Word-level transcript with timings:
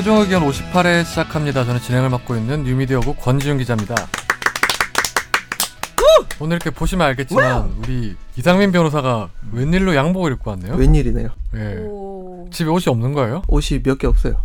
최종 0.00 0.16
의견 0.20 0.42
58회 0.48 1.04
시작합니다. 1.04 1.62
저는 1.62 1.78
진행을 1.78 2.08
맡고 2.08 2.34
있는 2.34 2.64
뉴미디어국 2.64 3.20
권지윤 3.20 3.58
기자입니다. 3.58 3.94
오늘 6.38 6.56
이렇게 6.56 6.70
보시면 6.70 7.06
알겠지만 7.08 7.74
우리 7.82 8.16
이상민 8.34 8.72
변호사가 8.72 9.28
웬일로 9.52 9.94
양복을 9.94 10.32
입고 10.32 10.52
왔네요. 10.52 10.76
웬일이네요. 10.76 11.28
예. 11.54 11.76
오. 11.82 12.48
집에 12.50 12.70
옷이 12.70 12.84
없는 12.86 13.12
거예요? 13.12 13.42
옷이 13.46 13.82
몇 13.82 13.98
개 13.98 14.06
없어요. 14.06 14.40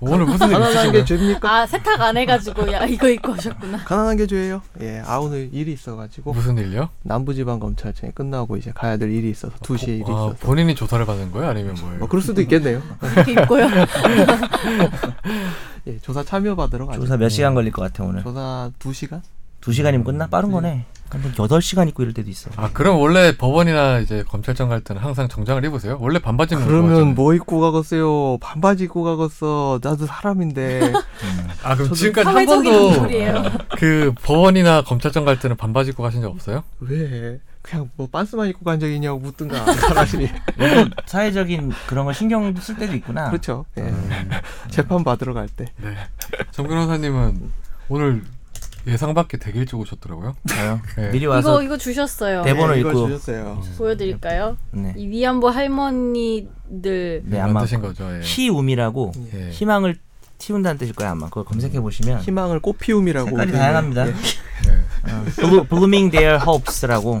오늘 0.00 0.26
무슨 0.26 0.46
일 0.46 0.52
가난한 0.52 0.92
게? 0.92 1.04
죄입니까? 1.04 1.52
아 1.52 1.66
세탁 1.66 2.00
안 2.00 2.16
해가지고 2.16 2.70
야 2.72 2.84
이거 2.86 3.08
입고 3.08 3.32
오셨구나. 3.32 3.78
가난한 3.78 4.16
게 4.16 4.28
죄예요. 4.28 4.62
예, 4.80 5.02
아 5.04 5.18
오늘 5.18 5.48
일이 5.52 5.72
있어가지고 5.72 6.32
무슨 6.34 6.56
일요? 6.56 6.88
남부지방 7.02 7.58
검찰청에 7.58 8.12
끝나고 8.12 8.56
이제 8.56 8.70
가야 8.72 8.96
될 8.96 9.10
일이 9.10 9.28
있어서 9.30 9.54
2 9.68 9.76
시에 9.76 9.94
일이 9.96 10.04
아, 10.06 10.10
있어서. 10.10 10.36
본인이 10.38 10.76
조사를 10.76 11.04
받은 11.04 11.32
거예요? 11.32 11.50
아니면 11.50 11.74
뭐예요? 11.80 11.98
뭐 11.98 12.06
그럴 12.08 12.22
수도 12.22 12.40
있겠네요. 12.42 12.80
이렇게 13.12 13.32
입고요. 13.32 13.66
예, 15.88 15.98
조사 15.98 16.22
참여 16.22 16.54
받으러 16.54 16.86
가죠. 16.86 17.00
조사 17.00 17.16
몇 17.16 17.28
시간 17.28 17.54
걸릴 17.54 17.72
것 17.72 17.82
같아 17.82 18.04
오늘? 18.04 18.22
조사 18.22 18.70
2 18.78 18.92
시간? 18.92 19.20
두 19.68 19.74
시간이면 19.74 20.02
끝나? 20.02 20.26
빠른 20.28 20.50
거네. 20.50 20.86
근데 21.10 21.30
여덟 21.38 21.60
시간 21.60 21.88
있고 21.88 22.02
이럴 22.02 22.14
때도 22.14 22.30
있어. 22.30 22.48
아 22.56 22.70
그럼 22.72 22.98
원래 23.00 23.36
법원이나 23.36 23.98
이제 23.98 24.24
검찰청 24.26 24.70
갈 24.70 24.80
때는 24.80 25.02
항상 25.02 25.28
정장을 25.28 25.62
입으세요? 25.62 25.98
원래 26.00 26.18
반바지 26.18 26.54
입는 26.54 26.66
거 26.66 26.72
그러면. 26.72 27.14
뭐 27.14 27.34
입고 27.34 27.60
가겠어요? 27.60 28.38
반바지 28.38 28.84
입고 28.84 29.02
가겠어. 29.02 29.78
나도 29.82 30.06
사람인데. 30.06 30.90
아 31.62 31.76
그럼 31.76 31.92
지금까지 31.92 32.24
한 32.24 32.34
사회적인 32.46 32.72
번도. 32.72 33.58
그 33.76 34.14
법원이나 34.22 34.84
검찰청 34.84 35.26
갈 35.26 35.38
때는 35.38 35.58
반바지 35.58 35.90
입고 35.90 36.02
가신 36.02 36.22
적 36.22 36.30
없어요? 36.30 36.64
왜? 36.80 37.38
그냥 37.60 37.90
뭐 37.96 38.08
빤스만 38.10 38.48
입고 38.48 38.64
간적 38.64 38.90
있냐고 38.90 39.18
묻든가. 39.18 39.66
사람이. 39.74 40.30
사회적인 41.04 41.72
그런 41.88 42.06
거 42.06 42.14
신경 42.14 42.54
쓸 42.56 42.76
때도 42.76 42.94
있구나. 42.94 43.28
그렇죠. 43.28 43.66
예. 43.76 43.82
음, 43.82 44.30
재판 44.70 45.04
받으러 45.04 45.34
갈 45.34 45.46
때. 45.46 45.66
네. 45.76 45.94
정 46.52 46.66
변호사님은 46.66 47.50
오늘 47.90 48.22
예상 48.86 49.12
밖에 49.14 49.36
되게 49.36 49.60
일찍 49.60 49.76
오셨더라고요. 49.76 50.34
저요. 50.48 50.80
네. 50.96 51.10
미리 51.10 51.24
이거 51.24 51.32
와서 51.32 51.62
이거 51.62 51.76
주셨어요. 51.76 52.42
대본- 52.42 52.56
번호 52.56 52.74
네, 52.74 52.80
이거 52.80 52.90
읽고. 52.90 53.06
주셨어요. 53.08 53.60
보여드릴까요? 53.76 54.56
네. 54.70 54.94
이 54.96 55.08
위안부 55.08 55.48
할머니들 55.48 57.22
네, 57.24 57.40
아마 57.40 57.54
만드신 57.54 57.80
거죠. 57.80 58.04
예. 58.16 58.20
희움이라고 58.22 59.12
예. 59.34 59.50
희망을 59.50 59.96
틔운다는 60.38 60.78
뜻일 60.78 60.94
거야 60.94 61.10
아마. 61.10 61.26
그거 61.26 61.44
검색해 61.44 61.80
보시면 61.80 62.20
희망을 62.20 62.60
꽃피움이라고. 62.60 63.30
색깔이 63.30 63.52
네. 63.52 63.58
다양합니다. 63.58 64.08
예. 64.08 64.12
네. 64.12 64.18
Blooming 65.68 66.10
Their 66.10 66.38
Hopes라고 66.46 67.18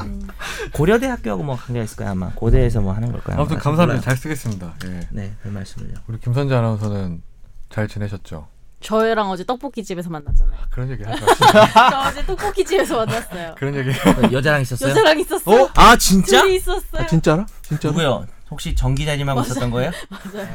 고려대 0.72 1.06
학교하고 1.06 1.42
뭐 1.42 1.56
관계가 1.56 1.84
있을 1.84 1.96
거야 1.96 2.10
아마. 2.10 2.30
고대에서 2.34 2.80
뭐 2.80 2.92
하는 2.92 3.10
걸 3.12 3.20
거야. 3.22 3.36
아무튼. 3.36 3.56
감사합니다. 3.58 3.86
몰라요. 3.86 4.00
잘 4.02 4.16
쓰겠습니다. 4.16 4.74
예. 4.86 5.00
네, 5.10 5.32
별 5.42 5.52
말씀을요. 5.52 5.94
우리 6.06 6.18
김선재 6.20 6.54
아나운서는 6.54 7.22
잘 7.70 7.88
지내셨죠? 7.88 8.46
저희랑 8.80 9.28
어제 9.30 9.44
떡볶이 9.44 9.82
집에서 9.82 10.08
만났잖아요. 10.10 10.56
그런 10.70 10.90
얘기 10.90 11.02
하지 11.02 11.20
마시고 11.24 11.46
저 11.90 11.98
어제 12.08 12.24
떡볶이 12.26 12.64
집에서 12.64 12.96
만났어요. 12.98 13.54
그런 13.58 13.74
얘기 13.74 13.90
어, 13.90 14.32
여자랑 14.32 14.62
있었어요? 14.62 14.90
여자랑 14.90 15.18
있었어요. 15.18 15.62
어? 15.64 15.70
아 15.74 15.96
진짜? 15.96 16.42
둘이 16.42 16.56
있었어요. 16.56 17.02
아, 17.02 17.06
진짜라? 17.06 17.46
진짜로? 17.62 17.92
누구요? 17.92 18.26
혹시 18.50 18.74
정 18.74 18.94
기자님하고 18.94 19.42
있었던 19.42 19.70
거예요? 19.70 19.90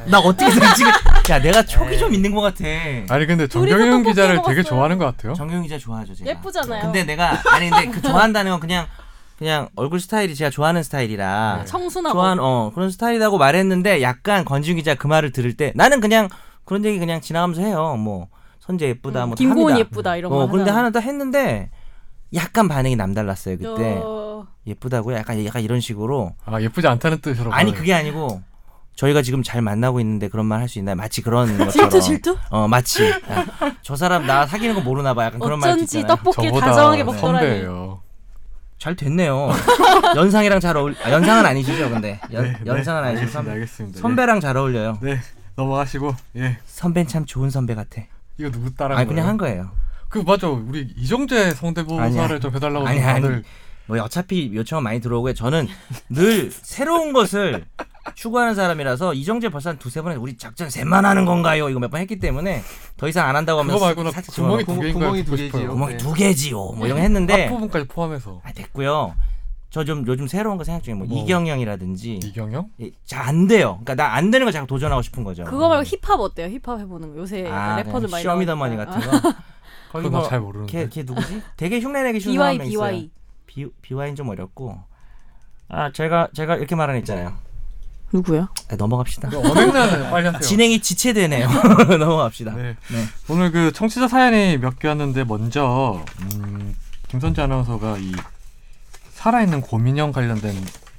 나 0.08 0.18
어떻게 0.20 0.50
지금 0.50 0.92
야 1.30 1.40
내가 1.40 1.62
촉이 1.64 1.98
좀 2.00 2.14
있는 2.14 2.34
것 2.34 2.42
같아. 2.42 2.64
아니 3.10 3.26
근데 3.28 3.48
정경영 3.48 4.04
기자를 4.04 4.36
먹었어요. 4.38 4.56
되게 4.56 4.68
좋아하는 4.68 4.98
것 4.98 5.06
같아요. 5.06 5.34
정경 5.36 5.62
기자 5.62 5.78
좋아하죠 5.78 6.16
제가. 6.16 6.32
예쁘잖아요. 6.32 6.82
근데 6.82 7.04
내가 7.04 7.40
아니 7.52 7.70
근데 7.70 7.90
그 7.92 8.02
좋아한다는 8.02 8.52
건 8.52 8.60
그냥 8.60 8.88
그냥 9.38 9.68
얼굴 9.76 10.00
스타일이 10.00 10.34
제가 10.34 10.50
좋아하는 10.50 10.82
스타일이라 10.82 11.58
네. 11.60 11.66
청순하고 11.66 12.14
좋아한 12.18 12.40
어 12.40 12.72
그런 12.74 12.90
스타일이라고 12.90 13.38
말했는데 13.38 14.02
약간 14.02 14.44
권지훈 14.46 14.78
기자 14.78 14.96
그 14.96 15.06
말을 15.06 15.32
들을 15.32 15.54
때 15.56 15.72
나는 15.76 16.00
그냥 16.02 16.30
그런 16.66 16.84
얘기 16.86 17.00
그냥 17.00 17.22
지나가면서 17.22 17.62
해요. 17.62 17.96
뭐 17.98 18.28
선재 18.60 18.88
예쁘다 18.88 19.26
뭐 19.26 19.36
김고은 19.36 19.74
합니다. 19.74 19.80
예쁘다 19.80 20.16
이런 20.16 20.32
거. 20.32 20.38
어 20.38 20.48
하잖아요. 20.48 20.74
하나 20.76 20.90
더 20.92 21.00
했는데 21.00 21.70
약간 22.34 22.68
반응이 22.68 22.96
남달랐어요 22.96 23.58
그때 23.58 24.00
저- 24.02 24.48
예쁘다고요? 24.66 25.18
약간 25.18 25.44
약간 25.46 25.62
이런 25.62 25.80
식으로 25.82 26.34
아 26.46 26.62
예쁘지 26.62 26.88
않다는 26.88 27.20
뜻으로. 27.20 27.52
아니. 27.54 27.74
그게 27.74 27.94
아니고 27.94 28.42
저희가 28.96 29.22
지금 29.24 29.44
잘 29.44 29.62
만나고 29.62 30.00
있는데 30.00 30.28
그런 30.30 30.46
말 30.46 30.62
할 30.62 30.68
수 30.70 30.80
있나요? 30.80 30.96
마치 30.96 31.22
그런 31.22 31.48
것처럼 31.58 31.90
질투 31.90 32.02
질투? 32.02 32.38
어 32.50 32.68
마치 32.68 33.10
야, 33.10 33.46
저 33.82 33.96
사람 33.96 34.26
나 34.26 34.46
사귀는 34.46 34.76
거 34.76 34.82
모르나 34.82 35.14
봐 35.14 35.26
약간 35.26 35.40
그런 35.40 35.60
말 35.60 35.72
어쩐지 35.72 36.00
있잖아요. 36.00 36.16
떡볶이를 36.18 36.50
저보다 36.52 36.66
다정하게 36.68 37.04
먹더라니. 37.04 37.40
선배예요. 37.48 38.02
잘 38.78 38.96
됐네요. 38.96 39.50
연상이랑 40.16 40.60
잘 40.60 40.76
어울. 40.78 40.96
아, 41.04 41.12
연상은 41.12 41.46
아니시죠, 41.46 41.90
근데 41.90 42.20
연, 42.34 42.44
네, 42.44 42.52
네. 42.52 42.60
연상은 42.66 43.04
아니시죠. 43.04 43.40
알겠습니다. 43.40 43.96
선. 43.98 44.02
선배랑 44.02 44.40
잘 44.42 44.58
어울려요. 44.58 45.00
예. 45.04 45.06
네 45.16 45.20
넘어가시고 45.56 46.16
예 46.38 46.58
선배는 46.66 47.08
참 47.08 47.26
좋은 47.26 47.50
선배 47.50 47.76
같아. 47.76 48.02
이거 48.38 48.50
누구 48.52 48.74
따라? 48.76 48.98
아니 48.98 49.08
그냥 49.08 49.28
한 49.28 49.38
거예요. 49.38 49.72
그 50.10 50.20
맞아 50.20 50.48
우리 50.48 50.82
이정재 50.98 51.52
성대모사를. 51.52 52.40
좀 52.40 52.54
해달라고 52.56 52.88
아니, 52.88 53.00
아니. 53.02 53.22
다들 53.22 53.44
뭐 53.86 54.02
어차피 54.02 54.52
요청은 54.54 54.84
많이 54.84 55.00
들어오고요. 55.02 55.34
저는 55.34 55.68
늘 56.10 56.52
새로운 56.52 57.14
것을 57.14 57.66
추구하는 58.16 58.54
사람이라서 58.54 59.14
이정재 59.14 59.50
벌써 59.50 59.70
한 59.70 59.78
두세 59.80 60.02
번에 60.02 60.16
우리 60.16 60.36
작전 60.38 60.70
셋만 60.70 61.06
하는 61.06 61.26
건가요? 61.26 61.70
이거 61.70 61.80
몇 61.80 61.90
번 61.90 62.02
했기 62.02 62.20
때문에 62.20 62.62
더 62.98 63.08
이상 63.08 63.28
안 63.30 63.36
한다고 63.36 63.60
하면서 63.60 63.94
그거 63.96 64.12
살짝 64.12 64.36
구멍이 64.36 64.66
두 64.66 64.80
개인가 64.80 65.00
구멍이 65.00 65.24
두 65.26 65.38
싶어요. 65.38 65.52
개지요. 65.62 65.70
구멍이 65.72 65.92
네. 65.94 65.98
두 65.98 66.14
개지요. 66.14 66.58
뭐 66.74 66.86
이런 66.86 66.98
거 66.98 67.02
했는데 67.04 67.46
앞부분까지 67.46 67.88
포함해서 67.88 68.42
아 68.44 68.52
됐고요. 68.52 69.16
저 69.74 69.84
좀 69.84 70.06
요즘 70.06 70.28
새로운 70.28 70.58
거 70.58 70.64
생각 70.64 70.84
중에 70.84 70.94
뭐, 70.94 71.08
뭐. 71.08 71.18
이경영이라든지 71.18 72.20
이경영? 72.24 72.70
잘안 73.06 73.48
돼요. 73.48 73.80
그러니까 73.84 73.96
나 73.96 74.14
안 74.14 74.30
되는 74.30 74.46
거 74.46 74.52
자꾸 74.52 74.68
도전하고 74.68 75.02
싶은 75.02 75.24
거죠. 75.24 75.44
그거 75.46 75.68
말고 75.68 75.84
힙합 75.84 76.20
어때요? 76.20 76.48
힙합 76.48 76.80
해보는 76.80 77.14
거 77.16 77.18
요새 77.22 77.48
아, 77.50 77.78
래퍼들 77.78 78.08
많이 78.10 78.24
쇼미더머니. 78.24 78.76
같은 78.78 79.02
거. 79.02 79.12
거기 79.92 80.04
그건 80.06 80.12
뭐잘 80.12 80.40
모르는데. 80.42 80.72
걔, 80.72 80.90
걔 80.90 81.02
누구지? 81.04 81.42
되게 81.58 81.80
흉내내기 81.80 82.20
쉬운 82.20 82.36
BY 82.36 82.56
사람이 82.58 82.70
있어요. 82.70 82.82
BY 82.88 83.10
비 83.48 83.68
비와인 83.82 84.16
좀 84.16 84.30
어렵고. 84.30 84.78
아 85.70 85.92
제가 85.92 86.28
제가 86.36 86.56
이렇게 86.58 86.76
말하는 86.76 87.00
있잖아요. 87.02 87.34
누구요? 88.14 88.48
아, 88.70 88.76
넘어갑시다. 88.76 89.30
빨리 90.12 90.28
하세요. 90.28 90.40
진행이 90.40 90.82
지체되네요. 90.82 91.48
넘어갑시다. 91.98 92.54
네. 92.54 92.76
네. 92.92 93.04
오늘 93.28 93.52
그 93.52 93.72
청취자 93.72 94.08
사연이 94.08 94.58
몇 94.60 94.78
개 94.78 94.88
왔는데 94.88 95.24
먼저 95.24 96.04
음, 96.36 96.76
김선재 97.08 97.42
아나운서가 97.42 97.98
이 97.98 98.12
살아있는 99.24 99.62
곰인형 99.62 100.12
관련된 100.12 100.54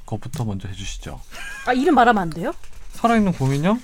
것부터 0.07 0.47
먼저 0.47 0.67
해주시죠. 0.69 1.21
아 1.67 1.73
이름 1.75 1.95
말하면 1.95 2.23
안 2.23 2.31
돼요? 2.31 2.55
살아있는 2.93 3.33
곰인형? 3.33 3.79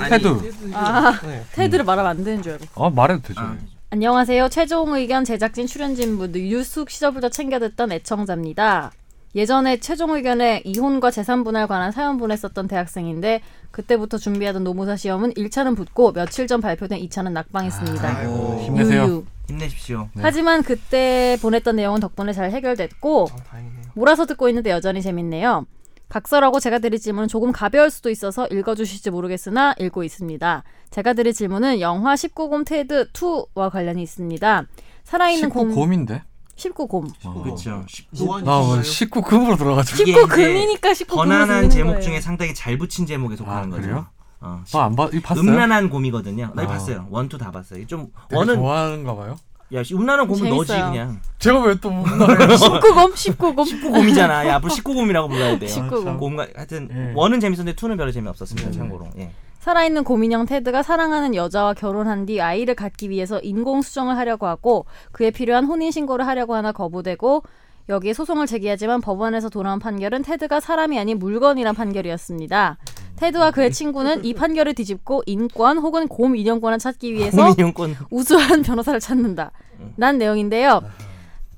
아니, 0.00 0.10
테드. 0.10 0.52
아 0.74 1.20
네. 1.22 1.44
테드를 1.52 1.84
말하면 1.84 2.10
안 2.10 2.24
되는 2.24 2.42
줄 2.42 2.54
알고. 2.54 2.84
아 2.84 2.90
말해도 2.90 3.22
되죠. 3.22 3.40
아. 3.40 3.56
안녕하세요. 3.90 4.48
최종 4.48 4.94
의견 4.94 5.24
제작진 5.24 5.68
출연진분들 5.68 6.48
유숙 6.50 6.90
시절부터 6.90 7.28
챙겨 7.28 7.60
듣던 7.60 7.92
애청자입니다. 7.92 8.90
예전에 9.36 9.78
최종 9.78 10.16
의견에 10.16 10.62
이혼과 10.64 11.12
재산 11.12 11.44
분할 11.44 11.68
관한 11.68 11.92
사연 11.92 12.18
보냈었던 12.18 12.66
대학생인데 12.66 13.40
그때부터 13.70 14.18
준비하던 14.18 14.64
노무사 14.64 14.96
시험은 14.96 15.34
1차는 15.34 15.76
붙고 15.76 16.12
며칠 16.12 16.48
전 16.48 16.60
발표된 16.60 16.98
2차는 17.02 17.30
낙방했습니다. 17.30 18.16
아이고. 18.16 18.62
힘내세요. 18.64 19.04
유유. 19.04 19.24
힘내십시오. 19.50 20.08
네. 20.14 20.22
하지만 20.22 20.62
그때 20.62 21.38
보냈던 21.42 21.76
내용은 21.76 22.00
덕분에 22.00 22.32
잘 22.32 22.50
해결됐고 22.50 23.28
아, 23.30 23.36
다행이네요. 23.36 23.84
몰아서 23.94 24.26
듣고 24.26 24.48
있는데 24.48 24.70
여전히 24.70 25.02
재밌네요. 25.02 25.66
각설하고 26.08 26.58
제가 26.58 26.80
드릴 26.80 26.98
질문은 26.98 27.28
조금 27.28 27.52
가벼울 27.52 27.90
수도 27.90 28.10
있어서 28.10 28.46
읽어주실지 28.48 29.10
모르겠으나 29.10 29.74
읽고 29.78 30.02
있습니다. 30.02 30.64
제가 30.90 31.12
드릴 31.12 31.32
질문은 31.32 31.80
영화 31.80 32.14
19곰 32.14 32.66
테드 32.66 33.12
2와 33.12 33.70
관련이 33.70 34.02
있습니다. 34.02 34.64
살아있는 35.04 35.50
19곰 35.50 35.74
곰인데? 35.74 36.22
19곰. 36.56 37.10
어. 37.24 37.42
그렇죠. 37.42 37.84
노안이 38.10 38.44
나 38.44 38.58
오늘 38.58 38.80
있어요? 38.80 38.82
19 38.82 39.22
금으로 39.22 39.56
들어가지고. 39.56 40.02
이게 40.02 40.14
19금이니까 40.14 40.92
19금을 40.92 41.14
번안한 41.14 41.70
제목 41.70 42.00
중에 42.00 42.20
상당히 42.20 42.54
잘 42.54 42.76
붙인 42.76 43.06
제목에 43.06 43.36
속하는 43.36 43.72
아, 43.72 43.76
거죠. 43.76 43.82
그래요? 43.82 44.06
어, 44.40 44.62
아안 44.74 44.96
봐, 44.96 45.08
이 45.12 45.20
봤어요? 45.20 45.42
음란한 45.42 45.90
곰이거든요. 45.90 46.52
나 46.54 46.62
아. 46.62 46.66
봤어요. 46.66 47.06
원투 47.10 47.38
다 47.38 47.50
봤어요. 47.50 47.86
좀 47.86 48.08
되게 48.28 48.36
원은 48.36 48.56
좋아하는가 48.56 49.14
봐요. 49.14 49.36
야 49.72 49.82
씨, 49.82 49.94
음란한 49.94 50.26
곰은 50.26 50.50
너지 50.50 50.68
재밌어요. 50.68 50.90
그냥. 50.90 51.20
제가 51.38 51.60
왜또 51.60 51.90
뭐 51.90 52.04
19곰 52.04 53.12
19곰 53.12 53.56
19곰이잖아. 53.56 54.46
야 54.46 54.56
앞으로 54.56 54.72
19곰이라고 54.72 55.28
불러야 55.28 55.58
돼요. 55.58 55.70
19곰. 55.70 56.18
곰과 56.18 56.48
하여튼 56.56 56.88
예. 56.92 57.12
원은 57.14 57.40
재밌었는데 57.40 57.76
투는 57.76 57.96
별로 57.96 58.10
재미없었습니다. 58.10 58.70
네. 58.70 58.76
참고로. 58.76 59.08
예. 59.18 59.30
살아있는 59.60 60.04
곰인형 60.04 60.46
테드가 60.46 60.82
사랑하는 60.82 61.34
여자와 61.34 61.74
결혼한 61.74 62.26
뒤 62.26 62.40
아이를 62.40 62.74
갖기 62.74 63.10
위해서 63.10 63.38
인공 63.40 63.82
수정을 63.82 64.16
하려고 64.16 64.46
하고 64.46 64.86
그에 65.12 65.30
필요한 65.30 65.66
혼인 65.66 65.90
신고를 65.90 66.26
하려고 66.26 66.54
하나 66.54 66.72
거부되고 66.72 67.42
여기에 67.90 68.14
소송을 68.14 68.46
제기하지만 68.46 69.00
법원에서 69.00 69.48
돌아온 69.50 69.78
판결은 69.78 70.22
테드가 70.22 70.60
사람이 70.60 70.98
아닌 70.98 71.18
물건이란 71.18 71.74
판결이었습니다. 71.74 72.78
테드와 73.20 73.50
그의 73.50 73.70
친구는 73.70 74.24
이 74.24 74.32
판결을 74.32 74.74
뒤집고 74.74 75.22
인권 75.26 75.78
혹은 75.78 76.08
곰 76.08 76.36
인형권을 76.36 76.78
찾기 76.78 77.12
위해서 77.12 77.36
곰인형권 77.36 77.96
우수한 78.10 78.62
변호사를 78.62 78.98
찾는다. 78.98 79.52
난 79.96 80.16
내용인데요. 80.16 80.82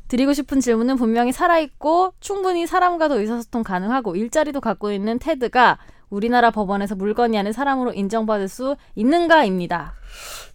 드리고 0.09 0.33
싶은 0.35 0.61
질문은 0.61 0.97
분명히 0.97 1.33
살아있고 1.33 2.15
충분히 2.21 2.67
사람과도 2.67 3.21
의사소통 3.21 3.63
가능하고 3.63 4.17
일자리도 4.17 4.61
갖고 4.61 4.93
있는 4.93 5.19
테드가 5.19 5.79
우리나라 6.11 6.51
법원에서 6.51 6.97
물건이 6.97 7.39
아닌 7.39 7.53
사람으로 7.53 7.95
인정받을 7.95 8.49
수 8.49 8.77
있는가입니다. 8.97 9.95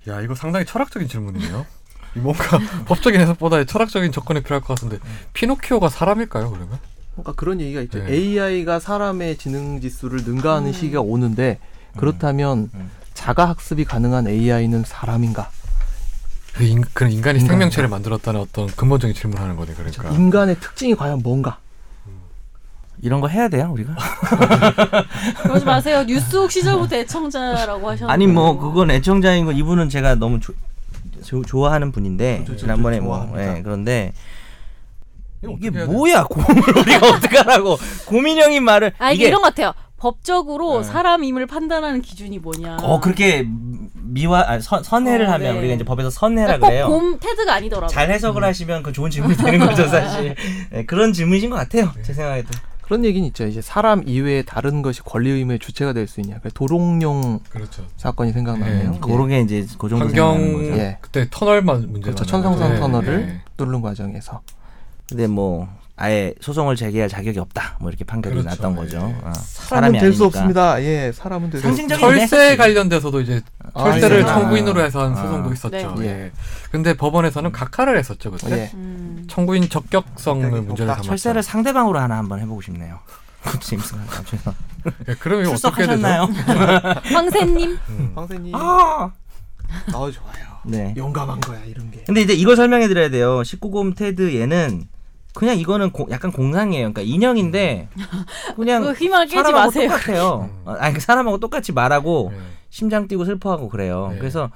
야 0.09 0.21
이거 0.21 0.35
상당히 0.35 0.65
철학적인 0.65 1.07
질문이네요. 1.07 1.65
이 2.15 2.19
뭔가 2.19 2.59
법적인 2.85 3.19
해석보다 3.21 3.63
철학적인 3.63 4.11
접근이 4.11 4.43
필요할 4.43 4.61
것 4.61 4.75
같은데 4.75 4.99
피노키오가 5.33 5.89
사람일까요 5.89 6.51
그러면? 6.51 6.79
그러니까 7.17 7.33
그런 7.33 7.59
얘기가 7.61 7.81
있죠. 7.81 7.99
네. 8.03 8.13
AI가 8.13 8.79
사람의 8.79 9.37
지능 9.37 9.81
지수를 9.81 10.23
능가하는 10.23 10.67
음. 10.69 10.73
시기가 10.73 11.01
오는데 11.01 11.59
그렇다면 11.97 12.69
음. 12.73 12.91
자가 13.13 13.49
학습이 13.49 13.85
가능한 13.85 14.27
AI는 14.27 14.83
사람인가? 14.85 15.49
그 16.53 16.63
인, 16.63 16.81
그런 16.93 17.11
인간이 17.11 17.39
인간인가? 17.39 17.47
생명체를 17.53 17.89
만들었다는 17.89 18.39
어떤 18.39 18.67
근본적인 18.67 19.15
질문을 19.15 19.41
하는 19.41 19.55
거네 19.55 19.73
그러니까. 19.73 20.09
인간의 20.09 20.59
특징이 20.59 20.95
과연 20.95 21.21
뭔가? 21.23 21.57
이런 23.01 23.21
거 23.21 23.27
해야 23.27 23.47
돼요 23.47 23.69
우리가? 23.73 23.95
그러지 25.43 25.65
마세요. 25.65 26.03
뉴스옥 26.03 26.51
시절부터 26.51 26.95
애청자라고 26.95 27.87
하셨는데. 27.89 28.11
아니 28.11 28.25
뭐 28.27 28.57
그건 28.57 28.89
애청자인 28.89 29.45
거 29.45 29.51
이분은 29.51 29.89
제가 29.89 30.15
너무 30.15 30.39
조, 30.39 30.53
조- 31.23 31.43
좋아하는 31.43 31.91
분인데 31.91 32.45
지난번에 32.57 32.99
뭐. 32.99 33.31
예, 33.37 33.61
그런데 33.63 34.13
이게? 35.43 35.69
뭐야 35.69 36.23
고민을 36.25 36.77
우리가 36.77 37.07
어떡하라고 37.15 37.77
고민형인 38.05 38.63
말을 38.63 38.93
아 38.97 39.11
이게 39.11 39.27
이런 39.27 39.41
것 39.41 39.49
같아요. 39.49 39.73
법적으로 39.97 40.79
네. 40.81 40.83
사람임을 40.83 41.47
판단하는 41.47 42.01
기준이 42.01 42.39
뭐냐. 42.39 42.77
어 42.81 42.99
그렇게 42.99 43.47
미화 43.93 44.41
아, 44.47 44.59
선, 44.59 44.83
선회를 44.83 45.27
어, 45.27 45.31
하면 45.33 45.53
네. 45.53 45.59
우리가 45.59 45.73
이제 45.75 45.83
법에서 45.83 46.09
선회라 46.09 46.59
꼭 46.59 46.67
그래요. 46.67 46.87
곰 46.87 47.19
테드가 47.19 47.53
아니더라고. 47.53 47.91
잘 47.91 48.09
해석을 48.11 48.43
하시면 48.43 48.83
그 48.83 48.91
좋은 48.93 49.09
질문이 49.09 49.35
되는 49.37 49.59
거죠 49.59 49.87
사실. 49.87 50.35
네, 50.71 50.85
그런 50.85 51.13
질문이신 51.13 51.49
것 51.49 51.55
같아요 51.55 51.91
제 52.03 52.13
생각에도. 52.13 52.49
그런 52.81 53.03
얘기는 53.03 53.27
있죠. 53.27 53.45
이제 53.45 53.61
사람 53.61 54.07
이외에 54.07 54.43
다른 54.43 54.81
것이 54.81 55.01
권리 55.01 55.29
의무의 55.31 55.59
주체가 55.59 55.91
될 55.91 56.07
수 56.07 56.21
있냐. 56.21 56.37
그래서 56.39 56.53
도롱뇽 56.53 57.41
그렇죠. 57.49 57.83
사건이 57.97 58.31
생각나네요. 58.31 58.91
네, 58.91 58.95
예. 58.95 58.99
그런 59.01 59.27
게 59.27 59.41
이제 59.41 59.65
그 59.77 59.89
정도 59.89 60.05
환경. 60.05 60.63
예. 60.77 60.97
그때 61.01 61.27
터널만 61.29 61.81
문제 61.91 62.01
그렇죠. 62.01 62.23
천성성 62.23 62.73
네, 62.75 62.79
터널을 62.79 63.41
뚫는 63.57 63.81
과정에서 63.81 64.41
근데 65.09 65.27
뭐 65.27 65.67
아예 65.99 66.33
소송을 66.41 66.75
제기할 66.75 67.09
자격이 67.09 67.39
없다 67.39 67.77
뭐 67.79 67.89
이렇게 67.89 68.03
판결이 68.05 68.35
그렇죠. 68.35 68.49
났던 68.49 68.75
거죠. 68.75 68.97
예. 68.97 69.25
어, 69.27 69.33
사람은 69.33 69.99
될 69.99 70.13
수. 70.13 70.25
없습니다. 70.25 70.81
예, 70.83 71.11
사람은 71.11 71.49
될 71.49 71.59
수 71.61 71.67
상징적인 71.67 71.99
철새 72.01 72.37
메시지. 72.37 72.57
관련돼서도 72.57 73.21
이제 73.21 73.41
아, 73.73 73.83
철새를 73.83 74.19
있었구나. 74.19 74.39
청구인으로 74.41 74.81
해서 74.81 75.01
한 75.03 75.13
아. 75.13 75.15
소송도 75.23 75.53
있었죠. 75.53 75.95
네. 75.97 76.07
예. 76.07 76.31
근데 76.71 76.93
법원에서는 76.95 77.51
각하를 77.51 77.97
했었죠 77.97 78.29
그때. 78.31 78.51
예. 78.51 78.71
음. 78.75 79.25
청구인 79.27 79.69
적격성을 79.69 80.49
문제를. 80.61 80.87
삼았죠. 80.93 81.07
철새를 81.07 81.41
상대방으로 81.41 81.97
하나 81.99 82.17
한번 82.17 82.39
해보고 82.41 82.61
싶네요. 82.61 82.99
죄송. 83.61 83.99
예, 85.07 85.15
그러면 85.19 85.45
이거 85.45 85.53
어떻게 85.55 85.87
되죠? 85.87 86.03
황새님. 87.13 87.77
음. 87.89 88.11
황새님, 88.13 88.53
아, 88.55 89.09
아 89.87 89.91
좋아요. 89.91 90.11
네. 90.63 90.93
용감한 90.97 91.39
거야 91.41 91.59
이런 91.65 91.89
게. 91.91 92.03
근데 92.05 92.21
이제 92.21 92.33
이걸 92.33 92.55
설명해 92.55 92.87
드려야 92.87 93.09
돼요. 93.09 93.41
19금 93.41 93.95
테드 93.95 94.35
얘는 94.39 94.83
그냥 95.37 95.59
이거는 95.59 95.91
고- 95.91 96.07
약간 96.09 96.31
공상이에요. 96.31 96.91
그러니까 96.91 97.01
인형인데 97.03 97.89
그냥 98.55 98.81
그거 98.81 98.93
희망을 98.93 99.27
깨지 99.27 99.35
사람하고 99.35 99.65
마세요. 99.67 99.89
똑같아요. 99.89 100.49
음. 100.51 100.61
어, 100.65 100.71
아니 100.79 100.95
그 100.95 100.99
사람하고 100.99 101.37
똑같이 101.37 101.71
말하고 101.73 102.31
예. 102.33 102.37
심장 102.71 103.07
뛰고 103.07 103.23
슬퍼하고 103.23 103.69
그래요. 103.69 104.09
네. 104.13 104.17
그래서 104.17 104.49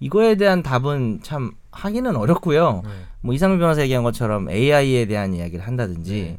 이거에 0.00 0.36
대한 0.36 0.62
답은 0.62 1.20
참 1.22 1.52
하기는 1.70 2.16
어렵고요. 2.16 2.80
네. 2.82 2.90
뭐 3.20 3.34
이상민 3.34 3.58
변호사 3.60 3.82
얘기한 3.82 4.02
것처럼 4.04 4.48
AI에 4.48 5.04
대한 5.04 5.34
이야기를 5.34 5.66
한다든지 5.66 6.38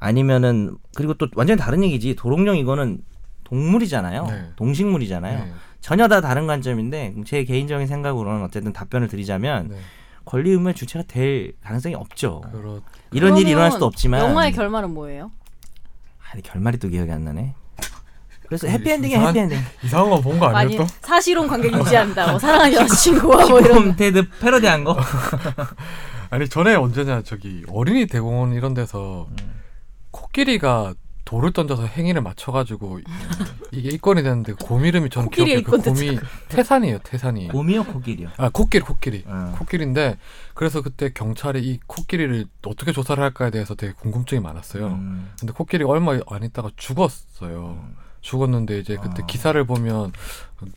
아니면은 0.00 0.78
그리고 0.94 1.12
또 1.12 1.26
완전히 1.34 1.60
다른 1.60 1.84
얘기지. 1.84 2.14
도롱뇽 2.16 2.56
이거는 2.56 3.00
동물이잖아요. 3.44 4.26
네. 4.28 4.44
동식물이잖아요. 4.56 5.44
네. 5.44 5.52
전혀 5.82 6.08
다 6.08 6.22
다른 6.22 6.46
관점인데 6.46 7.14
제 7.26 7.44
개인적인 7.44 7.86
생각으로는 7.86 8.42
어쨌든 8.44 8.72
답변을 8.72 9.08
드리자면 9.08 9.68
네. 9.68 9.76
권리 10.24 10.50
의무의 10.52 10.74
주체가 10.74 11.04
될 11.06 11.52
가능성이 11.62 11.94
없죠. 11.94 12.40
그렇 12.50 12.80
이런 13.12 13.36
일이 13.36 13.50
일어날 13.50 13.70
수도 13.72 13.86
없지만 13.86 14.20
영화의 14.20 14.52
결말은 14.52 14.92
뭐예요? 14.94 15.30
아니 16.32 16.42
결말이 16.42 16.78
또 16.78 16.88
기억이 16.88 17.10
안 17.10 17.24
나네. 17.24 17.54
그래서 18.46 18.66
그 18.66 18.72
해피엔딩이야 18.72 19.18
이상한- 19.18 19.28
해피엔딩. 19.30 19.58
이상한 19.84 20.10
거 20.10 20.20
본 20.20 20.38
거 20.38 20.46
아니 20.46 20.74
아니었어? 20.76 20.94
사실혼 21.00 21.48
관계 21.48 21.68
유지한다. 21.72 22.30
뭐 22.30 22.38
사랑하는 22.38 22.74
여자친구와 22.74 23.46
뭐 23.48 23.60
이런. 23.60 23.76
홈 23.88 23.96
테드 23.96 24.28
패러디한 24.40 24.84
거. 24.84 24.96
아니 26.30 26.48
전에 26.48 26.74
언제냐 26.74 27.22
저기 27.22 27.64
어린이 27.70 28.06
대공원 28.06 28.52
이런 28.52 28.74
데서 28.74 29.26
음. 29.30 29.36
코끼리가 30.10 30.94
돌을 31.26 31.52
던져서 31.52 31.84
행위를 31.86 32.22
맞춰가지고 32.22 33.00
이게 33.72 33.88
입건이 33.90 34.22
됐는데 34.22 34.54
곰 34.62 34.84
이름이 34.86 35.10
저는 35.10 35.26
코끼리의 35.26 35.64
기억해 35.64 35.82
그 35.82 35.90
곰이 35.90 36.18
태산이에요 36.48 36.98
태산이. 37.02 37.48
곰이요 37.48 37.84
코끼리요. 37.84 38.28
아 38.38 38.48
코끼리 38.48 38.82
코끼리. 38.84 39.24
어. 39.26 39.54
코끼리인데 39.58 40.16
그래서 40.54 40.80
그때 40.82 41.10
경찰이 41.12 41.62
이 41.66 41.80
코끼리를 41.86 42.46
어떻게 42.66 42.92
조사를 42.92 43.22
할까에 43.22 43.50
대해서 43.50 43.74
되게 43.74 43.92
궁금증이 43.92 44.40
많았어요. 44.40 44.86
음. 44.86 45.30
근데 45.38 45.52
코끼리가 45.52 45.90
얼마 45.90 46.16
안 46.30 46.44
있다가 46.44 46.70
죽었어요. 46.76 47.84
죽었는데 48.20 48.78
이제 48.78 48.96
그때 49.02 49.22
아. 49.22 49.26
기사를 49.26 49.62
보면 49.66 50.12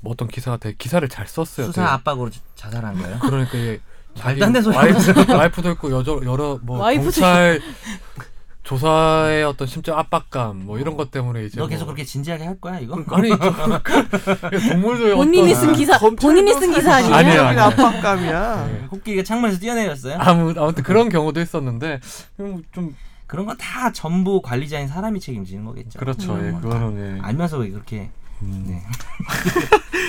뭐 0.02 0.14
어떤 0.14 0.28
기사가 0.28 0.58
되게 0.58 0.76
기사를 0.78 1.08
잘 1.10 1.28
썼어요. 1.28 1.68
수사 1.68 1.84
되게. 1.84 1.94
압박으로 1.94 2.30
자- 2.32 2.40
자살한 2.56 3.00
거예요. 3.00 3.20
그러니까 3.20 3.56
이게 3.58 3.80
말도 4.24 4.46
안 4.46 4.52
되는 4.54 4.64
소리 4.64 4.76
와이프, 4.76 5.32
와이프도 5.32 5.72
있고 5.74 5.92
여러 5.92 6.26
여러 6.26 6.60
뭐 6.64 6.80
와이프도 6.80 7.12
경찰 7.12 7.62
조사의 8.64 9.44
어떤 9.46 9.68
심적 9.68 9.98
압박감 9.98 10.66
뭐 10.66 10.78
이런 10.80 10.96
것 10.98 11.10
때문에 11.12 11.46
이제 11.46 11.58
너 11.60 11.68
계속 11.68 11.86
뭐, 11.86 11.94
그렇게 11.94 12.04
진지하게 12.06 12.44
할 12.44 12.60
거야 12.60 12.80
이거? 12.80 13.02
아니 13.12 13.30
저- 13.30 13.38
동물도의 14.70 15.16
본인이 15.16 15.56
쓴 15.56 15.74
기사 15.74 15.98
본인이 15.98 16.54
쓴 16.54 16.72
기사 16.74 16.96
아니에요? 16.96 17.16
아니에요, 17.16 17.42
아니야, 17.42 17.64
아니에요. 17.66 17.88
압박감이야. 17.88 18.68
네. 18.68 18.88
코끼리가 18.90 19.24
창문에서 19.24 19.60
뛰어내렸어요. 19.60 20.18
아무 20.20 20.54
아무튼 20.58 20.84
그런 20.84 21.10
경우도 21.10 21.42
있었는데 21.42 22.00
음, 22.42 22.62
좀 22.72 22.96
그런 23.28 23.46
건 23.46 23.58
다 23.58 23.92
전부 23.92 24.42
관리자인 24.42 24.88
사람이 24.88 25.20
책임지는 25.20 25.64
거겠죠. 25.66 25.98
그렇죠 26.00 26.38
예 26.44 26.50
음. 26.50 26.62
그거는 26.62 27.18
예. 27.18 27.22
알면서 27.22 27.58
왜 27.60 27.70
그렇게. 27.70 28.10
음. 28.42 28.66
네. 28.68 28.82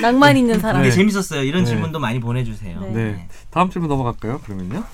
낭만 0.02 0.37
있는 0.37 0.61
사람. 0.61 0.76
근데 0.82 0.91
네. 0.91 0.94
재밌었어요. 0.94 1.43
이런 1.43 1.64
네. 1.64 1.70
질문도 1.70 1.99
많이 1.99 2.20
보내주세요. 2.20 2.81
네. 2.81 2.91
네 2.93 3.29
다음 3.50 3.70
질문 3.70 3.88
넘어갈까요 3.88 4.41
그러면요 4.41 4.85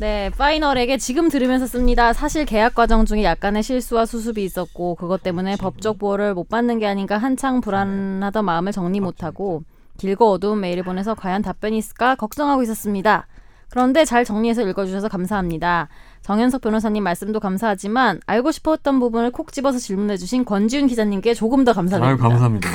네, 0.00 0.30
파이널에게 0.30 0.96
지금 0.96 1.28
들으면서 1.28 1.66
씁니다. 1.66 2.14
사실 2.14 2.46
계약 2.46 2.74
과정 2.74 3.04
중에 3.04 3.22
약간의 3.22 3.62
실수와 3.62 4.06
수습이 4.06 4.42
있었고 4.42 4.94
그것 4.94 5.22
때문에 5.22 5.56
법적 5.56 5.98
보호를 5.98 6.32
못 6.32 6.48
받는 6.48 6.78
게 6.78 6.86
아닌가 6.86 7.18
한창 7.18 7.60
불안하던 7.60 8.46
마음을 8.46 8.72
정리 8.72 8.98
못하고 8.98 9.62
길고 9.98 10.30
어두운 10.30 10.60
메일을 10.60 10.84
보내서 10.84 11.14
과연 11.14 11.42
답변이 11.42 11.76
있을까 11.76 12.14
걱정하고 12.14 12.62
있었습니다. 12.62 13.26
그런데 13.68 14.06
잘 14.06 14.24
정리해서 14.24 14.62
읽어주셔서 14.62 15.08
감사합니다. 15.08 15.88
정현석 16.22 16.62
변호사님 16.62 17.04
말씀도 17.04 17.38
감사하지만 17.38 18.20
알고 18.24 18.52
싶었던 18.52 19.00
부분을 19.00 19.30
콕 19.32 19.52
집어서 19.52 19.78
질문해주신 19.78 20.46
권지훈 20.46 20.86
기자님께 20.86 21.34
조금 21.34 21.62
더 21.64 21.74
감사드립니다. 21.74 22.24
아유 22.24 22.30
감사합니다 22.30 22.70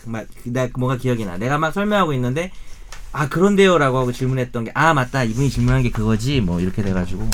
정말 0.00 0.28
나 0.44 0.68
뭐가 0.78 0.96
기억이 0.96 1.24
나. 1.24 1.36
내가 1.38 1.58
막 1.58 1.72
설명하고 1.72 2.12
있는데 2.12 2.52
아 3.12 3.28
그런데요라고 3.28 3.98
하고 3.98 4.12
질문했던 4.12 4.64
게 4.64 4.72
아 4.74 4.94
맞다 4.94 5.24
이분이 5.24 5.50
질문한 5.50 5.82
게 5.82 5.90
그거지 5.90 6.40
뭐 6.40 6.60
이렇게 6.60 6.82
돼가지고 6.82 7.28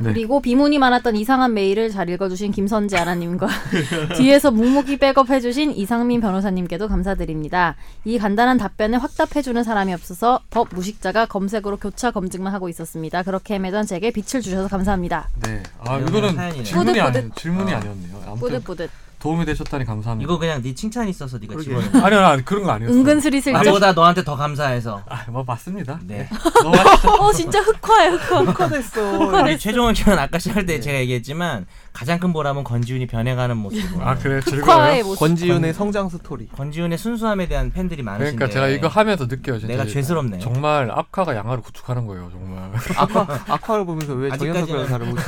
네. 0.00 0.12
그리고 0.12 0.40
비문이 0.40 0.78
많았던 0.78 1.16
이상한 1.16 1.54
메일을 1.54 1.90
잘 1.90 2.08
읽어주신 2.08 2.52
김선지 2.52 2.96
아나님과 2.96 3.48
뒤에서 4.16 4.52
묵묵히 4.52 4.98
백업해주신 4.98 5.72
이상민 5.72 6.20
변호사님께도 6.20 6.86
감사드립니다. 6.86 7.74
이 8.04 8.16
간단한 8.16 8.58
답변에 8.58 8.96
확답해주는 8.96 9.60
사람이 9.64 9.92
없어서 9.94 10.38
법 10.50 10.68
무식자가 10.72 11.26
검색으로 11.26 11.78
교차 11.78 12.12
검증만 12.12 12.54
하고 12.54 12.68
있었습니다. 12.68 13.24
그렇게 13.24 13.54
헤매던 13.54 13.86
제게 13.86 14.12
빛을 14.12 14.40
주셔서 14.40 14.68
감사합니다. 14.68 15.28
네 15.44 15.64
아 15.80 15.96
이거는 15.98 16.08
이거는 16.08 16.34
사연이네요. 16.36 16.64
질문이 16.64 17.00
아니 17.00 17.12
뿌듯뿌듯. 17.12 17.36
질문이 17.42 17.72
어. 17.72 17.76
아니었네요 17.78 18.22
아무튼 18.24 18.38
뿌듯뿌듯. 18.40 18.90
도움이 19.18 19.44
되셨다니 19.46 19.84
감사합니다 19.84 20.24
이거 20.26 20.38
그냥 20.38 20.62
네 20.62 20.74
칭찬이 20.74 21.10
있어서 21.10 21.38
네가. 21.38 21.60
집어넣은 21.60 22.04
아니요 22.04 22.20
아니 22.26 22.44
그런 22.44 22.62
거 22.62 22.70
아니었어요 22.72 22.96
은근슬이 22.98 23.40
슬쩍. 23.40 23.62
나보다 23.62 23.92
너한테 23.92 24.22
더 24.24 24.36
감사해서 24.36 25.02
아 25.08 25.24
뭐 25.28 25.44
맞습니다 25.46 25.98
네. 26.04 26.28
넘어가시죠 26.62 27.08
어 27.10 27.32
진짜 27.32 27.60
흑화야 27.60 28.10
흑화. 28.12 28.40
흑화됐어. 28.42 29.18
우리 29.42 29.58
최종원 29.58 29.94
씨는 29.94 30.18
아까 30.18 30.38
시작할 30.38 30.64
때 30.66 30.80
제가 30.80 30.98
얘기했지만 31.00 31.66
가장 31.92 32.18
큰 32.20 32.32
보람은 32.32 32.62
권지훈이 32.64 33.06
변해가는 33.08 33.56
모습 33.56 33.82
아 34.00 34.14
그래 34.14 34.40
즐거워요 34.40 35.04
모습. 35.04 35.18
권지훈의 35.18 35.74
성장 35.74 36.08
스토리. 36.08 36.48
권지훈의 36.48 36.96
순수함에 36.96 37.46
대한 37.48 37.70
팬들이 37.72 38.02
많으신데 38.02 38.36
그러니까 38.36 38.54
제가 38.54 38.68
이거 38.68 38.88
하면서 38.88 39.26
느껴요 39.26 39.58
진짜 39.58 39.72
내가 39.74 39.84
죄스럽네 39.86 40.38
정말 40.38 40.90
악화가 40.90 41.34
양화를 41.36 41.62
구축하는 41.62 42.06
거예요 42.06 42.28
정말 42.32 42.70
악화 42.96 43.26
악화를 43.48 43.84
보면서 43.84 44.12
왜 44.14 44.30
정현석 44.38 44.68
변호사를 44.68 45.06
못? 45.06 45.18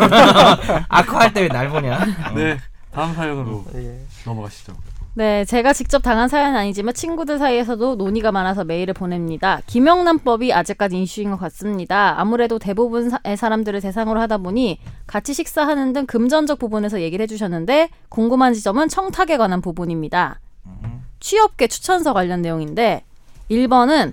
악화 0.89 1.17
할때 1.17 1.41
왜 1.43 1.49
날 1.49 1.69
보냐 1.69 1.97
어. 2.31 2.35
네 2.37 2.59
다음 2.93 3.15
사연으로 3.15 3.65
예. 3.75 4.01
넘어가시죠 4.27 4.73
네, 5.15 5.45
제가 5.45 5.73
직접 5.73 6.03
당한 6.03 6.29
사연은 6.29 6.57
아니지만 6.57 6.95
친구들 6.95 7.39
사이에서도 7.39 7.97
논의가 7.97 8.31
많아서 8.31 8.63
메일을 8.63 8.95
보냅니다. 8.95 9.61
김영란법이 9.67 10.53
아직까지 10.53 11.03
이슈인 11.03 11.33
것 11.33 11.37
같습니다. 11.41 12.15
아무래도 12.21 12.61
대부분의 12.61 13.37
사람들을 13.37 13.81
대상으로 13.81 14.21
하다 14.21 14.39
보니 14.39 14.79
같이 15.09 15.35
식사하는 15.35 15.93
등 15.93 16.07
금전적 16.07 16.61
부분에서 16.61 17.01
얘기를 17.01 17.25
해주셨는데 17.25 17.91
궁금한 18.09 18.55
지점은 18.55 18.89
청탁에 18.89 19.37
관한 19.37 19.61
부분입니다. 19.61 20.39
취업계 21.19 21.67
추천서 21.67 22.13
관련 22.15 22.41
내용인데 22.41 23.05
1번은 23.51 24.13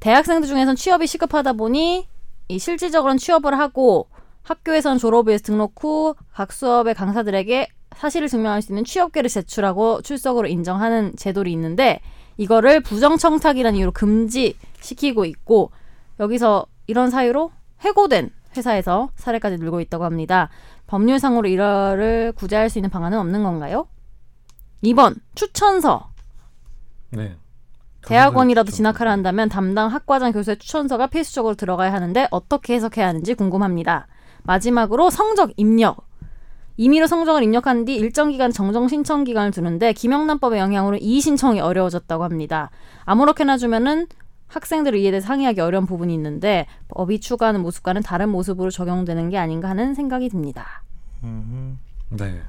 대학생들 0.00 0.48
중에선 0.48 0.76
취업이 0.76 1.06
시급하다 1.06 1.52
보니 1.52 2.08
이 2.48 2.58
실질적으로는 2.58 3.18
취업을 3.18 3.58
하고 3.58 4.08
학교에선 4.44 4.96
졸업 4.96 5.28
위해서 5.28 5.44
등록 5.44 5.74
후 5.84 6.14
각 6.32 6.52
수업의 6.52 6.94
강사들에게 6.94 7.68
사실을 7.98 8.28
증명할 8.28 8.62
수 8.62 8.70
있는 8.72 8.84
취업계를 8.84 9.28
제출하고 9.28 10.02
출석으로 10.02 10.46
인정하는 10.46 11.14
제도를 11.16 11.50
있는데 11.52 12.00
이거를 12.36 12.80
부정청탁이라는 12.80 13.76
이유로 13.76 13.90
금지시키고 13.90 15.24
있고 15.24 15.72
여기서 16.20 16.66
이런 16.86 17.10
사유로 17.10 17.50
해고된 17.80 18.30
회사에서 18.56 19.10
사례까지 19.16 19.56
늘고 19.56 19.80
있다고 19.80 20.04
합니다. 20.04 20.48
법률상으로 20.86 21.48
이러를 21.48 22.32
구제할 22.36 22.70
수 22.70 22.78
있는 22.78 22.88
방안은 22.88 23.18
없는 23.18 23.42
건가요? 23.42 23.88
2번 24.84 25.16
추천서 25.34 26.10
네. 27.10 27.36
대학원이라도 28.02 28.70
진학하려 28.70 29.10
한다면 29.10 29.48
담당 29.48 29.92
학과장 29.92 30.30
교수의 30.32 30.58
추천서가 30.58 31.08
필수적으로 31.08 31.56
들어가야 31.56 31.92
하는데 31.92 32.28
어떻게 32.30 32.74
해석해야 32.74 33.08
하는지 33.08 33.34
궁금합니다. 33.34 34.06
마지막으로 34.44 35.10
성적 35.10 35.50
입력. 35.56 36.07
임의로 36.78 37.08
성적을 37.08 37.42
입력한 37.42 37.84
뒤 37.84 37.96
일정 37.96 38.30
기간 38.30 38.52
정정 38.52 38.86
신청 38.86 39.24
기간을 39.24 39.50
두는데 39.50 39.92
김영란법의 39.92 40.60
영향으로 40.60 40.96
이의 40.96 41.20
신청이 41.20 41.60
어려워졌다고 41.60 42.22
합니다. 42.22 42.70
아무렇게나 43.04 43.58
주면은 43.58 44.06
학생들을 44.46 44.96
이에 45.00 45.10
대해 45.10 45.20
상의하기 45.20 45.60
어려운 45.60 45.86
부분이 45.86 46.14
있는데 46.14 46.66
법이 46.88 47.20
추구하는 47.20 47.60
모습과는 47.62 48.02
다른 48.02 48.28
모습으로 48.30 48.70
적용되는 48.70 49.28
게 49.28 49.36
아닌가 49.38 49.68
하는 49.68 49.94
생각이 49.94 50.28
듭니다. 50.28 50.84
음, 51.24 51.80
네. 52.10 52.40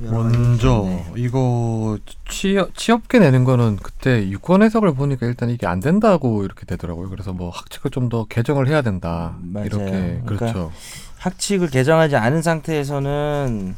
먼저 0.00 0.82
네. 0.84 1.04
이거 1.16 1.98
취업 2.28 2.74
취업계 2.76 3.18
내는 3.18 3.44
거는 3.44 3.76
그때 3.76 4.28
유권 4.28 4.62
해석을 4.62 4.94
보니까 4.94 5.26
일단 5.26 5.50
이게 5.50 5.66
안 5.66 5.80
된다고 5.80 6.44
이렇게 6.44 6.64
되더라고요. 6.66 7.08
그래서 7.08 7.32
뭐 7.32 7.50
학칙을 7.50 7.90
좀 7.90 8.08
더 8.08 8.24
개정을 8.26 8.68
해야 8.68 8.82
된다. 8.82 9.36
맞아요. 9.42 9.66
이렇게 9.66 9.90
그러니까 9.90 10.24
그렇죠. 10.26 10.72
학칙을 11.26 11.70
개정하지 11.70 12.16
않은 12.16 12.40
상태에서는 12.42 13.74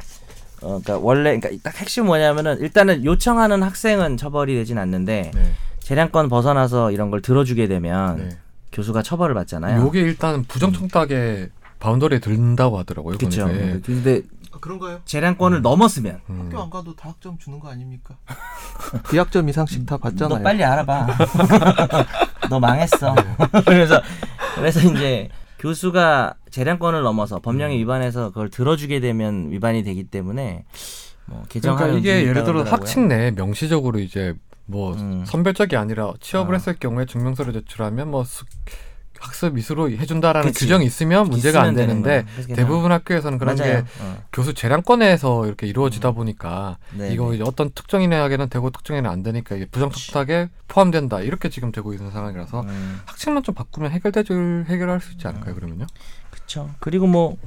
어, 0.61 0.67
그러니까 0.67 0.97
원래 0.99 1.37
그러니까 1.39 1.49
딱 1.63 1.79
핵심 1.79 2.05
뭐냐면은 2.05 2.59
일단은 2.59 3.03
요청하는 3.05 3.63
학생은 3.63 4.17
처벌이 4.17 4.55
되진 4.55 4.77
않는데 4.77 5.31
네. 5.33 5.51
재량권 5.79 6.29
벗어나서 6.29 6.91
이런 6.91 7.09
걸 7.09 7.21
들어주게 7.21 7.67
되면 7.67 8.17
네. 8.17 8.29
교수가 8.71 9.01
처벌을 9.01 9.33
받잖아요. 9.33 9.81
요게 9.81 10.01
일단 10.01 10.43
부정청탁의 10.43 11.49
바운더리에 11.79 12.19
든다고 12.19 12.77
하더라고요. 12.79 13.17
그렇죠. 13.17 13.49
예. 13.49 13.79
근데 13.83 14.21
아, 14.51 14.57
그런가요? 14.59 15.01
재량권을 15.05 15.63
넘었으면 15.63 16.21
음. 16.29 16.41
학교 16.45 16.61
안 16.61 16.69
가도 16.69 16.95
다 16.95 17.09
학점 17.09 17.39
주는 17.39 17.59
거 17.59 17.69
아닙니까? 17.69 18.15
비학점 19.09 19.49
이상씩 19.49 19.87
다 19.87 19.97
받잖아요. 19.97 20.37
너 20.37 20.43
빨리 20.43 20.63
알아봐. 20.63 21.07
너 22.49 22.59
망했어. 22.59 23.15
네. 23.15 23.23
그래서 23.65 24.01
그래서 24.55 24.79
이제 24.81 25.29
교수가 25.59 26.35
재량권을 26.51 27.01
넘어서 27.03 27.39
법령에 27.39 27.75
위반해서 27.77 28.29
그걸 28.29 28.49
들어주게 28.49 28.99
되면 28.99 29.51
위반이 29.51 29.83
되기 29.83 30.03
때문에 30.03 30.65
뭐 31.25 31.43
개정하는 31.49 31.87
그러니까 31.87 31.99
이게 32.15 32.27
예를 32.27 32.43
들어. 32.43 32.63
학칙 32.63 33.01
내에 33.01 33.31
명시적으로 33.31 33.99
이제 33.99 34.33
뭐 34.65 34.93
음. 34.93 35.23
선별적이 35.25 35.75
아니라 35.77 36.13
취업을 36.19 36.53
아. 36.53 36.57
했을 36.57 36.75
경우에 36.79 37.05
증명서를 37.05 37.53
제출하면 37.53 38.11
뭐 38.11 38.23
수- 38.23 38.45
학습 39.19 39.53
미수로 39.53 39.91
해준다라는 39.91 40.49
그치. 40.49 40.65
규정이 40.65 40.85
있으면 40.85 41.27
문제가 41.29 41.61
안 41.61 41.75
되는 41.75 42.01
되는데 42.01 42.25
대부분 42.55 42.91
학교에서는 42.91 43.37
그런 43.37 43.55
맞아요. 43.55 43.83
게 43.83 43.85
어. 44.01 44.23
교수 44.31 44.53
재량권에서 44.53 45.45
이렇게 45.45 45.67
이루어지다 45.67 46.11
보니까 46.11 46.77
네, 46.93 47.13
이거 47.13 47.29
네. 47.29 47.35
이제 47.35 47.43
어떤 47.45 47.69
특정인에게는 47.71 48.49
되고 48.49 48.69
특정인은 48.69 49.09
안 49.09 49.23
되니까 49.23 49.55
이게 49.55 49.65
부정청탁에 49.65 50.49
포함된다 50.67 51.21
이렇게 51.21 51.49
지금 51.49 51.71
되고 51.71 51.93
있는 51.93 52.11
상황이라서 52.11 52.61
음. 52.61 53.01
학칙만 53.05 53.43
좀 53.43 53.55
바꾸면 53.55 53.91
해결되줄 53.91 54.65
해결할 54.67 55.01
수 55.01 55.11
있지 55.13 55.27
않을까요 55.27 55.55
그러면요? 55.55 55.85
그렇죠. 56.29 56.69
그리고 56.79 57.07
뭐 57.07 57.37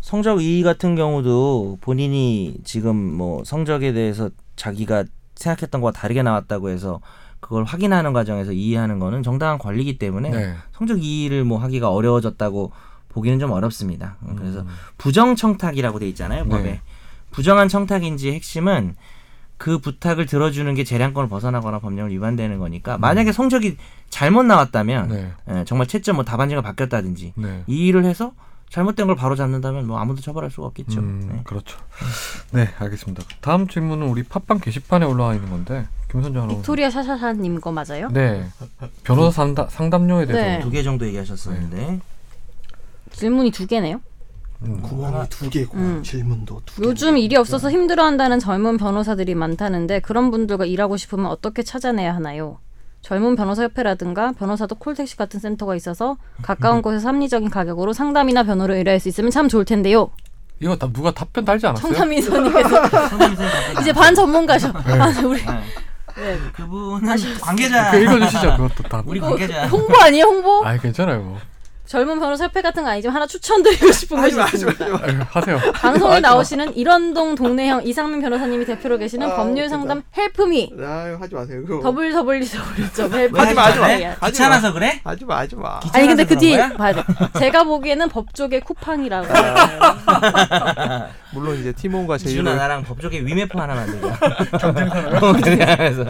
성적 0.00 0.40
이의 0.42 0.62
같은 0.62 0.94
경우도 0.94 1.78
본인이 1.80 2.56
지금 2.64 2.96
뭐 2.96 3.42
성적에 3.44 3.92
대해서 3.92 4.30
자기가 4.56 5.04
생각했던 5.34 5.80
거와 5.80 5.92
다르게 5.92 6.22
나왔다고 6.22 6.70
해서 6.70 7.00
그걸 7.40 7.64
확인하는 7.64 8.12
과정에서 8.12 8.52
이해하는 8.52 8.98
거는 8.98 9.22
정당한 9.22 9.58
권리이기 9.58 9.98
때문에 9.98 10.30
네. 10.30 10.54
성적 10.72 11.02
이의를 11.02 11.44
뭐 11.44 11.58
하기가 11.58 11.90
어려워졌다고 11.90 12.72
보기는 13.08 13.38
좀 13.38 13.52
어렵습니다. 13.52 14.16
음, 14.22 14.36
그래서 14.36 14.60
음. 14.60 14.68
부정 14.96 15.34
청탁이라고 15.36 15.98
돼 15.98 16.08
있잖아요 16.08 16.46
법에 16.46 16.62
네. 16.62 16.80
부정한 17.30 17.68
청탁인지 17.68 18.32
핵심은 18.32 18.96
그 19.56 19.78
부탁을 19.78 20.26
들어주는 20.26 20.72
게 20.74 20.84
재량권을 20.84 21.28
벗어나거나 21.28 21.80
법령을 21.80 22.12
위반되는 22.12 22.58
거니까 22.58 22.96
만약에 22.96 23.32
성적이 23.32 23.76
잘못 24.08 24.44
나왔다면 24.44 25.08
네. 25.08 25.32
예, 25.50 25.64
정말 25.64 25.88
채점 25.88 26.16
뭐 26.16 26.24
답안지가 26.24 26.62
바뀌었다든지 26.62 27.34
네. 27.36 27.64
이 27.66 27.86
일을 27.88 28.04
해서 28.04 28.32
잘못된 28.70 29.06
걸 29.06 29.16
바로 29.16 29.34
잡는다면 29.34 29.86
뭐 29.86 29.98
아무도 29.98 30.20
처벌할 30.20 30.50
수가 30.50 30.68
없겠죠. 30.68 31.00
음, 31.00 31.28
네. 31.32 31.40
그렇죠. 31.44 31.78
네, 32.52 32.68
알겠습니다. 32.78 33.24
다음 33.40 33.66
질문은 33.66 34.06
우리 34.06 34.22
팟빵 34.22 34.60
게시판에 34.60 35.06
올라와 35.06 35.34
있는 35.34 35.50
건데 35.50 35.88
김선재 36.10 36.38
아나운서. 36.38 36.56
빅토리아 36.58 36.90
샤샤샤님 36.90 37.60
거 37.60 37.70
맞아요? 37.72 38.08
네, 38.12 38.46
변호사 39.04 39.30
상담, 39.42 39.68
상담료에 39.68 40.26
대해서. 40.26 40.46
네. 40.46 40.60
두 40.60 40.70
개 40.70 40.82
정도 40.82 41.06
얘기하셨었는데 41.06 42.00
질문이 43.12 43.50
두 43.50 43.66
개네요. 43.66 44.00
음, 44.62 44.80
구멍이 44.82 45.28
두 45.28 45.48
개고 45.50 45.76
음. 45.76 46.02
질문도 46.02 46.62
두 46.66 46.82
개. 46.82 46.88
요즘 46.88 47.16
일이 47.18 47.36
없어서 47.36 47.70
힘들어한다는 47.70 48.38
젊은 48.38 48.76
변호사들이 48.76 49.34
많다는데 49.34 50.00
그런 50.00 50.30
분들과 50.30 50.64
일하고 50.64 50.96
싶으면 50.96 51.26
어떻게 51.26 51.62
찾아내야 51.62 52.14
하나요? 52.14 52.58
젊은 53.02 53.36
변호사 53.36 53.62
협회라든가 53.62 54.32
변호사도 54.32 54.74
콜택시 54.74 55.16
같은 55.16 55.38
센터가 55.38 55.76
있어서 55.76 56.16
가까운 56.42 56.82
곳에서 56.82 57.08
합리적인 57.08 57.48
가격으로 57.50 57.92
상담이나 57.92 58.42
변호를 58.42 58.74
의뢰할 58.76 58.98
수 58.98 59.08
있으면 59.08 59.30
참 59.30 59.48
좋을 59.48 59.64
텐데요. 59.64 60.10
이거 60.60 60.74
다 60.76 60.90
누가 60.92 61.12
답변 61.12 61.44
달지 61.44 61.68
않았어요? 61.68 61.92
청담이 61.92 62.20
선님께서 62.20 62.82
이제 63.80 63.92
반 63.92 64.12
전문가셔. 64.12 64.68
아, 64.74 65.12
우리 65.24 65.40
네. 66.18 66.38
그분은 66.52 67.16
관계자 67.40 67.90
그 67.90 67.98
읽어주시죠. 67.98 68.56
그것도 68.56 68.82
다. 68.88 69.02
우리 69.06 69.20
관계자 69.20 69.66
홍보 69.66 69.96
아니에요 69.98 70.24
홍보? 70.24 70.64
아, 70.64 70.76
괜찮아요. 70.76 71.20
뭐. 71.20 71.38
젊은 71.88 72.20
변호사 72.20 72.44
협회 72.44 72.60
같은 72.60 72.84
거 72.84 72.90
아니지만 72.90 73.16
하나 73.16 73.26
추천드리고 73.26 73.90
싶은 73.92 74.20
것이 74.20 74.38
있습니다. 74.38 74.84
아유, 74.84 75.20
하세요. 75.30 75.58
방송에 75.72 76.20
나오시는 76.20 76.76
이런동 76.76 77.34
동네형 77.34 77.86
이상민 77.86 78.20
변호사님이 78.20 78.66
대표로 78.66 78.98
계시는 78.98 79.30
아, 79.30 79.36
법률 79.36 79.70
상담 79.70 80.02
헬프미 80.14 80.74
아유 80.78 81.16
하지 81.18 81.34
마세요. 81.34 81.62
그거. 81.66 81.82
더블 81.82 82.12
더블 82.12 82.46
더블 82.46 82.92
점왜 82.92 83.18
헬프 83.20 83.38
하지 83.38 83.54
마, 83.54 83.62
하지 83.68 83.78
마. 83.78 83.86
하지 83.86 84.32
귀찮아서 84.32 84.74
그래? 84.74 85.00
하지 85.02 85.24
마, 85.24 85.38
하지 85.38 85.56
마. 85.56 85.80
아니 85.94 86.08
근데 86.08 86.26
그뒤 86.26 86.48
귀찮아서 86.50 86.76
봐야 86.76 86.92
돼. 86.92 87.02
제가 87.38 87.64
보기에는 87.64 88.06
법조계 88.10 88.60
쿠팡이라고. 88.60 89.26
물론 91.34 91.58
이제 91.58 91.72
티몬과 91.72 92.18
제이를 92.18 92.44
나랑 92.44 92.84
법조계 92.84 93.20
위메프 93.20 93.56
하나 93.58 93.74
만들자 93.74 94.18
경쟁사로 94.58 96.06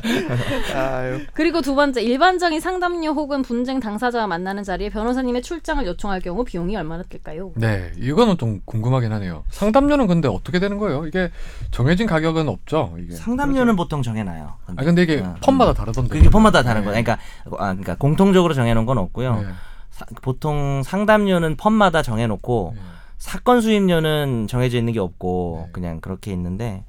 아유. 0.75 1.20
그리고 1.32 1.60
두 1.60 1.75
번째 1.75 2.02
일반적인 2.02 2.60
상담료 2.60 3.10
혹은 3.12 3.42
분쟁 3.42 3.80
당사자와 3.80 4.26
만나는 4.26 4.62
자리에 4.62 4.90
변호사님의 4.90 5.42
출장을 5.42 5.84
요청할 5.87 6.20
경우 6.20 6.44
비용이 6.44 6.76
얼마나 6.76 7.02
들까요? 7.02 7.52
네, 7.56 7.92
이거는 7.96 8.38
좀 8.38 8.60
궁금하긴 8.64 9.12
하네요. 9.12 9.44
상담료는 9.50 10.06
근데 10.06 10.28
어떻게 10.28 10.58
되는 10.58 10.78
거예요? 10.78 11.06
이게 11.06 11.30
정해진 11.70 12.06
가격은 12.06 12.48
없죠. 12.48 12.94
이게. 12.98 13.14
상담료는 13.16 13.76
보통 13.76 14.02
정해놔요. 14.02 14.52
아 14.76 14.84
근데 14.84 15.02
이게 15.02 15.18
어, 15.20 15.34
펌마다 15.42 15.72
음. 15.72 15.75
다르던데. 15.75 16.08
그게 16.16 16.30
펌마다 16.30 16.62
다른 16.62 16.82
네. 16.82 16.87
거예요. 16.87 17.02
그러니까 17.02 17.22
아, 17.58 17.72
그러니까 17.72 17.96
공통적으로 17.96 18.54
정해놓은 18.54 18.87
건 18.87 18.98
없고요. 18.98 19.40
네. 19.40 19.46
사- 19.90 20.06
보통 20.22 20.82
상담료는 20.84 21.56
펌마다 21.56 22.02
정해놓고 22.02 22.72
네. 22.76 22.80
사건 23.18 23.60
수임료는 23.60 24.46
정해져 24.48 24.78
있는 24.78 24.92
게 24.92 25.00
없고 25.00 25.64
네. 25.66 25.72
그냥 25.72 26.00
그렇게 26.00 26.32
있는데 26.32 26.84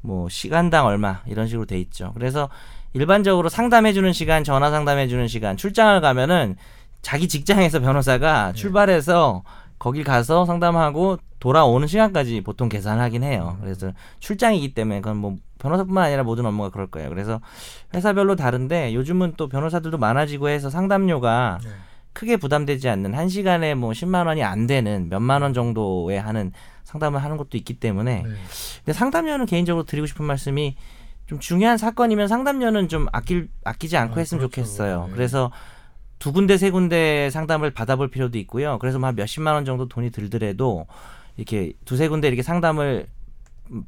뭐 0.00 0.28
시간당 0.28 0.86
얼마 0.86 1.22
이런 1.26 1.46
식으로 1.46 1.66
돼 1.66 1.78
있죠. 1.80 2.12
그래서 2.14 2.48
일반적으로 2.94 3.48
상담해 3.48 3.92
주는 3.92 4.12
시간, 4.12 4.44
전화 4.44 4.70
상담해 4.70 5.08
주는 5.08 5.28
시간, 5.28 5.56
출장을 5.56 6.00
가면은 6.00 6.56
자기 7.02 7.28
직장에서 7.28 7.80
변호사가 7.80 8.52
네. 8.52 8.58
출발해서 8.58 9.42
거길 9.78 10.04
가서 10.04 10.46
상담하고 10.46 11.18
돌아오는 11.38 11.86
시간까지 11.86 12.40
보통 12.40 12.70
계산하긴 12.70 13.22
해요. 13.22 13.56
음. 13.58 13.60
그래서 13.62 13.92
출장이기 14.20 14.72
때문에 14.72 15.00
그건 15.02 15.18
뭐 15.18 15.36
변호사뿐만 15.58 16.04
아니라 16.04 16.22
모든 16.22 16.46
업무가 16.46 16.70
그럴 16.70 16.86
거예요. 16.86 17.10
그래서 17.10 17.40
회사별로 17.92 18.36
다른데 18.36 18.94
요즘은 18.94 19.34
또 19.36 19.48
변호사들도 19.48 19.98
많아지고 19.98 20.48
해서 20.48 20.70
상담료가 20.70 21.58
네. 21.62 21.70
크게 22.14 22.36
부담되지 22.38 22.88
않는 22.88 23.12
한 23.12 23.28
시간에 23.28 23.74
뭐 23.74 23.90
10만 23.90 24.26
원이 24.26 24.42
안 24.42 24.66
되는 24.66 25.08
몇만 25.10 25.42
원 25.42 25.52
정도에 25.52 26.16
하는 26.16 26.52
상담을 26.84 27.22
하는 27.22 27.36
것도 27.36 27.58
있기 27.58 27.74
때문에 27.74 28.22
네. 28.22 28.28
근데 28.78 28.92
상담료는 28.92 29.46
개인적으로 29.46 29.84
드리고 29.84 30.06
싶은 30.06 30.24
말씀이 30.24 30.76
좀 31.26 31.40
중요한 31.40 31.76
사건이면 31.76 32.28
상담료는 32.28 32.88
좀 32.88 33.06
아낄 33.12 33.48
아끼지 33.64 33.96
않고 33.96 34.16
아, 34.16 34.18
했으면 34.18 34.40
그렇죠. 34.40 34.54
좋겠어요. 34.62 35.06
네. 35.08 35.12
그래서 35.12 35.50
두 36.18 36.32
군데 36.32 36.56
세 36.56 36.70
군데 36.70 37.28
상담을 37.30 37.70
받아볼 37.72 38.08
필요도 38.08 38.38
있고요. 38.38 38.78
그래서 38.78 38.98
뭐 38.98 39.08
한 39.08 39.16
몇십만 39.16 39.54
원 39.54 39.64
정도 39.64 39.88
돈이 39.88 40.10
들더라도 40.10 40.86
이렇게 41.36 41.72
두세 41.84 42.08
군데 42.08 42.28
이렇게 42.28 42.42
상담을 42.42 43.06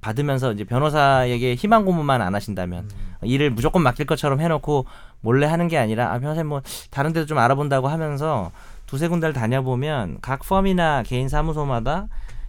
받으면서 0.00 0.52
이제 0.52 0.64
변호사에게 0.64 1.54
희망 1.54 1.84
고문만 1.84 2.22
안 2.22 2.34
하신다면 2.34 2.88
음. 2.90 3.26
일을 3.26 3.50
무조건 3.50 3.82
맡길 3.82 4.06
것처럼 4.06 4.40
해놓고 4.40 4.86
몰래 5.20 5.46
하는 5.46 5.68
게 5.68 5.78
아니라 5.78 6.12
아 6.12 6.18
변호사님 6.18 6.46
뭐 6.48 6.62
다른 6.90 7.12
데도 7.12 7.26
좀 7.26 7.38
알아본다고 7.38 7.88
하면서 7.88 8.52
두세 8.86 9.08
군데를 9.08 9.32
다녀보면 9.32 10.18
각 10.22 10.40
펌이나 10.40 11.02
개인 11.02 11.28
사무소마다 11.28 12.06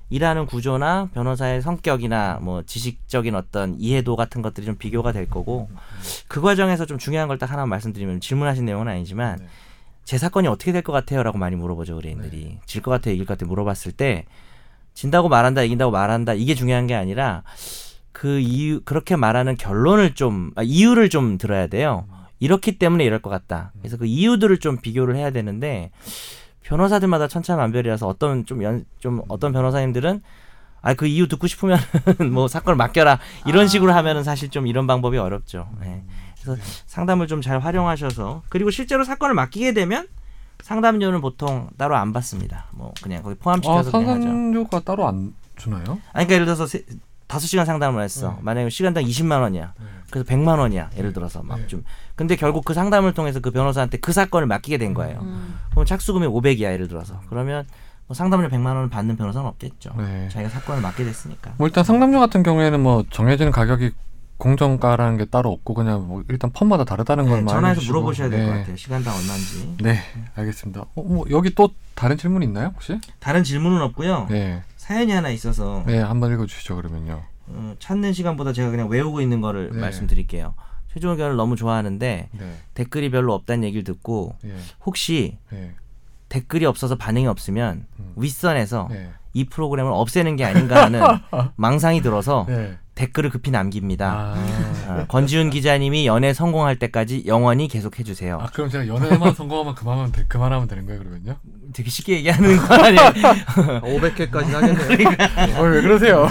일하는 0.10 0.46
구조나 0.46 1.10
변호사의 1.14 1.62
성격이나 1.62 2.40
뭐 2.42 2.64
지식적인 2.64 3.36
어떤 3.36 3.76
이해도 3.80 4.16
같은 4.16 4.42
것들이 4.42 4.66
좀 4.66 4.76
비교가 4.78 5.12
될 5.12 5.30
거고 5.30 5.70
그 6.30 6.40
과정에서 6.42 6.86
좀 6.86 6.98
중요한 6.98 7.28
걸 7.28 7.38
딱 7.38 7.52
하나 7.52 7.66
말씀드리면 7.66 8.22
질문하신 8.22 8.66
내용은 8.66 8.88
아니지만 8.88 9.38
네. 9.40 9.48
제 10.06 10.18
사건이 10.18 10.48
어떻게 10.48 10.72
될 10.72 10.82
것 10.84 10.94
같아요라고 10.94 11.38
많이 11.38 11.56
물어보죠 11.58 11.96
의뢰인들이. 11.96 12.60
질것 12.66 12.90
같아요 12.92 13.16
이길 13.16 13.26
것 13.26 13.34
같아요 13.38 13.50
물어봤을 13.50 13.92
때 13.92 14.24
진다고 14.94 15.28
말한다 15.30 15.64
이긴다고 15.64 15.92
말한다 15.92 16.34
이게 16.34 16.56
중요한 16.56 16.88
게 16.88 16.96
아니라 16.96 17.44
그 18.14 18.40
이유 18.40 18.80
그렇게 18.86 19.16
말하는 19.18 19.56
결론을 19.58 20.16
좀 20.16 20.52
아, 20.56 20.64
이유를 20.64 21.10
좀 21.10 21.38
들어야 21.38 21.68
돼요 21.68 22.06
이렇기 22.39 22.77
때문에 22.77 23.03
이럴 23.03 23.20
것 23.22 23.29
같다 23.29 23.72
그래서 23.79 23.98
그 23.98 24.06
이유들을 24.06 24.60
좀 24.60 24.77
비교를 24.77 25.15
해야 25.15 25.32
되는데 25.32 25.91
변호사들마다 26.63 27.27
천차만별이라서 27.27 28.08
어떤 28.08 28.46
좀 28.46 28.62
연 28.63 28.86
좀 29.00 29.22
어떤 29.29 29.53
변호사님들은 29.53 30.22
아 30.82 30.94
그 30.94 31.06
이유 31.08 31.27
듣고 31.27 31.48
싶으면 31.48 31.77
뭐 32.32 32.48
사건을 32.48 32.75
맡겨라 32.77 33.20
이런 33.46 33.67
식으로 33.67 33.91
하면은 33.94 34.24
사실 34.24 34.50
좀 34.50 34.67
이런 34.67 34.86
방법이 34.88 35.17
어렵죠. 35.17 35.67
네. 35.82 36.03
그래서 36.41 36.62
상담을 36.86 37.27
좀 37.27 37.41
잘 37.41 37.60
활용하셔서 37.60 38.44
그리고 38.50 38.70
실제로 38.72 39.03
사건을 39.03 39.34
맡기게 39.36 39.74
되면 39.74 40.08
상담료는 40.62 41.20
보통 41.22 41.70
따로 41.77 41.96
안 41.96 42.13
받습니다. 42.13 42.67
뭐 42.72 42.94
그냥 43.01 43.24
거기 43.24 43.36
아, 43.39 43.44
포함시켜서 43.44 43.89
하죠. 43.89 44.01
상담료가 44.01 44.79
따로 44.82 45.08
안 45.08 45.34
주나요? 45.56 46.00
아니 46.13 46.25
그러니까 46.27 46.34
예를 46.36 46.46
들어서 46.46 46.67
세, 46.67 46.84
다섯 47.27 47.46
시간 47.48 47.65
상담을 47.65 48.01
했어. 48.03 48.29
네. 48.31 48.36
만약에 48.41 48.69
시간당 48.69 49.03
20만 49.03 49.41
원이야. 49.41 49.74
네. 49.79 49.86
그래서 50.10 50.25
100만 50.29 50.60
원이야. 50.60 50.91
예를 50.98 51.12
들어서 51.13 51.43
막 51.43 51.60
네. 51.60 51.67
좀. 51.67 51.84
근데 52.15 52.36
결국 52.36 52.63
그 52.65 52.74
상담을 52.74 53.13
통해서 53.13 53.39
그 53.41 53.51
변호사한테 53.51 53.98
그 53.98 54.13
사건을 54.13 54.48
맡기게 54.48 54.77
된 54.77 54.93
거예요. 54.93 55.19
음. 55.22 55.60
그럼 55.72 55.86
착수금이 55.86 56.25
500이야. 56.27 56.72
예를 56.72 56.88
들어서. 56.88 57.19
그러면 57.29 57.65
뭐 58.07 58.15
상담료 58.15 58.48
100만 58.48 58.67
원을 58.67 58.89
받는 58.89 59.17
변호사는 59.17 59.46
없겠죠. 59.48 59.93
네. 59.98 60.29
자기가 60.31 60.50
사건을 60.50 60.81
맡게 60.81 61.03
됐으니까. 61.03 61.53
뭐 61.57 61.67
일단 61.67 61.84
상담료 61.84 62.19
같은 62.22 62.43
경우에는 62.43 62.79
뭐 62.81 63.03
정해지는 63.10 63.51
가격이 63.51 63.91
공정가라는 64.38 65.17
게 65.17 65.25
따로 65.25 65.51
없고 65.51 65.74
그냥 65.74 66.07
뭐 66.07 66.24
일단 66.29 66.51
펌마다 66.51 66.86
다르다는 66.86 67.25
걸 67.25 67.39
네, 67.39 67.41
말해 67.41 67.55
전화해서 67.55 67.81
주시고. 67.81 67.93
물어보셔야 67.96 68.29
될것 68.29 68.53
네. 68.53 68.60
같아요. 68.60 68.75
시간당 68.77 69.15
얼마인지. 69.15 69.77
네, 69.81 70.00
알겠습니다. 70.36 70.81
어, 70.81 71.01
뭐 71.03 71.25
여기 71.31 71.53
또 71.55 71.69
다른 71.96 72.17
질문 72.17 72.43
있나요 72.43 72.72
혹시? 72.75 73.00
다른 73.19 73.43
질문은 73.43 73.81
없고요. 73.81 74.27
네, 74.29 74.62
사연이 74.88 75.12
하나 75.12 75.29
있어서 75.32 75.84
네 75.86 76.00
한번 76.00 76.32
읽어주시죠 76.32 76.77
그러면요. 76.77 77.22
어, 77.48 77.75
찾는 77.77 78.13
시간보다 78.13 78.53
제가 78.53 78.70
그냥 78.70 78.88
외우고 78.88 79.20
있는 79.20 79.41
거를 79.41 79.70
네. 79.74 79.79
말씀드릴게요. 79.79 80.53
최종 80.94 81.12
의견을 81.12 81.36
너무 81.36 81.58
좋아하는데 81.58 82.29
네, 82.32 82.58
댓글이 82.74 83.12
별로 83.12 83.34
없다는 83.34 83.65
얘기를 83.65 83.84
듣고 83.84 84.36
예, 84.46 84.56
혹시 84.86 85.39
네, 85.50 85.75
댓글이 86.29 86.65
없어서 86.65 86.96
반응이 86.96 87.27
없으면 87.27 87.86
음. 88.00 88.13
윗선에서 88.15 88.88
네, 88.89 89.12
이 89.34 89.44
프로그램을 89.44 89.91
없애는 89.91 90.38
게 90.38 90.46
아닌가 90.46 90.86
하는 90.86 91.01
망상이 91.58 92.01
들어서 92.01 92.46
네. 92.48 92.77
댓글을 92.96 93.29
급히 93.29 93.51
남깁니다. 93.51 94.10
아, 94.10 95.01
어, 95.01 95.06
권지훈 95.08 95.50
기자님이 95.50 96.08
연애 96.08 96.34
성공할 96.34 96.79
때까지 96.79 97.24
영원히 97.27 97.67
계속 97.67 98.00
해 98.00 98.03
주세요. 98.03 98.39
아 98.41 98.48
그럼 98.48 98.70
제가 98.70 98.88
연애만 98.88 99.34
성공하면 99.36 99.75
그만하면 99.75 100.12
되, 100.13 100.24
그만하면 100.29 100.70
되는 100.70 100.86
거예요 100.86 101.00
그러면요? 101.00 101.36
되게 101.74 101.90
쉽게 101.90 102.14
얘기하는 102.18 102.58
거 102.58 102.74
아니에요? 102.74 103.12
500회까지 103.82 104.51
하겠네요. 104.51 105.10
어, 105.60 105.64
왜 105.64 105.82
그러세요? 105.82 106.25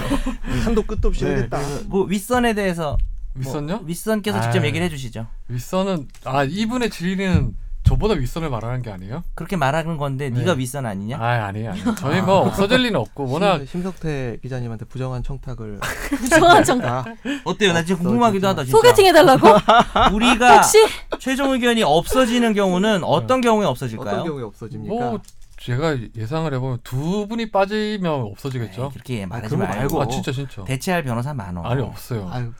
한도 0.65 0.83
끝도 0.83 1.09
없이 1.09 1.25
네, 1.25 1.35
하겠다. 1.35 1.59
뭐 1.87 2.05
윗선에 2.05 2.55
대해서 2.55 2.97
뭐 3.35 3.45
윗선요? 3.45 3.83
윗선께서 3.85 4.41
직접 4.41 4.61
아. 4.61 4.67
얘기를 4.67 4.85
해주시죠. 4.87 5.27
윗선은 5.49 6.09
아 6.25 6.45
이분의 6.45 6.91
진리는 6.91 7.53
저보다 7.87 8.15
윗선을 8.15 8.51
말하는 8.51 8.83
게 8.83 8.91
아니에요? 8.91 9.23
그렇게 9.35 9.57
말하는 9.57 9.97
건데 9.97 10.29
네. 10.31 10.41
네가 10.41 10.53
윗선 10.55 10.87
아니냐? 10.87 11.19
아 11.19 11.47
아니에요, 11.47 11.71
아니에요. 11.71 11.95
저희 11.95 12.21
뭐 12.21 12.39
없어질 12.47 12.79
리는 12.83 12.99
없고 12.99 13.29
워낙 13.31 13.59
심- 13.59 13.67
심석태 13.67 14.39
기자님한테 14.43 14.85
부정한 14.87 15.23
청탁을 15.23 15.79
부정한 16.19 16.65
정다 16.65 17.05
어때요? 17.45 17.73
나 17.73 17.85
지금 17.85 18.03
궁금하기도 18.03 18.47
하다. 18.49 18.65
진짜. 18.65 18.77
소개팅 18.77 19.07
해달라고? 19.07 19.47
우리가 20.15 20.57
혹시 20.57 20.79
최종 21.21 21.53
의견이 21.53 21.83
없어지는 21.83 22.53
경우는 22.55 23.05
어떤 23.05 23.41
경우에 23.41 23.67
없어질까요? 23.67 24.09
어떤 24.15 24.25
경우에 24.27 24.43
없어집니까? 24.43 24.95
뭐 24.95 25.21
제가 25.59 25.97
예상을 26.17 26.53
해보면 26.55 26.79
두 26.85 27.27
분이 27.29 27.51
빠지면 27.51 28.13
없어지겠죠. 28.33 28.83
에이, 28.85 28.89
그렇게 28.93 29.27
말하지 29.27 29.55
그런 29.57 29.69
거 29.69 29.75
말고 29.77 29.97
말고. 29.99 30.03
아 30.03 30.15
진짜 30.15 30.31
진짜. 30.31 30.63
대체할 30.65 31.03
변호사 31.03 31.33
많어. 31.33 31.63
아니 31.63 31.83
없어요. 31.83 32.29
아유, 32.31 32.53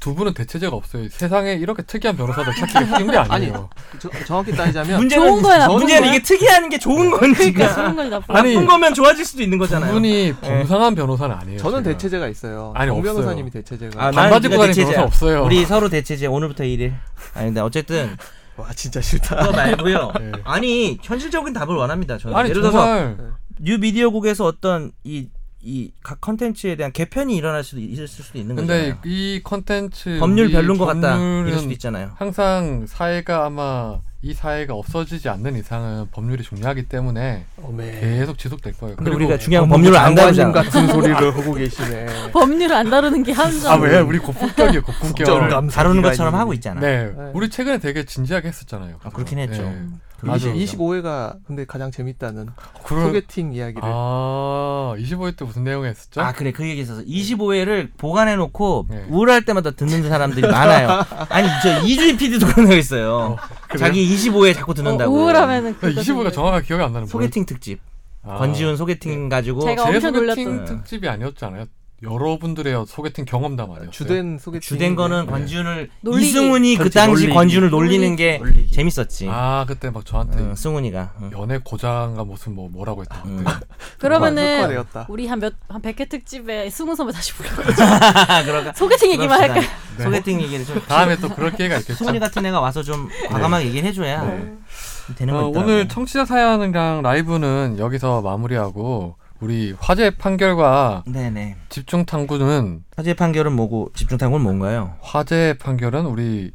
두 0.00 0.14
분은 0.14 0.32
대체제가 0.34 0.74
없어요. 0.74 1.08
세상에 1.10 1.52
이렇게 1.52 1.82
특이한 1.82 2.16
변호사들 2.16 2.54
찾기가 2.54 2.96
쉬운 2.96 3.10
게 3.10 3.18
아니에요. 3.18 3.68
저, 3.98 4.08
정확히 4.26 4.50
따지자면 4.52 4.96
문제는 4.96 5.26
좋은 5.28 5.42
거야, 5.42 5.68
문제는 5.68 6.02
거야? 6.02 6.10
이게 6.14 6.22
특이한 6.22 6.68
게 6.70 6.78
좋은 6.78 7.10
건지 7.10 7.52
그러니까 7.52 7.74
좋은 7.74 7.96
건 7.96 8.10
나쁜 8.10 8.36
아니, 8.36 8.54
나쁜 8.54 8.66
거면 8.66 8.94
좋아질 8.94 9.24
수도 9.24 9.42
있는 9.42 9.58
두 9.58 9.64
거잖아요. 9.64 9.92
분이 9.92 10.32
봉상한 10.40 10.94
변호사는 10.94 11.36
아니에요. 11.36 11.58
저는 11.58 11.84
제가. 11.84 11.96
대체제가 11.98 12.28
있어요. 12.28 12.72
아니, 12.74 12.88
정 12.88 12.98
없어요. 12.98 13.14
변호사님이 13.14 13.50
대체제가. 13.50 14.02
아, 14.06 14.10
반바지 14.10 14.48
난 14.48 14.52
입고 14.52 14.66
다니는 14.66 14.84
변호사 14.84 15.02
없어요. 15.02 15.44
우리 15.44 15.64
서로 15.66 15.88
대체제 15.90 16.26
오늘부터 16.26 16.64
1일. 16.64 16.94
아니 17.34 17.46
근데 17.46 17.60
어쨌든 17.60 18.16
와 18.56 18.68
진짜 18.74 19.00
싫다. 19.02 19.36
그거 19.36 19.52
말고요. 19.52 20.12
네. 20.18 20.32
아니 20.44 20.98
현실적인 21.02 21.52
답을 21.52 21.76
원합니다. 21.76 22.16
저는 22.16 22.34
아니 22.36 22.48
예를 22.48 22.62
들어서 22.62 22.78
정말 22.78 23.16
뉴 23.60 23.76
미디어국에서 23.78 24.46
어떤 24.46 24.92
이 25.04 25.28
이 25.62 25.92
각 26.02 26.20
컨텐츠에 26.20 26.76
대한 26.76 26.90
개편이 26.92 27.36
일어날 27.36 27.62
수도 27.62 27.80
있을 27.80 28.08
수도 28.08 28.38
있는 28.38 28.56
근데 28.56 28.72
거잖아요. 28.92 28.98
이 29.04 29.40
컨텐츠 29.44 30.18
법률 30.18 30.50
별론 30.50 30.78
것 30.78 30.86
같다 30.86 31.16
이럴 31.18 31.58
수도 31.58 31.70
있잖아요. 31.72 32.12
항상 32.16 32.86
사회가 32.88 33.44
아마 33.46 33.98
이 34.22 34.34
사회가 34.34 34.74
없어지지 34.74 35.28
않는 35.30 35.56
이상은 35.56 36.06
법률이 36.12 36.42
중요하기 36.42 36.84
때문에 36.88 37.44
어메. 37.62 38.00
계속 38.00 38.36
지속될 38.38 38.74
거예요. 38.74 38.96
근데 38.96 39.10
우리가 39.10 39.38
중요한 39.38 39.68
법률을 39.68 39.96
안 39.98 40.14
다루잖아. 40.14 40.52
같은 40.52 40.88
소리를 40.88 41.14
하고 41.34 41.54
계시네. 41.54 42.30
법률을 42.32 42.74
안 42.76 42.90
다루는 42.90 43.22
게 43.22 43.32
함정. 43.32 43.72
아 43.72 43.76
왜? 43.76 43.98
우리 44.00 44.18
고품격이에요, 44.18 44.82
고품격. 44.82 45.70
다루는 45.70 46.02
것처럼 46.02 46.34
하고 46.34 46.52
있잖아. 46.54 46.80
네, 46.80 47.04
네. 47.06 47.30
우리 47.34 47.48
최근에 47.48 47.78
되게 47.78 48.04
진지하게 48.04 48.48
했었잖아요. 48.48 48.96
아, 49.02 49.08
그렇긴 49.10 49.38
했죠. 49.38 49.62
네. 49.62 49.86
아주 50.28 50.50
아주 50.50 50.58
25회가 50.58 51.36
근데 51.46 51.64
가장 51.64 51.90
재밌다는 51.90 52.48
그런 52.84 53.06
소개팅 53.06 53.52
이야기를 53.52 53.82
아 53.84 54.94
25회 54.98 55.36
때 55.36 55.44
무슨 55.44 55.64
내용 55.64 55.84
했었죠? 55.84 56.20
아 56.20 56.32
그래 56.32 56.52
그 56.52 56.66
얘기 56.68 56.80
있어서 56.80 57.02
25회를 57.02 57.90
보관해 57.96 58.36
놓고 58.36 58.86
네. 58.90 59.06
우울할 59.08 59.44
때마다 59.44 59.70
듣는 59.70 60.08
사람들이 60.08 60.46
많아요. 60.50 61.04
아니 61.28 61.48
저 61.62 61.80
이주희 61.82 62.16
PD도 62.16 62.46
그런 62.48 62.68
거 62.68 62.74
있어요. 62.76 63.36
그래요? 63.68 63.78
자기 63.78 64.06
25회 64.16 64.54
자꾸 64.54 64.72
어, 64.72 64.74
듣는다고. 64.74 65.12
우울하면은 65.14 65.76
나 65.80 65.88
25회가 65.88 66.32
정확하게 66.32 66.66
기억이 66.66 66.82
안 66.82 66.92
나는 66.92 67.06
소개팅 67.06 67.46
특집. 67.46 67.80
아, 68.22 68.36
권지훈 68.36 68.76
소개팅 68.76 69.28
가지고 69.30 69.62
제가 69.62 69.82
제 69.84 69.88
엄청 69.96 70.14
소개팅 70.14 70.44
놀렸던. 70.44 70.64
특집이 70.66 71.08
아니었잖아요. 71.08 71.64
여러분들의 72.02 72.86
소개팅 72.86 73.26
경험담 73.26 73.70
아니었어요? 73.70 73.90
주된 73.90 74.38
소개팅 74.38 74.60
주된 74.60 74.96
거는 74.96 75.26
네. 75.26 75.32
권지훈을 75.32 75.90
놀리기. 76.00 76.28
이승훈이 76.28 76.76
그 76.76 76.88
당시 76.88 77.24
놀리기. 77.24 77.34
권지훈을 77.34 77.70
놀리는 77.70 78.16
게 78.16 78.38
놀리기. 78.38 78.70
재밌었지. 78.70 79.28
아 79.30 79.64
그때 79.68 79.90
막 79.90 80.06
저한테 80.06 80.38
응, 80.38 80.54
승훈이가. 80.54 81.12
응. 81.20 81.30
연애 81.38 81.58
고장가 81.62 82.24
무슨 82.24 82.54
뭐 82.54 82.70
뭐라고 82.70 83.02
했던 83.02 83.20
음. 83.26 83.44
건데. 83.44 83.66
그러면은 83.98 84.58
흑화되었다. 84.60 85.06
우리 85.10 85.26
한 85.26 85.40
몇한 85.40 85.82
100회 85.82 86.08
특집에 86.08 86.70
스무 86.70 86.96
선배 86.96 87.12
다시 87.12 87.34
불러. 87.34 87.50
소개팅 88.74 89.12
얘기만. 89.12 89.38
할까요? 89.40 89.62
네. 89.98 90.04
소개팅 90.04 90.40
얘기를 90.40 90.64
좀 90.64 90.80
다음에 90.88 91.16
또 91.16 91.28
그럴 91.28 91.52
기회가 91.52 91.76
있겠죠. 91.78 91.94
승훈이 91.98 92.18
같은 92.18 92.44
애가 92.46 92.60
와서 92.60 92.82
좀 92.82 93.08
과감하게 93.28 93.66
얘기를 93.66 93.88
해줘야 93.88 94.24
네. 94.24 94.54
되는 95.16 95.34
거 95.34 95.46
어, 95.46 95.48
있더라고. 95.50 95.58
오늘 95.70 95.88
청취자 95.88 96.24
사연이랑 96.24 97.02
라이브는 97.02 97.76
여기서 97.78 98.22
마무리하고 98.22 99.16
우리 99.40 99.74
화재 99.78 100.10
판결과 100.10 101.04
네네. 101.06 101.56
집중 101.70 102.04
탐구는 102.04 102.84
화재 102.96 103.14
판결은 103.14 103.52
뭐고 103.54 103.90
집중 103.94 104.18
탐구는 104.18 104.42
뭔가요? 104.44 104.94
화재 105.00 105.54
판결은 105.58 106.04
우리 106.06 106.50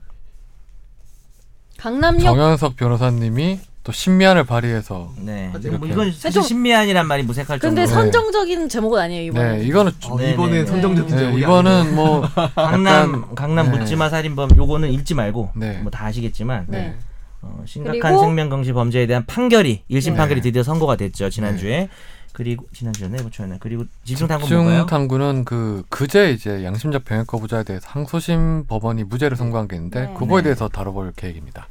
강남역 1.80 2.22
정현석 2.22 2.76
변호사님이 2.76 3.60
또 3.84 3.92
신미안을 3.92 4.46
발휘해서 4.46 5.12
네. 5.20 5.52
뭐. 5.78 5.88
이건 5.88 6.12
사실 6.12 6.32
좀- 6.42 6.44
신미안이란 6.44 7.08
말이 7.08 7.22
무색할 7.24 7.60
근데 7.60 7.86
정도로. 7.86 8.04
선정적인 8.12 8.70
제목은 8.70 9.00
아니에요 9.02 9.22
이번에. 9.32 9.58
네 9.58 9.64
이거는 9.66 9.92
어, 10.10 10.18
네, 10.18 10.32
이번엔 10.34 10.52
네. 10.54 10.66
선정적인 10.66 11.16
네, 11.16 11.22
제목이 11.22 11.42
이거는 11.42 11.96
뭐 11.96 12.22
강남 12.56 13.36
강남 13.36 13.72
네. 13.72 13.78
묻지마 13.80 14.10
살인범 14.10 14.56
요거는 14.58 14.92
읽지 14.92 15.14
말고 15.14 15.52
네. 15.56 15.80
뭐 15.80 15.92
다 15.92 16.06
아시겠지만 16.06 16.66
네. 16.68 16.78
네. 16.80 16.96
어, 17.44 17.64
심각한 17.68 18.18
생명경시 18.18 18.74
범죄에 18.74 19.06
대한 19.06 19.24
판결이 19.28 19.84
1심 19.92 20.12
네. 20.12 20.18
판결이 20.18 20.42
드디어 20.42 20.64
선고가 20.64 20.96
됐죠 20.96 21.30
지난주에. 21.30 21.90
그리고 22.36 22.68
지난주였네, 22.74 23.18
그렇죠. 23.20 23.48
그리고 23.62 23.86
집중 24.04 24.28
탐구 24.28 24.44
집중 24.44 24.64
뭔가요? 24.64 24.86
탐구는 24.88 25.46
그 25.46 25.84
그제 25.88 26.32
이제 26.32 26.66
양심적 26.66 27.06
병역 27.06 27.28
거부자에 27.28 27.64
대해서 27.64 27.88
항소심 27.90 28.66
법원이 28.68 29.06
무죄를 29.06 29.38
선고한 29.38 29.70
게 29.70 29.78
있는데 29.78 30.08
네. 30.08 30.14
그거에 30.14 30.42
네. 30.42 30.44
대해서 30.44 30.68
다뤄볼 30.68 31.14
계획입니다. 31.16 31.68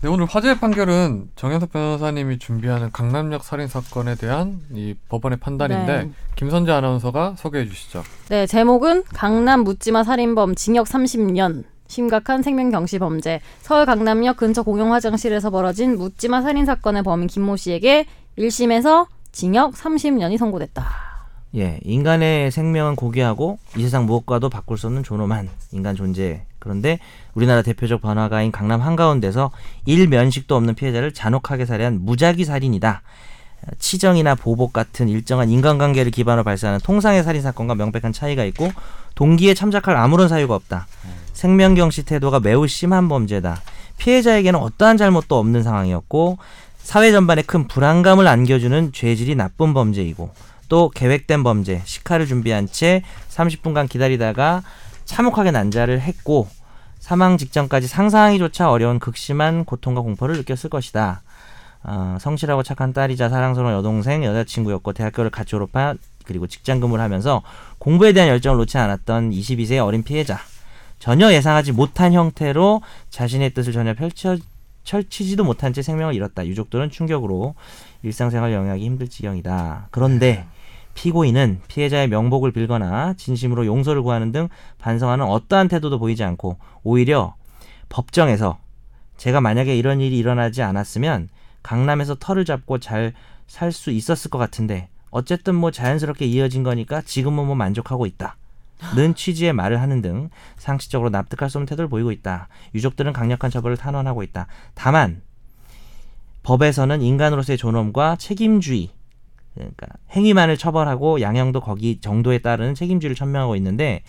네, 0.00 0.08
오늘 0.08 0.26
화제의 0.26 0.58
판결은 0.58 1.28
정현석 1.36 1.72
변호사님이 1.72 2.40
준비하는 2.40 2.90
강남역 2.90 3.44
살인 3.44 3.68
사건에 3.68 4.16
대한 4.16 4.60
이 4.72 4.96
법원의 5.08 5.38
판단인데 5.38 6.04
네. 6.04 6.10
김선재 6.34 6.72
아나운서가 6.72 7.36
소개해 7.38 7.64
주시죠. 7.66 8.02
네, 8.30 8.46
제목은 8.48 9.04
강남 9.14 9.60
묻지마 9.62 10.02
살인범 10.02 10.56
징역 10.56 10.88
30년. 10.88 11.62
심각한 11.86 12.42
생명경시 12.42 12.98
범죄. 12.98 13.40
서울 13.62 13.86
강남역 13.86 14.36
근처 14.36 14.62
공용 14.62 14.92
화장실에서 14.92 15.50
벌어진 15.50 15.96
묻지마 15.96 16.42
살인 16.42 16.66
사건의 16.66 17.02
범인 17.02 17.28
김모 17.28 17.56
씨에게 17.56 18.06
1심에서 18.36 19.06
징역 19.32 19.74
30년이 19.74 20.38
선고됐다. 20.38 21.08
예, 21.56 21.80
인간의 21.82 22.50
생명은 22.50 22.96
고귀하고 22.96 23.58
이 23.76 23.82
세상 23.82 24.04
무엇과도 24.06 24.50
바꿀 24.50 24.76
수 24.76 24.86
없는 24.86 25.02
존엄한 25.02 25.48
인간 25.72 25.96
존재. 25.96 26.42
그런데 26.58 26.98
우리나라 27.34 27.62
대표적 27.62 28.02
번화가인 28.02 28.52
강남 28.52 28.80
한가운데서 28.80 29.50
일면식도 29.86 30.54
없는 30.54 30.74
피해자를 30.74 31.14
잔혹하게 31.14 31.64
살해한 31.64 32.00
무작위 32.04 32.44
살인이다. 32.44 33.02
치정이나 33.78 34.34
보복 34.34 34.72
같은 34.72 35.08
일정한 35.08 35.48
인간관계를 35.50 36.12
기반으로 36.12 36.44
발생하는 36.44 36.80
통상의 36.80 37.24
살인 37.24 37.42
사건과 37.42 37.74
명백한 37.74 38.12
차이가 38.12 38.44
있고 38.44 38.70
동기에 39.14 39.54
참작할 39.54 39.96
아무런 39.96 40.28
사유가 40.28 40.54
없다. 40.54 40.86
생명경시 41.32 42.04
태도가 42.04 42.40
매우 42.40 42.66
심한 42.66 43.08
범죄다. 43.08 43.60
피해자에게는 43.96 44.60
어떠한 44.60 44.96
잘못도 44.96 45.38
없는 45.38 45.62
상황이었고 45.62 46.38
사회 46.88 47.12
전반에 47.12 47.42
큰 47.42 47.68
불안감을 47.68 48.26
안겨주는 48.26 48.92
죄질이 48.94 49.34
나쁜 49.34 49.74
범죄이고 49.74 50.30
또 50.70 50.88
계획된 50.88 51.42
범죄, 51.42 51.82
식칼을 51.84 52.24
준비한 52.24 52.66
채 52.66 53.02
30분간 53.28 53.90
기다리다가 53.90 54.62
참혹하게 55.04 55.50
난자를 55.50 56.00
했고 56.00 56.48
사망 56.98 57.36
직전까지 57.36 57.88
상상하기조차 57.88 58.70
어려운 58.70 59.00
극심한 59.00 59.66
고통과 59.66 60.00
공포를 60.00 60.38
느꼈을 60.38 60.70
것이다. 60.70 61.20
어, 61.84 62.16
성실하고 62.22 62.62
착한 62.62 62.94
딸이자 62.94 63.28
사랑스러운 63.28 63.74
여동생, 63.74 64.24
여자친구였고 64.24 64.94
대학교를 64.94 65.30
같이 65.30 65.50
졸업한 65.50 65.98
그리고 66.24 66.46
직장 66.46 66.80
근무를 66.80 67.04
하면서 67.04 67.42
공부에 67.76 68.14
대한 68.14 68.30
열정을 68.30 68.56
놓지 68.60 68.78
않았던 68.78 69.32
22세의 69.32 69.84
어린 69.84 70.02
피해자. 70.02 70.40
전혀 70.98 71.34
예상하지 71.34 71.72
못한 71.72 72.14
형태로 72.14 72.80
자신의 73.10 73.52
뜻을 73.52 73.74
전혀 73.74 73.92
펼쳐 73.92 74.38
펼치지도 74.88 75.44
못한 75.44 75.72
채 75.72 75.82
생명을 75.82 76.14
잃었다. 76.14 76.46
유족들은 76.46 76.90
충격으로 76.90 77.54
일상생활 78.02 78.52
영위하기 78.52 78.84
힘들 78.84 79.08
지경이다. 79.08 79.88
그런데 79.90 80.46
피고인은 80.94 81.60
피해자의 81.68 82.08
명복을 82.08 82.52
빌거나 82.52 83.14
진심으로 83.14 83.66
용서를 83.66 84.02
구하는 84.02 84.32
등 84.32 84.48
반성하는 84.78 85.24
어떠한 85.24 85.68
태도도 85.68 85.98
보이지 85.98 86.24
않고 86.24 86.58
오히려 86.82 87.34
법정에서 87.88 88.58
제가 89.16 89.40
만약에 89.40 89.76
이런 89.76 90.00
일이 90.00 90.18
일어나지 90.18 90.62
않았으면 90.62 91.28
강남에서 91.62 92.16
털을 92.16 92.44
잡고 92.44 92.78
잘 92.78 93.12
살 93.48 93.72
수 93.72 93.90
있었을 93.90 94.30
것 94.30 94.38
같은데 94.38 94.88
어쨌든 95.10 95.54
뭐 95.54 95.70
자연스럽게 95.70 96.26
이어진 96.26 96.62
거니까 96.62 97.00
지금은 97.00 97.46
뭐 97.46 97.56
만족하고 97.56 98.06
있다. 98.06 98.36
는 98.94 99.14
취지의 99.14 99.52
말을 99.52 99.80
하는 99.80 100.02
등 100.02 100.30
상식적으로 100.56 101.10
납득할 101.10 101.50
수 101.50 101.58
없는 101.58 101.66
태도를 101.66 101.88
보이고 101.88 102.12
있다. 102.12 102.48
유족들은 102.74 103.12
강력한 103.12 103.50
처벌을 103.50 103.76
탄원하고 103.76 104.22
있다. 104.22 104.46
다만 104.74 105.22
법에서는 106.42 107.02
인간으로서의 107.02 107.58
존엄과 107.58 108.16
책임주의 108.16 108.90
그러니까 109.54 109.86
행위만을 110.12 110.56
처벌하고 110.56 111.20
양형도 111.20 111.60
거기 111.60 112.00
정도에 112.00 112.38
따르는 112.38 112.74
책임주의를 112.74 113.16
천명하고 113.16 113.56
있는데 113.56 114.02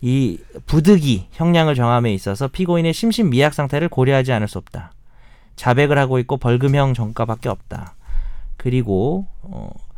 이 0.00 0.38
부득이 0.66 1.28
형량을 1.30 1.76
정함에 1.76 2.12
있어서 2.12 2.48
피고인의 2.48 2.92
심신 2.92 3.30
미약 3.30 3.54
상태를 3.54 3.88
고려하지 3.88 4.32
않을 4.32 4.48
수 4.48 4.58
없다. 4.58 4.92
자백을 5.54 5.96
하고 5.96 6.18
있고 6.18 6.38
벌금형 6.38 6.94
정가밖에 6.94 7.48
없다. 7.48 7.94
그리고 8.56 9.26
어, 9.42 9.70
어, 9.70 9.91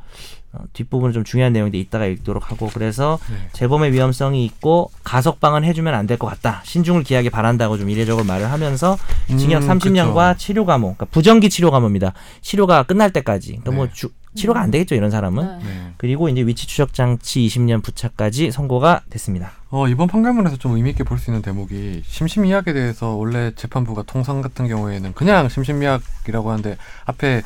뒷부분은 0.73 1.13
좀 1.13 1.25
중요한 1.25 1.53
내용인데 1.53 1.79
이따가 1.79 2.07
읽도록 2.07 2.51
하고 2.51 2.71
그래서 2.73 3.19
네. 3.31 3.37
재범의 3.53 3.93
위험성이 3.93 4.45
있고 4.45 4.91
가석방은 5.05 5.65
해주면 5.65 5.95
안 5.95 6.07
될 6.07 6.19
것 6.19 6.27
같다. 6.29 6.61
신중을 6.65 7.03
기하게 7.03 7.31
바란다고 7.31 7.77
좀 7.79 7.91
이례적으로 7.91 8.25
말을 8.25 8.51
하면서 8.51 8.97
징역 9.29 9.63
음, 9.63 9.69
30년과 9.69 10.35
그쵸. 10.35 10.39
치료 10.39 10.65
감호, 10.65 10.95
그러니까 10.95 11.07
부정기 11.07 11.51
치료 11.51 11.71
감호입니다. 11.71 12.13
치료가 12.41 12.83
끝날 12.85 13.11
때까지. 13.13 13.49
그러니까 13.63 13.71
뭐 13.73 13.87
네. 13.87 13.93
주, 13.95 14.11
치료가 14.35 14.61
안 14.61 14.71
되겠죠 14.71 14.95
이런 14.95 15.11
사람은. 15.11 15.59
네. 15.59 15.65
네. 15.65 15.93
그리고 15.97 16.29
이제 16.29 16.43
위치 16.43 16.67
추적 16.67 16.93
장치 16.93 17.41
20년 17.47 17.83
부착까지 17.83 18.51
선고가 18.51 19.03
됐습니다. 19.11 19.53
어, 19.71 19.89
이번 19.89 20.07
판결문에서 20.09 20.57
좀 20.57 20.77
의미 20.77 20.91
있게 20.91 21.03
볼 21.05 21.19
수 21.19 21.31
있는 21.31 21.41
대목이 21.43 22.03
심신미약에 22.05 22.73
대해서 22.73 23.11
원래 23.15 23.53
재판부가 23.57 24.03
통상 24.03 24.41
같은 24.43 24.69
경우에는 24.69 25.15
그냥 25.15 25.49
심신미약이라고 25.49 26.51
하는데 26.51 26.77
앞에 27.07 27.43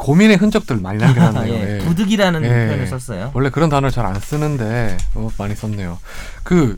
고민의 0.00 0.36
흔적들을 0.38 0.80
많이 0.80 0.98
남겨놨네요. 0.98 1.52
예, 1.54 1.74
예. 1.74 1.78
부득이라는 1.84 2.42
예. 2.44 2.48
표현을 2.48 2.86
썼어요. 2.86 3.30
원래 3.34 3.50
그런 3.50 3.68
단어를 3.68 3.90
잘 3.90 4.06
안 4.06 4.18
쓰는데 4.18 4.96
어, 5.14 5.28
많이 5.38 5.54
썼네요. 5.54 5.98
그 6.42 6.76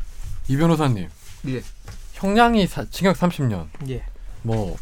이 0.49 0.57
변호사님 0.57 1.09
예. 1.49 1.63
형량이 2.15 2.67
사- 2.67 2.85
징역 2.91 3.17
30년 3.17 3.67
예. 3.89 4.03
뭐 4.43 4.77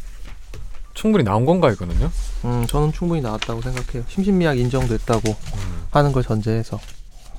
충분히 0.95 1.23
나온 1.23 1.45
건가 1.45 1.71
이거는요? 1.71 2.11
음, 2.45 2.65
저는 2.67 2.91
충분히 2.93 3.21
나왔다고 3.21 3.61
생각해요. 3.61 4.03
심신미약 4.07 4.57
인정됐다고 4.57 5.21
음, 5.29 5.83
하는 5.91 6.11
걸 6.11 6.23
전제해서. 6.23 6.79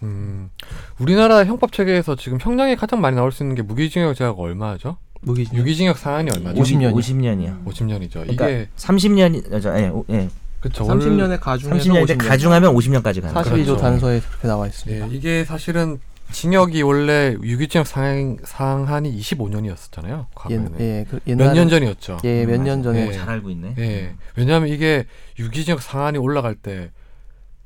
음, 0.04 0.50
우리나라 0.98 1.44
형법 1.44 1.72
체계에서 1.72 2.14
지금 2.16 2.38
형량이 2.40 2.76
가장 2.76 3.00
많이 3.00 3.16
나올 3.16 3.32
수 3.32 3.42
있는 3.42 3.56
게 3.56 3.62
무기징역 3.62 4.14
제하가 4.14 4.40
얼마죠? 4.40 4.96
무기 5.20 5.46
유기징역 5.52 5.98
상한이 5.98 6.30
얼마죠? 6.34 6.60
50 6.60 6.78
년이요. 6.78 6.96
50년이요. 6.98 7.64
50년이죠. 7.66 8.12
그러니까 8.12 8.48
이게 8.48 8.68
30년이죠. 8.76 9.78
예, 9.78 9.88
오- 9.88 10.04
예. 10.10 10.28
그쵸. 10.62 10.84
30년에 10.86 11.38
가중해서 11.40 11.90
30년인데 11.90 12.16
50년. 12.16 12.28
가중하면 12.28 12.74
50년까지 12.74 13.20
가는 13.20 13.34
거죠. 13.34 13.50
42조 13.50 13.52
그렇죠. 13.64 13.76
단서에 13.76 14.20
그렇게 14.20 14.48
나와 14.48 14.66
있습니다. 14.66 15.06
예, 15.10 15.14
이게 15.14 15.44
사실은 15.44 15.98
징역이 16.30 16.80
원래 16.82 17.36
유기징역 17.42 17.86
상, 17.86 18.38
상한이 18.42 19.14
25년이었었잖아요. 19.20 20.20
예, 20.20 20.24
과거에는. 20.34 20.80
예, 20.80 21.04
그 21.10 21.20
몇년 21.26 21.68
전이었죠. 21.68 22.18
예, 22.24 22.46
몇 22.46 22.58
년 22.62 22.82
전에 22.82 23.08
예. 23.08 23.12
잘 23.12 23.28
알고 23.28 23.50
있네. 23.50 23.74
예. 23.78 24.14
왜냐하면 24.36 24.68
이게 24.70 25.04
유기징역 25.38 25.82
상한이 25.82 26.16
올라갈 26.18 26.54
때 26.54 26.90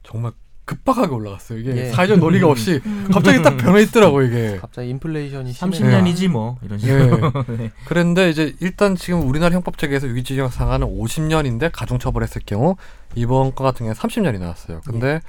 정말 0.03 0.33
급박하게 0.67 1.15
올라갔어요. 1.15 1.59
이게 1.61 1.77
예. 1.77 1.91
사회적 1.93 2.19
논리가 2.19 2.49
없이 2.49 2.81
음. 2.85 3.09
갑자기 3.13 3.41
딱 3.43 3.57
변해있더라고요. 3.57 4.27
이게. 4.27 4.59
갑자기 4.61 4.91
인플레이션이 4.91 5.53
심해. 5.53 5.79
30년이지 5.79 6.29
뭐 6.29 6.59
이런 6.63 6.79
식으로. 6.79 7.33
예. 7.61 7.71
그런데 7.87 8.29
이제 8.29 8.55
일단 8.61 8.95
지금 8.97 9.27
우리나라 9.29 9.55
형법 9.55 9.79
체계에서 9.79 10.09
유기징역 10.09 10.53
상한은 10.53 10.87
50년인데 10.89 11.71
가중처벌했을 11.73 12.43
경우 12.45 12.77
이번 13.15 13.55
거 13.55 13.65
같은 13.65 13.87
경우에 13.87 13.95
30년이 13.95 14.39
나왔어요. 14.41 14.81
근데 14.85 15.21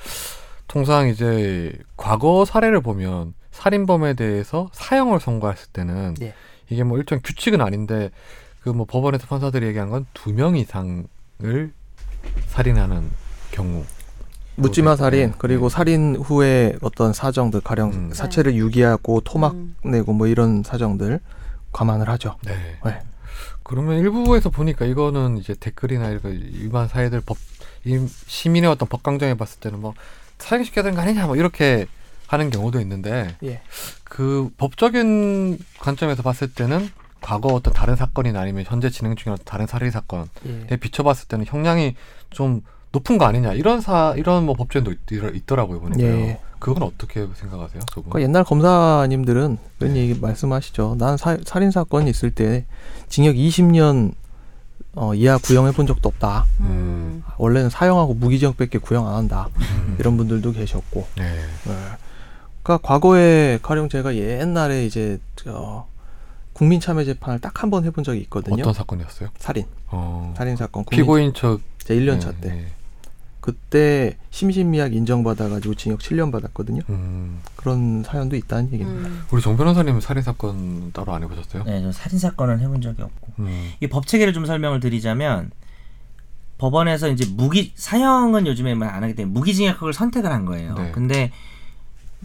통상 0.67 1.07
이제 1.07 1.71
과거 1.95 2.43
사례를 2.43 2.81
보면 2.81 3.33
살인범에 3.51 4.15
대해서 4.15 4.69
사형을 4.73 5.19
선고했을 5.19 5.69
때는 5.71 6.15
예. 6.21 6.33
이게 6.69 6.83
뭐 6.83 6.97
일종 6.97 7.19
규칙은 7.23 7.61
아닌데 7.61 8.09
그 8.61 8.71
뭐 8.73 8.85
법원에서 8.85 9.27
판사들이 9.27 9.65
얘기한 9.67 9.89
건 9.89 10.05
두 10.13 10.33
명 10.33 10.57
이상을 10.57 11.07
살인하는 12.47 13.09
경우 13.51 13.85
묻지마 14.57 14.91
네. 14.91 14.97
살인 14.97 15.33
그리고 15.37 15.69
살인 15.69 16.15
후에 16.15 16.75
어떤 16.81 17.13
사정들 17.13 17.61
가령 17.61 17.91
음. 17.91 18.09
사체를 18.13 18.55
유기하고 18.55 19.21
토막 19.21 19.53
음. 19.53 19.75
내고 19.85 20.13
뭐 20.13 20.27
이런 20.27 20.63
사정들 20.63 21.19
감안을 21.71 22.09
하죠. 22.09 22.35
네. 22.43 22.55
네. 22.83 22.99
그러면 23.63 23.99
일부에서 23.99 24.49
보니까 24.49 24.85
이거는 24.85 25.37
이제 25.37 25.53
댓글이나 25.53 26.09
이런 26.09 26.33
일반 26.33 26.87
사회들 26.87 27.21
법이 27.21 28.07
시민의 28.25 28.69
어떤 28.69 28.87
법 28.87 29.03
강정해 29.03 29.35
봤을 29.35 29.59
때는 29.59 29.79
뭐 29.79 29.93
사형시켜야 30.39 30.83
되는 30.83 30.95
거 30.95 31.01
아니냐 31.01 31.27
뭐 31.27 31.35
이렇게 31.35 31.85
하는 32.27 32.49
경우도 32.49 32.79
있는데 32.81 33.35
예. 33.43 33.61
그 34.03 34.49
법적인 34.57 35.59
관점에서 35.79 36.23
봤을 36.23 36.51
때는 36.51 36.89
과거 37.21 37.49
어떤 37.49 37.73
다른 37.73 37.95
사건이나 37.95 38.39
아니면 38.39 38.63
현재 38.65 38.89
진행 38.89 39.15
중인 39.15 39.33
어떤 39.33 39.45
다른 39.45 39.67
살인 39.67 39.91
사건에 39.91 40.25
예. 40.71 40.77
비춰봤을 40.77 41.27
때는 41.27 41.45
형량이 41.45 41.95
좀 42.29 42.61
높은 42.91 43.17
거 43.17 43.25
아니냐 43.25 43.53
이런 43.53 43.81
사 43.81 44.13
이런 44.17 44.45
뭐 44.45 44.55
법조인도 44.55 44.91
있, 44.91 45.45
더라고요 45.45 45.79
보니까요. 45.79 46.07
예. 46.07 46.39
그건 46.59 46.83
어떻게 46.83 47.27
생각하세요, 47.35 47.81
두 47.91 48.01
분? 48.01 48.11
그 48.11 48.21
옛날 48.21 48.43
검사님들은 48.43 49.57
그런 49.77 49.95
얘기 49.95 50.19
말씀하시죠. 50.19 50.95
난 50.97 51.15
사, 51.15 51.37
살인 51.45 51.69
사건 51.69 52.07
있을 52.07 52.31
때 52.31 52.65
징역 53.09 53.35
20년 53.35 54.13
어, 54.95 55.13
이하 55.13 55.37
구형해 55.37 55.71
본 55.73 55.85
적도 55.85 56.09
없다. 56.09 56.45
음. 56.61 57.23
원래는 57.37 57.69
사형하고 57.69 58.15
무기징역밖에 58.15 58.79
구형 58.79 59.07
안 59.07 59.13
한다. 59.13 59.47
음. 59.59 59.95
이런 59.99 60.17
분들도 60.17 60.51
계셨고. 60.53 61.07
네. 61.17 61.23
네. 61.65 61.73
그러니까 62.63 62.85
과거에 62.87 63.59
가령 63.61 63.89
제가 63.89 64.15
옛날에 64.15 64.85
이제 64.85 65.19
저 65.35 65.85
국민 66.57 66.79
참여 66.79 67.03
재판을 67.03 67.39
딱 67.39 67.61
한 67.63 67.69
번 67.69 67.83
해본 67.85 68.03
적이 68.03 68.21
있거든요. 68.21 68.61
어떤 68.61 68.73
사건이었어요? 68.73 69.29
살인, 69.37 69.65
어. 69.89 70.33
살인 70.35 70.55
사건. 70.55 70.83
피고인 70.89 71.33
척 71.33 71.61
제 71.79 71.95
1년 71.95 72.19
차 72.19 72.31
네, 72.31 72.41
때. 72.41 72.49
네. 72.49 72.67
그때 73.39 74.17
심신미약 74.31 74.93
인정받아가지고 74.93 75.75
징역 75.75 75.99
7년 75.99 76.31
받았거든요. 76.33 76.81
음. 76.89 77.39
그런 77.55 78.03
사연도 78.03 78.35
있다는 78.35 78.73
얘기입니다. 78.73 79.07
음. 79.07 79.23
우리 79.31 79.41
정 79.41 79.55
변호사님 79.55 80.01
살인 80.01 80.21
사건 80.23 80.91
따로 80.91 81.13
안 81.13 81.23
해보셨어요? 81.23 81.63
네, 81.63 81.81
저 81.81 81.91
살인 81.93 82.19
사건은 82.19 82.59
해본 82.59 82.81
적이 82.81 83.03
없고 83.03 83.27
음. 83.39 83.71
이법 83.79 84.05
체계를 84.07 84.33
좀 84.33 84.45
설명을 84.45 84.81
드리자면 84.81 85.51
법원에서 86.57 87.07
이제 87.09 87.25
무기 87.37 87.71
사형은 87.75 88.47
요즘에 88.47 88.73
뭐안 88.75 89.03
하기 89.03 89.15
때문에 89.15 89.31
무기징역을 89.33 89.93
선택을 89.93 90.29
한 90.31 90.43
거예요. 90.43 90.73
네. 90.73 90.91
근데 90.91 91.31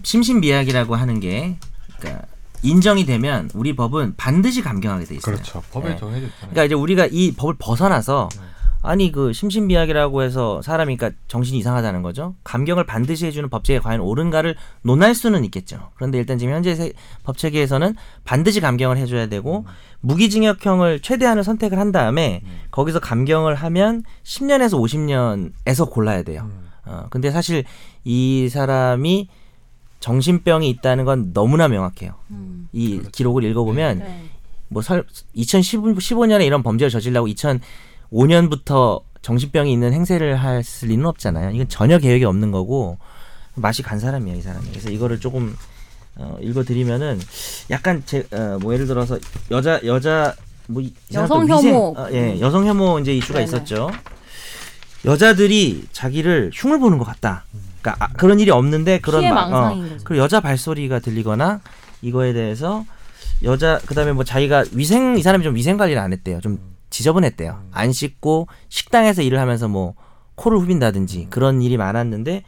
심신미약이라고 0.03 0.97
하는 0.97 1.21
게 1.21 1.57
그러니까 1.99 2.27
인정이 2.63 3.05
되면 3.07 3.51
우리 3.55 3.75
법은 3.75 4.15
반드시 4.17 4.63
감경하게 4.63 5.05
돼 5.05 5.15
있어요. 5.17 5.35
그렇죠. 5.35 5.63
법에 5.73 5.91
네. 5.91 5.97
정해져 5.97 6.27
있잖아요. 6.27 6.51
그러니까 6.51 6.65
이제 6.65 6.75
우리가 6.75 7.09
이 7.11 7.33
법을 7.33 7.55
벗어나서 7.59 8.29
네. 8.35 8.41
아니 8.85 9.13
그 9.13 9.33
심신미약이라고 9.33 10.23
해서 10.23 10.61
사람이 10.63 10.97
그러니까 10.97 11.17
정신이 11.29 11.59
이상하다는 11.59 12.03
거죠. 12.03 12.35
감경을 12.43 12.85
반드시 12.85 13.27
해주는 13.27 13.49
법제가 13.49 13.81
과연 13.83 14.01
옳은가를 14.01 14.57
논할 14.83 15.15
수는 15.15 15.45
있겠죠. 15.45 15.91
그런데 15.95 16.19
일단 16.19 16.37
지금 16.37 16.53
현재 16.55 16.75
세- 16.75 16.93
법 17.23 17.39
체계에서는 17.39 17.95
반드시 18.25 18.61
감경을 18.61 18.97
해줘야 18.97 19.27
되고 19.27 19.65
무기징역형을 20.01 21.01
최대한을 21.01 21.45
선택을 21.45 21.79
한 21.79 21.93
다음에 21.93 22.41
음. 22.45 22.61
거기서 22.73 22.99
감경을 22.99 23.55
하면 23.55 24.03
10년에서 24.25 24.73
50년에서 24.81 25.89
골라야 25.89 26.23
돼요. 26.25 26.43
음. 26.51 26.69
어, 26.85 27.07
근데 27.11 27.31
사실 27.31 27.63
이 28.03 28.49
사람이 28.51 29.29
정신병이 30.03 30.69
있다는 30.69 31.05
건 31.05 31.33
너무나 31.33 31.69
명확해요. 31.69 32.15
음. 32.33 32.69
이 32.73 32.97
그렇죠. 32.97 33.11
기록을 33.13 33.45
읽어보면 33.45 33.99
네. 34.01 34.25
뭐 34.69 34.83
설, 34.83 35.07
2015년에 35.37 36.45
이런 36.45 36.63
범죄를 36.65 36.91
저질라고 36.91 37.29
2005년부터 37.29 39.03
정신병이 39.23 39.73
있는 39.73 39.93
행세를 39.93 40.35
할 40.37 40.65
리는 40.83 41.07
없잖아요. 41.07 41.51
이건 41.53 41.69
전혀 41.69 41.99
계획이 41.99 42.25
없는 42.25 42.51
거고 42.51 42.99
맛이 43.55 43.83
간 43.83 44.01
사람이야 44.01 44.35
이 44.35 44.43
사람이. 44.43 44.67
그래서 44.71 44.91
이거를 44.91 45.21
조금 45.21 45.57
어, 46.17 46.37
읽어드리면은 46.41 47.21
약간 47.71 48.03
제뭐 48.05 48.75
예를 48.75 48.87
들어서 48.87 49.19
여자 49.53 49.81
여자 49.85 50.35
뭐 50.67 50.83
여성 51.15 51.49
혐오. 51.49 51.95
어, 51.97 52.09
예 52.11 52.41
여성 52.41 52.67
혐오 52.67 52.99
이제 52.99 53.15
이슈가 53.15 53.39
네네. 53.39 53.45
있었죠. 53.45 53.89
여자들이 55.05 55.87
자기를 55.93 56.51
흉을 56.53 56.81
보는 56.81 56.99
것 56.99 57.05
같다. 57.05 57.45
그러니까 57.83 57.97
아, 58.05 58.09
그런 58.15 58.41
일이 58.41 58.51
없는데 58.51 59.01
그런 59.01 59.29
마- 59.29 59.71
어. 59.71 59.75
그리고 60.05 60.23
여자 60.23 60.41
발소리가 60.41 61.01
들리거나 61.01 61.61
이거에 62.01 62.33
대해서 62.33 62.85
여자 63.43 63.79
그다음에 63.87 64.13
뭐 64.13 64.25
자기가 64.25 64.65
위생 64.73 65.17
이 65.19 65.23
사람이 65.23 65.43
좀 65.45 65.55
위생 65.57 65.77
관리를 65.77 66.01
안 66.01 66.13
했대요. 66.13 66.41
좀 66.41 66.59
지저분했대요. 66.91 67.65
안 67.73 67.93
씻고 67.93 68.47
식당에서 68.69 69.23
일을 69.23 69.39
하면서 69.41 69.67
뭐 69.69 69.95
코를 70.37 70.59
후빈다든지 70.59 71.27
그런 71.31 71.61
일이 71.63 71.77
많았는데 71.77 72.45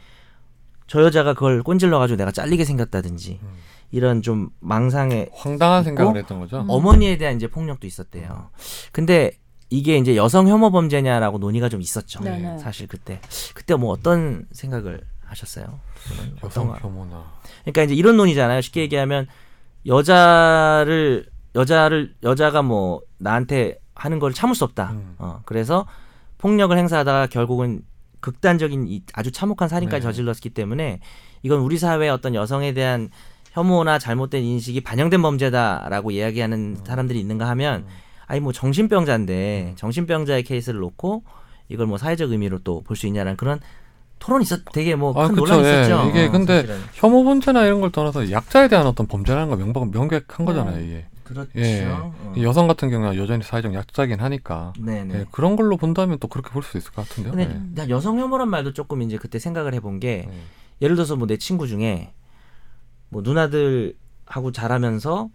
저 0.87 1.03
여자가 1.03 1.33
그걸 1.33 1.63
꼰질러 1.63 1.99
가지고 1.99 2.17
내가 2.17 2.31
잘리게 2.31 2.63
생겼다든지 2.63 3.39
음. 3.41 3.47
이런 3.91 4.21
좀 4.21 4.49
망상에 4.59 5.27
황당한 5.33 5.83
생각을 5.83 6.17
했던 6.17 6.39
거죠. 6.39 6.61
음. 6.61 6.65
어머니에 6.69 7.17
대한 7.17 7.35
이제 7.35 7.47
폭력도 7.47 7.85
있었대요. 7.87 8.49
근데 8.91 9.31
이게 9.69 9.97
이제 9.97 10.15
여성 10.15 10.47
혐오 10.47 10.69
범죄냐라고 10.71 11.39
논의가 11.39 11.69
좀 11.69 11.81
있었죠. 11.81 12.21
네네. 12.23 12.59
사실 12.59 12.87
그때 12.87 13.19
그때 13.53 13.73
뭐 13.75 13.91
어떤 13.91 14.45
생각을 14.51 15.01
하셨어요? 15.35 15.79
어떤? 16.41 16.75
혐오나. 16.79 17.25
그러니까 17.61 17.83
이제 17.83 17.93
이런 17.93 18.17
논의잖아요. 18.17 18.61
쉽게 18.61 18.81
얘기하면 18.81 19.27
여자를 19.85 21.25
여자를 21.55 22.13
여자가 22.23 22.61
뭐 22.61 23.01
나한테 23.17 23.77
하는 23.95 24.19
걸 24.19 24.33
참을 24.33 24.55
수 24.55 24.63
없다. 24.63 24.91
음. 24.91 25.15
어 25.19 25.41
그래서 25.45 25.85
폭력을 26.37 26.75
행사하다가 26.77 27.27
결국은 27.27 27.81
극단적인 28.19 28.87
이 28.87 29.03
아주 29.13 29.31
참혹한 29.31 29.69
살인까지 29.69 30.01
네. 30.01 30.11
저질렀기 30.11 30.49
때문에 30.49 30.99
이건 31.43 31.59
우리 31.59 31.77
사회의 31.77 32.09
어떤 32.09 32.33
여성에 32.35 32.73
대한 32.73 33.09
혐오나 33.51 33.99
잘못된 33.99 34.43
인식이 34.43 34.81
반영된 34.81 35.21
범죄다라고 35.21 36.11
이야기하는 36.11 36.77
사람들이 36.83 37.19
있는가 37.19 37.47
하면 37.49 37.81
음. 37.81 37.87
아니 38.27 38.39
뭐 38.41 38.51
정신병자인데 38.51 39.73
정신병자의 39.77 40.43
케이스를 40.43 40.79
놓고 40.79 41.23
이걸 41.69 41.85
뭐 41.87 41.97
사회적 41.97 42.31
의미로 42.31 42.59
또 42.59 42.81
볼 42.81 42.95
수 42.97 43.07
있냐라는 43.07 43.37
그런 43.37 43.59
토론이 44.19 44.43
있었 44.43 44.61
되게 44.73 44.95
뭐큰 44.95 45.21
아. 45.21 45.27
논란이 45.27 45.63
예. 45.65 45.81
있었죠. 45.81 46.09
이게 46.09 46.25
어, 46.27 46.31
근데 46.31 46.61
사실은. 46.61 46.81
혐오 46.93 47.23
범죄나 47.23 47.65
이런 47.65 47.81
걸 47.81 47.91
떠나서 47.91 48.31
약자에 48.31 48.67
대한 48.67 48.87
어떤 48.87 49.07
범죄라는 49.07 49.49
건 49.49 49.59
명박 49.59 49.91
명백한 49.91 50.45
거잖아요. 50.45 50.79
이게. 50.83 51.05
그렇죠. 51.23 51.49
예. 51.55 51.85
어. 51.89 52.33
이 52.35 52.43
여성 52.43 52.67
같은 52.67 52.89
경우는 52.89 53.15
여전히 53.17 53.43
사회적 53.43 53.73
약자긴 53.73 54.19
하니까. 54.19 54.73
네네. 54.79 55.13
예, 55.19 55.25
그런 55.31 55.55
걸로 55.55 55.75
본다면 55.77 56.17
또 56.19 56.27
그렇게 56.27 56.51
볼 56.51 56.61
수 56.63 56.77
있을 56.77 56.91
것 56.91 57.07
같은데요. 57.07 57.33
근데 57.33 57.49
예. 57.51 57.61
나 57.83 57.89
여성 57.89 58.19
혐오란 58.19 58.47
말도 58.49 58.73
조금 58.73 59.01
이제 59.01 59.17
그때 59.17 59.39
생각을 59.39 59.73
해본 59.73 59.99
게 59.99 60.27
예. 60.29 60.41
예를 60.81 60.95
들어서 60.95 61.15
뭐 61.15 61.25
내 61.27 61.37
친구 61.37 61.67
중에 61.67 62.13
뭐 63.09 63.21
누나들하고 63.23 64.51
자라면서 64.53 65.29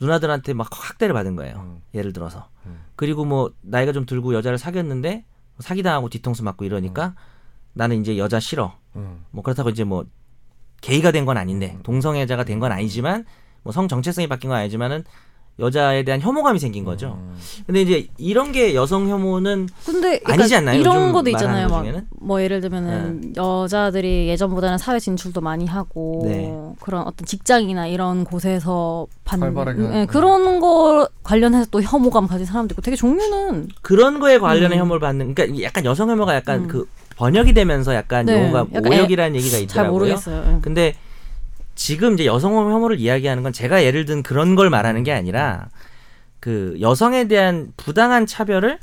누나들한테 0.00 0.54
막 0.54 0.68
학대를 0.72 1.12
받은 1.14 1.36
거예요. 1.36 1.56
음. 1.58 1.82
예를 1.94 2.12
들어서. 2.12 2.48
음. 2.66 2.80
그리고 2.96 3.24
뭐 3.24 3.52
나이가 3.60 3.92
좀 3.92 4.06
들고 4.06 4.34
여자를 4.34 4.58
사귀었는데 4.58 5.24
사기당하고 5.58 6.08
뒤통수 6.08 6.42
맞고 6.42 6.64
이러니까 6.64 7.14
나는 7.72 8.00
이제 8.00 8.18
여자 8.18 8.40
싫어. 8.40 8.72
음. 8.96 9.24
뭐 9.30 9.42
그렇다고 9.42 9.70
이제 9.70 9.84
뭐 9.84 10.04
게이가 10.80 11.12
된 11.12 11.24
건 11.26 11.36
아닌데 11.36 11.74
음. 11.76 11.82
동성애자가 11.82 12.44
된 12.44 12.58
건 12.60 12.72
아니지만 12.72 13.24
뭐 13.62 13.72
성 13.72 13.88
정체성이 13.88 14.26
바뀐 14.26 14.48
건 14.50 14.58
아니지만은 14.58 15.04
여자에 15.58 16.04
대한 16.04 16.22
혐오감이 16.22 16.58
생긴 16.58 16.84
거죠. 16.84 17.18
음. 17.20 17.36
근데 17.66 17.82
이제 17.82 18.06
이런 18.16 18.50
게 18.50 18.74
여성 18.74 19.06
혐오는 19.10 19.68
근데 19.84 20.18
그러니까 20.20 20.32
아니지 20.32 20.56
않나요? 20.56 20.80
이런 20.80 21.12
것도 21.12 21.28
있잖아요. 21.28 21.66
것막 21.68 21.82
중에는? 21.84 22.06
뭐 22.18 22.40
예를 22.42 22.62
들면은 22.62 23.34
여자들이 23.36 24.28
예전보다는 24.28 24.78
사회 24.78 24.98
진출도 24.98 25.42
많이 25.42 25.66
하고 25.66 26.22
네. 26.24 26.50
그런 26.80 27.02
어떤 27.02 27.26
직장이나 27.26 27.88
이런 27.88 28.24
곳에서 28.24 29.06
받는 29.24 29.48
활발하게 29.48 29.82
예, 29.82 29.86
하는. 29.86 30.06
그런 30.06 30.60
거 30.60 31.06
관련해서 31.22 31.66
또 31.70 31.82
혐오감 31.82 32.26
가진 32.26 32.46
사람도 32.46 32.72
있고 32.72 32.80
되게 32.80 32.96
종류는 32.96 33.68
그런 33.82 34.18
거에 34.18 34.38
관련해 34.38 34.76
음. 34.76 34.80
혐오를 34.80 34.98
받는 35.00 35.34
그러니까 35.34 35.62
약간 35.62 35.84
여성 35.84 36.08
혐오가 36.08 36.34
약간 36.34 36.62
음. 36.62 36.68
그 36.68 36.88
번역이 37.20 37.52
되면서 37.52 37.94
약간 37.94 38.24
네, 38.24 38.32
용어가 38.32 38.66
약간 38.74 38.90
오역이라는 38.92 39.36
얘기가 39.36 39.52
잘 39.56 39.62
있더라고요. 39.64 39.92
모르겠어요. 39.92 40.54
예. 40.56 40.58
근데 40.62 40.94
지금 41.74 42.14
이제 42.14 42.24
여성 42.24 42.54
혐오를 42.54 42.98
이야기하는 42.98 43.42
건 43.42 43.52
제가 43.52 43.84
예를 43.84 44.06
든 44.06 44.22
그런 44.22 44.54
걸 44.54 44.70
말하는 44.70 45.02
게 45.02 45.12
아니라 45.12 45.68
그 46.40 46.78
여성에 46.80 47.28
대한 47.28 47.72
부당한 47.76 48.24
차별을 48.24 48.78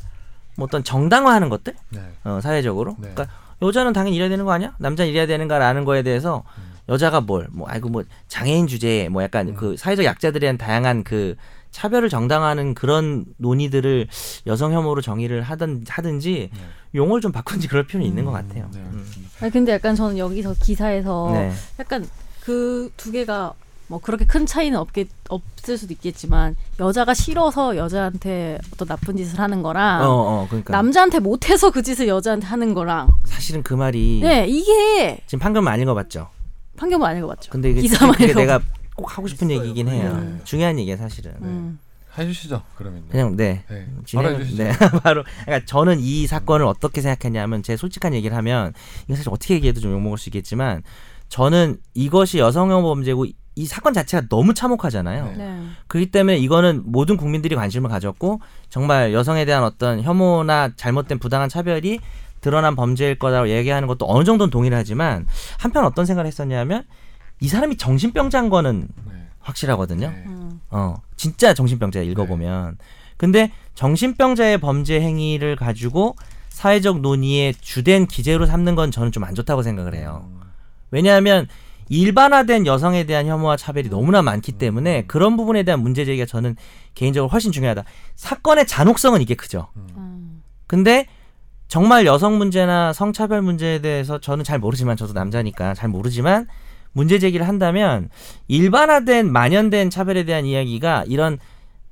뭐 0.55 0.65
어떤 0.65 0.83
정당화하는 0.83 1.49
것들 1.49 1.73
네. 1.89 1.99
어, 2.25 2.39
사회적으로 2.41 2.95
네. 2.99 3.09
그러니까 3.13 3.27
여자는 3.63 3.93
당연히 3.93 4.15
일해야 4.17 4.29
되는 4.29 4.45
거 4.45 4.51
아니야? 4.51 4.73
남자는 4.77 5.09
일해야 5.09 5.25
되는가라는 5.25 5.83
거에 5.85 6.03
대해서 6.03 6.43
음. 6.59 6.63
여자가 6.89 7.21
뭘 7.21 7.47
뭐 7.51 7.67
아이고 7.67 7.89
뭐 7.89 8.03
장애인 8.27 8.67
주제에 8.67 9.09
뭐 9.09 9.23
약간 9.23 9.49
음. 9.49 9.55
그 9.55 9.75
사회적 9.77 10.05
약자들에 10.05 10.41
대한 10.41 10.59
다양한 10.59 11.03
그 11.03 11.35
차별을 11.77 12.09
정당화하는 12.09 12.73
그런 12.73 13.23
논의들을 13.37 14.07
여성 14.47 14.73
혐오로 14.73 15.01
정의를 15.01 15.43
하든 15.43 15.85
하든지 15.87 16.49
네. 16.51 16.59
용어를 16.95 17.21
좀 17.21 17.31
바꾼지 17.31 17.67
그럴 17.67 17.85
필요는 17.85 18.07
있는 18.07 18.25
것 18.25 18.31
음. 18.31 18.33
같아요. 18.33 18.67
네, 18.73 18.79
음. 18.79 19.05
아니, 19.41 19.51
근데 19.51 19.73
약간 19.73 19.95
저는 19.95 20.17
여기서 20.17 20.55
기사에서 20.59 21.29
네. 21.33 21.51
약간 21.79 22.07
그 22.43 22.89
두 22.97 23.11
개가 23.11 23.53
뭐 23.89 23.99
그렇게 23.99 24.25
큰 24.25 24.47
차이는 24.47 24.77
없겠 24.79 25.07
없을 25.29 25.77
수도 25.77 25.93
있겠지만 25.93 26.55
여자가 26.79 27.13
싫어서 27.13 27.77
여자한테 27.77 28.57
어떤 28.73 28.87
나쁜 28.87 29.15
짓을 29.15 29.39
하는 29.39 29.61
거랑 29.61 30.01
어, 30.01 30.07
어, 30.09 30.47
그러니까 30.49 30.73
남자한테 30.73 31.19
못해서 31.19 31.69
그 31.69 31.83
짓을 31.83 32.07
여자한테 32.07 32.47
하는 32.47 32.73
거랑 32.73 33.07
사실은 33.25 33.61
그 33.61 33.75
말이 33.75 34.19
네 34.23 34.47
이게 34.47 35.21
지금 35.27 35.39
방금 35.39 35.67
안 35.67 35.79
읽어봤죠. 35.79 36.27
판결문 36.75 37.07
안 37.07 37.17
읽어봤죠. 37.17 37.51
근데 37.51 37.69
이게 37.69 37.81
기사만 37.81 38.15
읽어. 38.19 38.39
내가 38.39 38.59
꼭 38.97 39.15
하고 39.17 39.27
싶은 39.27 39.49
얘기긴 39.51 39.87
해요. 39.87 40.11
음. 40.15 40.41
중요한 40.43 40.77
얘기야 40.79 40.97
사실은. 40.97 41.33
음. 41.41 41.79
해주시죠. 42.17 42.63
그러면. 42.75 43.03
그냥 43.09 43.37
네. 43.37 43.63
네. 43.69 43.85
바로 43.85 44.03
진행 44.05 44.35
해주시죠. 44.35 44.63
네 44.63 44.71
바로 45.03 45.23
그러니까 45.45 45.65
저는 45.67 45.99
이 45.99 46.25
사건을 46.25 46.65
어떻게 46.65 47.01
생각했냐면 47.01 47.61
제 47.61 47.77
솔직한 47.77 48.15
얘기를 48.15 48.35
하면 48.35 48.73
이거 49.05 49.15
사실 49.15 49.29
어떻게 49.29 49.53
얘기해도 49.53 49.79
좀 49.79 49.91
욕먹을 49.91 50.17
수 50.17 50.29
있겠지만 50.29 50.81
저는 51.29 51.77
이것이 51.93 52.39
여성혐오 52.39 52.81
범죄고 52.81 53.27
이 53.55 53.65
사건 53.67 53.93
자체가 53.93 54.27
너무 54.29 54.55
참혹하잖아요. 54.55 55.25
네. 55.25 55.37
네. 55.37 55.63
그렇기 55.87 56.09
때문에 56.09 56.37
이거는 56.37 56.83
모든 56.85 57.17
국민들이 57.17 57.55
관심을 57.55 57.89
가졌고 57.89 58.41
정말 58.69 59.13
여성에 59.13 59.45
대한 59.45 59.63
어떤 59.63 60.01
혐오나 60.01 60.71
잘못된 60.75 61.19
부당한 61.19 61.49
차별이 61.49 61.99
드러난 62.41 62.75
범죄일 62.75 63.19
거라고 63.19 63.49
얘기하는 63.49 63.87
것도 63.87 64.05
어느 64.07 64.23
정도는 64.23 64.49
동의를 64.49 64.77
하지만 64.77 65.27
한편 65.59 65.85
어떤 65.85 66.05
생각을 66.05 66.27
했었냐면 66.27 66.83
이 67.39 67.47
사람이 67.47 67.77
정신병자인 67.77 68.49
거는 68.49 68.87
네. 69.09 69.13
확실하거든요. 69.39 70.09
네. 70.09 70.23
음. 70.27 70.61
어, 70.69 70.95
진짜 71.15 71.53
정신병자 71.53 72.01
읽어보면. 72.01 72.77
근데 73.17 73.51
정신병자의 73.75 74.59
범죄 74.59 74.99
행위를 75.01 75.55
가지고 75.55 76.15
사회적 76.49 77.01
논의의 77.01 77.53
주된 77.55 78.07
기제로 78.07 78.45
삼는 78.45 78.75
건 78.75 78.91
저는 78.91 79.11
좀 79.11 79.23
안 79.23 79.35
좋다고 79.35 79.61
생각을 79.63 79.95
해요. 79.95 80.25
음. 80.27 80.41
왜냐하면 80.91 81.47
일반화된 81.89 82.65
여성에 82.65 83.05
대한 83.05 83.27
혐오와 83.27 83.55
차별이 83.57 83.89
너무나 83.89 84.21
많기 84.21 84.51
때문에 84.51 85.05
그런 85.05 85.37
부분에 85.37 85.63
대한 85.63 85.81
문제 85.81 86.03
제기가 86.05 86.25
저는 86.25 86.55
개인적으로 86.95 87.29
훨씬 87.29 87.51
중요하다. 87.51 87.83
사건의 88.15 88.67
잔혹성은 88.67 89.21
이게 89.21 89.35
크죠. 89.35 89.69
음. 89.75 90.43
근데 90.67 91.07
정말 91.67 92.05
여성 92.05 92.37
문제나 92.37 92.93
성차별 92.93 93.41
문제에 93.41 93.79
대해서 93.79 94.19
저는 94.19 94.43
잘 94.43 94.59
모르지만 94.59 94.97
저도 94.97 95.13
남자니까 95.13 95.73
잘 95.75 95.89
모르지만 95.89 96.47
문제 96.97 97.19
제기를 97.19 97.47
한다면 97.47 98.09
일반화된 98.47 99.31
만연된 99.31 99.91
차별에 99.91 100.23
대한 100.23 100.45
이야기가 100.45 101.03
이런 101.05 101.37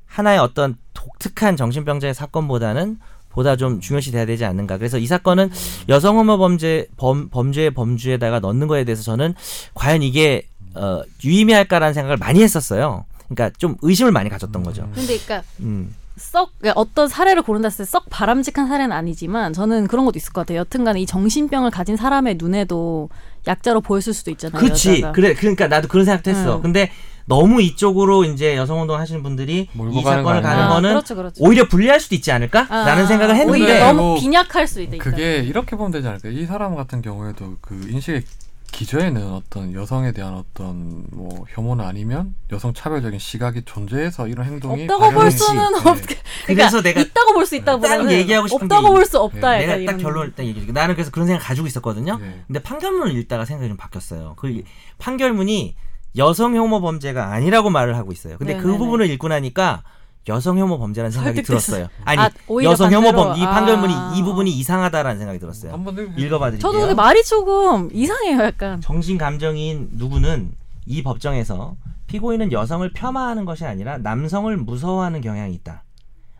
하나의 0.08 0.40
어떤 0.40 0.78
독특한 0.96 1.56
정신병자의 1.56 2.16
사건보다는 2.16 2.98
보다 3.30 3.56
좀 3.56 3.80
중요시 3.82 4.12
돼야 4.12 4.26
되지 4.26 4.46
않는가. 4.46 4.80
그래서 4.80 4.98
이 4.98 5.06
사건은 5.06 5.52
여성 5.90 6.18
혐오 6.18 6.40
범죄 6.40 6.88
범, 6.98 7.30
범죄의 7.30 7.70
범주에다가 7.72 8.40
넣는 8.40 8.66
거에 8.66 8.84
대해서 8.84 9.04
저는 9.04 9.36
과연 9.76 10.02
이게 10.02 10.48
어, 10.74 11.04
유의미할까라는 11.24 11.94
생각을 11.94 12.18
많이 12.18 12.42
했었어요. 12.42 13.06
그러니까 13.28 13.56
좀 13.60 13.76
의심을 13.84 14.12
많이 14.12 14.28
가졌던 14.32 14.64
거죠. 14.64 14.90
근데 14.96 15.20
그러니까 15.20 15.44
음. 15.60 15.94
썩 16.18 16.52
그러니까 16.58 16.80
어떤 16.80 17.08
사례를 17.08 17.44
고른다 17.44 17.68
했을 17.68 17.86
때 17.86 17.92
썩 17.92 18.10
바람직한 18.10 18.68
사례는 18.68 18.92
아니지만 18.92 19.54
저는 19.54 19.86
그런 19.88 20.06
것도 20.06 20.18
있을 20.18 20.34
것 20.34 20.42
같아요. 20.42 20.60
여튼간에 20.62 21.02
이 21.02 21.06
정신병을 21.06 21.70
가진 21.70 21.96
사람의 21.96 22.38
눈에도 22.40 23.10
약자로 23.48 23.82
보였을 23.82 24.14
수도 24.14 24.32
있잖아요. 24.32 24.60
그렇지. 24.60 24.92
여자가. 24.98 25.12
그래. 25.14 25.34
그러니까 25.34 25.68
나도 25.68 25.88
그런 25.88 26.06
생각도 26.06 26.32
했어. 26.32 26.58
음. 26.58 26.62
근데 26.62 26.92
너무 27.28 27.62
이쪽으로 27.62 28.24
이제 28.24 28.56
여성 28.56 28.82
운동 28.82 29.00
하시는 29.00 29.24
분들이 29.24 29.68
이 29.74 29.78
가는 29.78 30.04
사건을 30.04 30.24
거 30.24 30.30
가는 30.30 30.48
아니야? 30.48 30.66
아, 30.66 30.70
거는 30.70 30.90
그렇죠, 30.92 31.16
그렇죠. 31.16 31.44
오히려 31.44 31.68
불리할 31.68 32.00
수도 32.00 32.14
있지 32.16 32.32
않을까라는 32.32 33.04
아, 33.04 33.08
생각을 33.08 33.36
했는데 33.36 33.60
오히려 33.60 33.80
너무 33.80 34.02
뭐 34.02 34.20
빈약할 34.20 34.68
수도 34.68 34.82
있다. 34.82 34.98
그게 34.98 35.40
이렇게 35.40 35.76
보면 35.76 35.92
되지 35.92 36.08
않을까? 36.08 36.30
이 36.30 36.46
사람 36.46 36.76
같은 36.76 37.02
경우에도 37.02 37.58
그 37.62 37.88
인식의 37.90 38.24
기저에는 38.72 39.32
어떤 39.32 39.74
여성에 39.74 40.12
대한 40.12 40.34
어떤 40.34 41.06
뭐 41.12 41.46
혐오나 41.50 41.88
아니면 41.88 42.36
여성 42.52 42.74
차별적인 42.74 43.20
시각이 43.20 43.64
존재해서 43.64 44.28
이런 44.28 44.46
행동이 44.46 44.84
없다고 44.84 45.12
볼 45.12 45.32
수는 45.32 45.72
네. 45.72 45.90
없. 45.90 45.98
그래서 46.46 46.82
내가 46.82 47.00
있다고 47.02 47.34
볼 47.34 47.46
수 47.46 47.56
있다 47.56 47.78
보다는 47.78 48.06
딱 48.06 48.12
얘기하고 48.12 48.48
싶은 48.48 48.64
없다고 48.66 48.90
게볼수 48.90 49.20
없다. 49.20 49.52
네, 49.58 49.68
내가 49.68 49.92
딱 49.92 49.98
결론을 49.98 50.34
딱 50.36 50.46
얘기해. 50.46 50.72
나는 50.72 50.96
그래서 50.96 51.12
그런 51.12 51.28
생각 51.28 51.44
가지고 51.44 51.68
있었거든요. 51.68 52.18
네. 52.18 52.44
근데 52.48 52.62
판결문을 52.62 53.16
읽다가 53.18 53.46
생각이 53.46 53.70
좀 53.70 53.78
바뀌었어요. 53.78 54.34
그 54.38 54.64
판결문이 54.98 55.76
여성 56.18 56.56
혐오 56.56 56.82
범죄가 56.82 57.32
아니라고 57.32 57.70
말을 57.70 57.96
하고 57.96 58.12
있어요. 58.12 58.38
근데 58.38 58.54
그 58.54 58.62
네네네. 58.62 58.78
부분을 58.78 59.10
읽고 59.12 59.28
나니까 59.28 59.84
여성 60.28 60.58
혐오 60.58 60.78
범죄라는 60.80 61.12
생각이. 61.12 61.44
들었어요. 61.44 61.88
아니 62.04 62.20
아, 62.22 62.30
오히려 62.48 62.72
여성 62.72 62.92
혐오 62.92 63.12
반대로. 63.12 63.28
범이 63.30 63.40
판결문이 63.42 63.94
아. 63.96 64.14
이 64.16 64.24
부분이 64.24 64.50
이상하다라는 64.52 65.18
생각이 65.20 65.40
들었어요. 65.40 65.72
한번 65.72 65.96
읽- 65.98 66.18
읽어봐 66.20 66.52
드릴게요. 66.52 66.60
저도 66.72 66.80
근데 66.82 66.94
말이 66.96 67.24
조금 67.24 67.90
이상해요, 67.94 68.42
약간. 68.44 68.82
정신 68.82 69.18
감정인 69.18 69.90
누구는 69.94 70.52
이 70.88 71.04
법정에서 71.04 71.76
피고인은 72.08 72.52
여성을 72.52 72.92
폄하하는 72.94 73.46
것이 73.46 73.66
아니라 73.66 73.98
남성을 74.00 74.56
무서워하는 74.58 75.22
경향이 75.22 75.54
있다. 75.56 75.84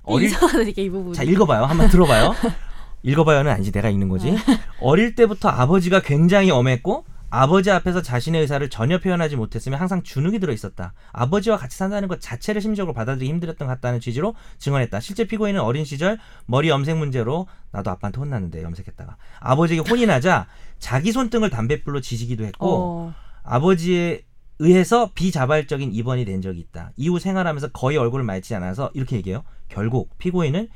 어릴 0.04 0.28
이상하다 0.30 0.62
이게 0.62 0.84
이 0.84 0.90
부분. 0.90 1.14
자 1.14 1.24
읽어봐요. 1.24 1.66
한번 1.66 1.90
들어봐요. 1.90 2.34
읽어봐요는 3.04 3.52
아니지 3.52 3.72
내가 3.72 3.90
읽는 3.90 4.10
거지. 4.10 4.32
네. 4.32 4.38
어릴 4.82 5.14
때부터 5.16 5.50
아버지가 5.50 6.02
굉장히 6.02 6.50
엄했고 6.50 7.06
아버지 7.30 7.72
앞에서 7.72 8.02
자신의 8.02 8.42
의사를 8.42 8.70
전혀 8.70 9.00
표현하지 9.00 9.36
못했으며 9.36 9.78
항상 9.78 10.04
주눅이 10.04 10.40
들어 10.40 10.54
있었다. 10.54 10.94
아버지와 11.12 11.58
같이 11.58 11.78
산다는 11.78 12.08
것 12.08 12.22
자체를 12.22 12.62
심리적으로 12.62 12.94
받아들이기 12.94 13.30
힘들었던 13.32 13.68
것 13.68 13.74
같다는 13.74 14.00
취지로 14.00 14.36
증언했다. 14.58 15.00
실제 15.00 15.26
피고인은 15.26 15.60
어린 15.62 15.86
시절 15.86 16.18
머리 16.46 16.70
염색 16.70 16.98
문제로 16.98 17.48
나도 17.72 17.92
아빠한테 17.92 18.20
혼났는데 18.20 18.64
염색했다가 18.64 19.18
아버지에게 19.40 19.90
혼이 19.90 20.06
나자 20.06 20.48
자기 20.80 21.12
손등을 21.12 21.50
담뱃불로 21.50 22.02
지지기도 22.02 22.46
했고 22.46 22.68
어. 22.68 23.14
아버지에 23.44 24.24
의해서 24.60 25.12
비자발적인 25.14 25.94
입원이 25.94 26.24
된 26.26 26.42
적이 26.42 26.60
있다. 26.62 26.92
이후 26.96 27.20
생활하면서 27.20 27.70
거의 27.70 27.98
얼굴을 27.98 28.24
마주치지 28.24 28.56
않아서 28.56 28.90
이렇게 28.94 29.18
얘기해요. 29.18 29.44
결국 29.68 30.18
피고인은 30.18 30.70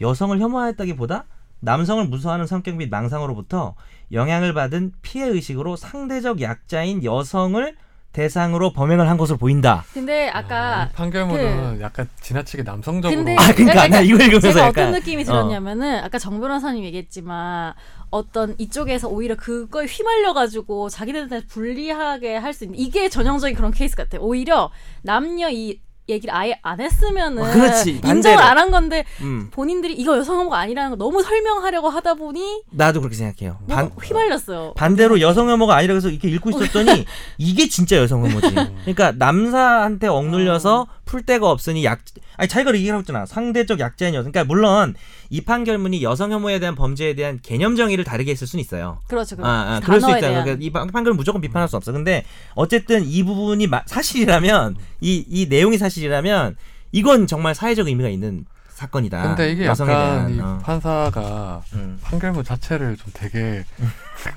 여성을 0.00 0.38
혐오하였다기보다 0.38 1.24
남성을 1.60 2.04
무서워하는 2.06 2.46
성격 2.46 2.76
및 2.76 2.90
망상으로부터 2.90 3.76
영향을 4.12 4.52
받은 4.54 4.92
피해 5.02 5.26
의식으로 5.26 5.76
상대적 5.76 6.40
약자인 6.42 7.02
여성을 7.04 7.76
대상으로 8.12 8.74
범행을 8.74 9.08
한 9.08 9.16
것으로 9.16 9.38
보인다. 9.38 9.84
근데 9.94 10.28
아, 10.28 10.40
아까 10.40 10.84
이 10.84 10.94
판결문은 10.94 11.80
약간 11.80 12.06
지나치게 12.20 12.62
남성적으로 12.62 13.16
근데 13.24 13.34
아 13.40 13.52
그러니까 13.54 13.88
나 13.88 14.00
이거 14.02 14.16
읽으면서 14.16 14.52
제가 14.52 14.66
약간 14.66 14.88
어떤 14.88 14.92
느낌이 15.00 15.24
들었냐면은 15.24 16.04
아까 16.04 16.18
정 16.18 16.38
변호사님 16.38 16.84
얘기했지만 16.84 17.72
어떤 18.10 18.54
이쪽에서 18.58 19.08
오히려 19.08 19.34
그거에 19.34 19.86
휘말려 19.86 20.34
가지고 20.34 20.90
자기들한테 20.90 21.46
불리하게 21.46 22.36
할 22.36 22.52
수 22.52 22.64
있는 22.64 22.78
이게 22.78 23.08
전형적인 23.08 23.56
그런 23.56 23.70
케이스 23.70 23.96
같아요. 23.96 24.20
오히려 24.20 24.70
남녀 25.00 25.48
이 25.48 25.80
얘기를 26.12 26.34
아예 26.34 26.58
안 26.62 26.80
했으면은 26.80 27.42
어, 27.42 27.52
그렇지. 27.52 28.00
반대로. 28.00 28.14
인정을 28.16 28.38
안 28.42 28.58
한 28.58 28.70
건데 28.70 29.04
음, 29.22 29.48
본인들이 29.50 29.94
이거 29.94 30.16
여성 30.16 30.38
혐오가 30.38 30.58
아니라는 30.58 30.90
걸 30.90 30.98
너무 30.98 31.22
설명하려고 31.22 31.88
하다 31.88 32.14
보니 32.14 32.62
나도 32.70 33.00
그렇게 33.00 33.16
생각해요. 33.16 33.58
반, 33.68 33.88
반, 33.88 33.98
휘말렸어요. 34.02 34.74
반대로 34.76 35.20
여성 35.20 35.48
혐오가 35.48 35.74
아니라 35.76 35.94
그래서 35.94 36.08
이렇게 36.10 36.28
읽고 36.28 36.50
있었더니 36.50 37.04
이게 37.38 37.66
진짜 37.68 37.96
여성 37.96 38.24
혐오지. 38.24 38.54
그러니까 38.84 39.12
남사한테 39.12 40.06
억눌려서 40.06 40.86
풀 41.04 41.22
데가 41.22 41.50
없으니 41.50 41.84
약 41.84 42.00
아니 42.36 42.48
자기가 42.48 42.74
얘기하고 42.74 43.00
있잖아. 43.02 43.26
상대적 43.26 43.80
약자인 43.80 44.14
여성. 44.14 44.30
그러니까 44.32 44.48
물론 44.52 44.94
이 45.32 45.40
판결문이 45.40 46.02
여성 46.02 46.30
혐오에 46.30 46.58
대한 46.58 46.74
범죄에 46.74 47.14
대한 47.14 47.40
개념 47.42 47.74
정의를 47.74 48.04
다르게 48.04 48.32
했을 48.32 48.46
수는 48.46 48.60
있어요. 48.60 48.98
그렇죠. 49.08 49.34
그렇죠. 49.36 49.50
아, 49.50 49.76
아 49.76 49.80
그럴 49.80 49.98
수. 49.98 50.06
대한. 50.06 50.20
그러니까 50.44 50.56
이 50.60 50.68
판- 50.68 50.86
판결은 50.88 51.16
무조건 51.16 51.40
비판할 51.40 51.70
수 51.70 51.76
없어. 51.76 51.90
근데 51.90 52.24
어쨌든 52.54 53.02
이 53.06 53.22
부분이 53.22 53.66
마- 53.66 53.82
사실이라면 53.86 54.76
이 55.00 55.24
이 55.30 55.46
내용이 55.48 55.78
사실이라면 55.78 56.56
이건 56.92 57.26
정말 57.26 57.54
사회적 57.54 57.88
의미가 57.88 58.10
있는 58.10 58.44
사건이다. 58.68 59.22
근데 59.22 59.52
이게 59.52 59.64
여성에 59.64 59.90
약간 59.90 60.26
대한 60.26 60.34
이 60.34 60.40
어. 60.40 60.58
판사가 60.62 61.62
음. 61.72 61.98
판결문 62.02 62.44
자체를 62.44 62.98
좀 62.98 63.06
되게 63.14 63.64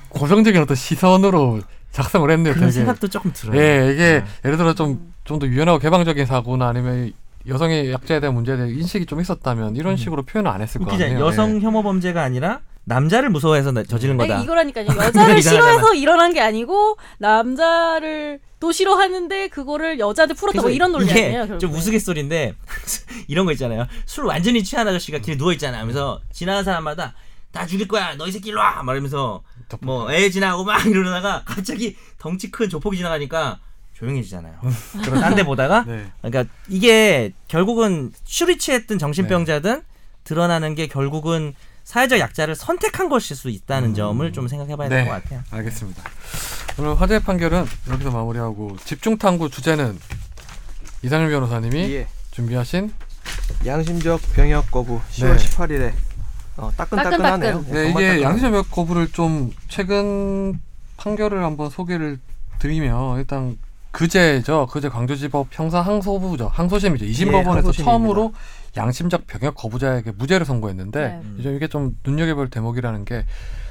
고정적인 0.08 0.62
어떤 0.62 0.74
시선으로 0.76 1.60
작성을 1.92 2.30
했네요. 2.30 2.54
그런 2.54 2.68
되게. 2.68 2.72
생각도 2.72 3.08
조금 3.08 3.32
들어요. 3.34 3.60
예, 3.60 3.92
이게 3.92 4.22
어. 4.24 4.28
예를 4.46 4.56
들어 4.56 4.72
좀 4.74 5.14
좀 5.26 5.38
더 5.40 5.46
유연하고 5.48 5.80
개방적인 5.80 6.24
사고나 6.24 6.68
아니면 6.68 7.12
여성의 7.48 7.92
약자에 7.92 8.20
대한 8.20 8.34
문제에 8.34 8.56
대한 8.56 8.70
인식이 8.70 9.06
좀 9.06 9.20
있었다면 9.20 9.76
이런 9.76 9.92
음. 9.92 9.96
식으로 9.96 10.22
표현을 10.24 10.50
안 10.50 10.60
했을 10.62 10.80
웃기잖아요. 10.82 11.08
같네요. 11.14 11.26
여성 11.26 11.56
예. 11.56 11.60
혐오 11.60 11.82
범죄가 11.82 12.22
아니라 12.22 12.60
남자를 12.84 13.30
무서워해서 13.30 13.72
나- 13.72 13.82
저지른 13.82 14.16
거다. 14.16 14.34
아니, 14.36 14.44
이거라니까요. 14.44 14.86
여자를. 14.96 15.42
싫어해서 15.42 15.94
일어난 15.94 16.32
게 16.32 16.40
아니고 16.40 16.96
남자를 17.18 18.40
또 18.60 18.72
싫어하는데 18.72 19.48
그거를 19.48 19.98
여자한테 19.98 20.34
풀었다 20.34 20.62
뭐 20.62 20.70
이런 20.70 20.92
논리 20.92 21.06
이게 21.06 21.36
아니에요? 21.36 21.58
좀. 21.58 21.72
우스갯소리인데 21.72 22.54
이런 23.28 23.44
거 23.46 23.52
있잖아요. 23.52 23.86
술 24.06 24.24
완전히 24.26 24.62
취한 24.64 24.86
아저씨가 24.88 25.18
길에 25.18 25.36
누워 25.36 25.52
있잖아. 25.52 25.78
하면서 25.78 26.20
지나가는 26.32 26.64
사람마다 26.64 27.14
다 27.52 27.66
죽일 27.66 27.88
거야. 27.88 28.14
너 28.16 28.26
이 28.26 28.32
새끼 28.32 28.50
일로 28.50 28.60
와. 28.60 28.82
말하면서 28.82 29.42
뭐 29.80 30.12
애 30.12 30.30
지나고 30.30 30.64
막 30.64 30.84
이러다가 30.86 31.42
갑자기 31.44 31.96
덩치 32.18 32.50
큰 32.50 32.68
조폭이 32.68 32.96
지나가니까 32.98 33.58
조용해지잖아요. 33.96 34.54
그런 35.04 35.20
딴 35.20 35.34
데 35.34 35.42
보다가 35.42 35.84
네. 35.88 36.06
그러니까 36.22 36.52
이게 36.68 37.32
결국은 37.48 38.12
술이 38.24 38.58
취했든 38.58 38.98
정신병자든 38.98 39.82
드러나는 40.24 40.74
게 40.74 40.86
결국은 40.86 41.54
사회적 41.84 42.18
약자를 42.18 42.54
선택한 42.56 43.08
것일 43.08 43.36
수 43.36 43.48
있다는 43.48 43.90
음. 43.90 43.94
점을 43.94 44.32
좀 44.32 44.48
생각해봐야 44.48 44.88
네. 44.88 44.96
될것 45.04 45.22
같아요. 45.22 45.42
알겠습니다. 45.50 46.02
오늘 46.78 47.00
화재 47.00 47.18
판결은 47.20 47.64
여기서 47.90 48.10
마무리하고 48.10 48.76
집중 48.84 49.16
탐구 49.16 49.48
주제는 49.50 49.98
이상일 51.02 51.30
변호사님이 51.30 51.78
예. 51.94 52.08
준비하신 52.32 52.92
양심적 53.64 54.20
병역 54.34 54.70
거부 54.70 55.00
10월 55.12 55.36
네. 55.38 55.44
18일에 55.44 55.92
어, 56.56 56.70
따끈따끈하네요. 56.76 57.52
따끈따끈. 57.52 57.72
네, 57.74 57.84
정말 57.92 58.02
이게. 58.14 58.22
양심적 58.22 58.70
거부를 58.70 59.08
좀 59.12 59.52
최근 59.68 60.58
판결을 60.96 61.42
한번 61.44 61.70
소개를 61.70 62.18
드리면 62.58 63.18
일단 63.18 63.56
그제죠. 63.96 64.66
그제 64.66 64.90
광주지법 64.90 65.48
형사 65.52 65.80
항소부죠. 65.80 66.48
항소심이죠. 66.52 67.06
이심법원에서 67.06 67.50
예, 67.50 67.54
항소심입니다. 67.54 67.84
처음으로 67.90 68.34
양심적 68.76 69.26
병역 69.26 69.54
거부자에게 69.54 70.10
무죄를 70.12 70.44
선고했는데 70.44 71.00
네. 71.00 71.22
이제 71.38 71.54
이게 71.54 71.66
좀 71.66 71.96
눈여겨볼 72.04 72.50
대목이라는 72.50 73.06
게 73.06 73.24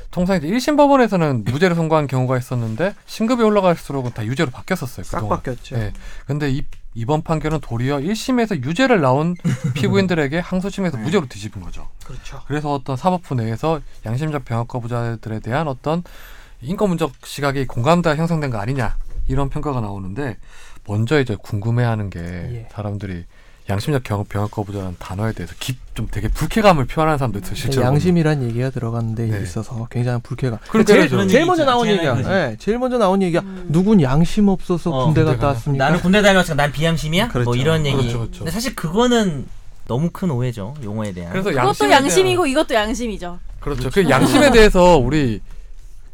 통상 0.10 0.38
이제 0.38 0.48
1심 0.48 0.78
법원에서는 0.78 1.44
무죄를 1.44 1.76
선고한 1.76 2.08
경우가 2.08 2.40
있었는데 2.40 2.96
신급이 3.06 3.44
올라갈수록은 3.44 4.14
다 4.14 4.26
유죄로 4.26 4.50
바뀌었었어요. 4.50 5.04
싹 5.04 5.18
그동안. 5.20 5.38
바뀌었죠. 5.38 5.76
네. 5.78 5.94
근데 6.26 6.50
이, 6.50 6.64
이번 6.96 7.22
판결은 7.22 7.60
도리어 7.62 8.00
1심에서 8.00 8.64
유죄를 8.64 9.02
나온 9.02 9.36
피고인들에게 9.76 10.40
항소심에서 10.40 10.98
무죄로 10.98 11.28
뒤집은 11.28 11.62
거죠. 11.62 11.88
그렇죠. 12.04 12.42
그래서 12.48 12.74
어떤 12.74 12.98
사법부 12.98 13.36
내에서 13.36 13.80
양심적 14.08 14.44
병역 14.44 14.70
거부자들에 14.70 15.40
대한 15.42 15.68
어떤 15.68 16.02
인권 16.62 16.90
문적 16.90 17.12
시각이 17.24 17.68
공감대가 17.68 18.16
형성된 18.16 18.50
거 18.50 18.58
아니냐 18.58 18.96
이런 19.28 19.50
평가가 19.50 19.82
나오는데 19.82 20.38
먼저 20.88 21.20
이제 21.20 21.36
궁금해하는 21.42 22.10
게 22.10 22.20
예. 22.20 22.68
사람들이 22.72 23.26
양심적 23.68 24.04
병역, 24.04 24.30
병역 24.30 24.52
거부자라는 24.52 24.98
단어에 25.00 25.34
대해서 25.34 25.56
깊, 25.60 25.78
좀 25.96 26.08
되게 26.12 26.28
불쾌감을 26.28 26.86
표현하는 26.86 27.18
사람도 27.18 27.40
있어요. 27.40 27.56
실제로. 27.56 27.84
양심이란 27.88 28.44
얘기가 28.44 28.70
들어갔는데 28.70 29.26
네. 29.26 29.42
있어서 29.42 29.88
굉장한 29.90 30.22
불쾌감. 30.22 30.60
그러니까 30.70 30.94
제일, 30.94 31.10
제일 31.10 31.24
얘기 31.40 31.46
먼저. 31.48 31.66
나온 31.66 31.86
제일 31.86 31.98
얘기야. 31.98 32.50
예, 32.52 32.58
제일 32.60 32.78
먼저 32.78 33.00
나온 33.00 33.24
얘기야. 33.24 33.40
음. 33.42 33.66
누군 33.70 34.04
양심 34.04 34.50
없어서 34.50 34.92
어, 34.92 35.06
군대 35.06 35.24
갔다. 35.24 35.48
왔습니까? 35.48 35.84
나는 35.86 36.00
군대 36.00 36.22
다녀왔으니까 36.22 36.62
난 36.62 36.72
비양심이야? 36.72 37.30
그렇죠. 37.30 37.46
뭐 37.50 37.56
이런 37.56 37.88
얘기. 37.88 37.98
그렇죠, 37.98 38.20
그렇죠. 38.20 38.40
근데 38.40 38.52
사실 38.52 38.76
그거는 38.76 39.48
너무 39.88 40.12
큰 40.14 40.30
오해죠 40.30 40.76
용어에 40.84 41.12
대한. 41.14 41.32
그래서 41.32 41.50
그것도 41.50 41.68
양심에 41.68 41.90
대한- 41.90 42.04
양심이고 42.04 42.46
이것도 42.46 42.76
양심이죠. 42.76 43.40
그렇죠. 43.62 43.90
그 43.90 44.08
양심에 44.08 44.52
대해서 44.52 44.98
우리 44.98 45.42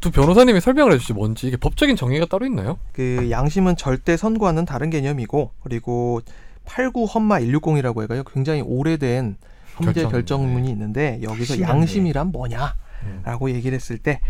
두 0.02 0.10
변호사님이 0.10 0.60
설명을 0.60 0.92
해주시 0.94 1.12
뭔지 1.12 1.46
이게 1.46 1.56
법적인 1.56 1.94
정의가 1.94 2.26
따로 2.26 2.44
있나요? 2.44 2.76
그 2.92 3.28
양심은 3.30 3.76
절대 3.76 4.16
선과는 4.16 4.64
다른 4.66 4.90
개념이고 4.90 5.52
그리고 5.62 6.20
89 6.64 7.04
험마 7.04 7.38
160이라고 7.38 8.02
해가요. 8.02 8.24
굉장히 8.24 8.62
오래된 8.62 9.36
헌재 9.78 9.92
결정. 9.92 10.10
결정문이 10.10 10.68
있는데 10.70 11.20
여기서. 11.22 11.60
양심이란 11.60 12.32
뭐냐라고 12.32 13.50
얘기를 13.50 13.76
했을 13.76 13.96
때 13.96 14.20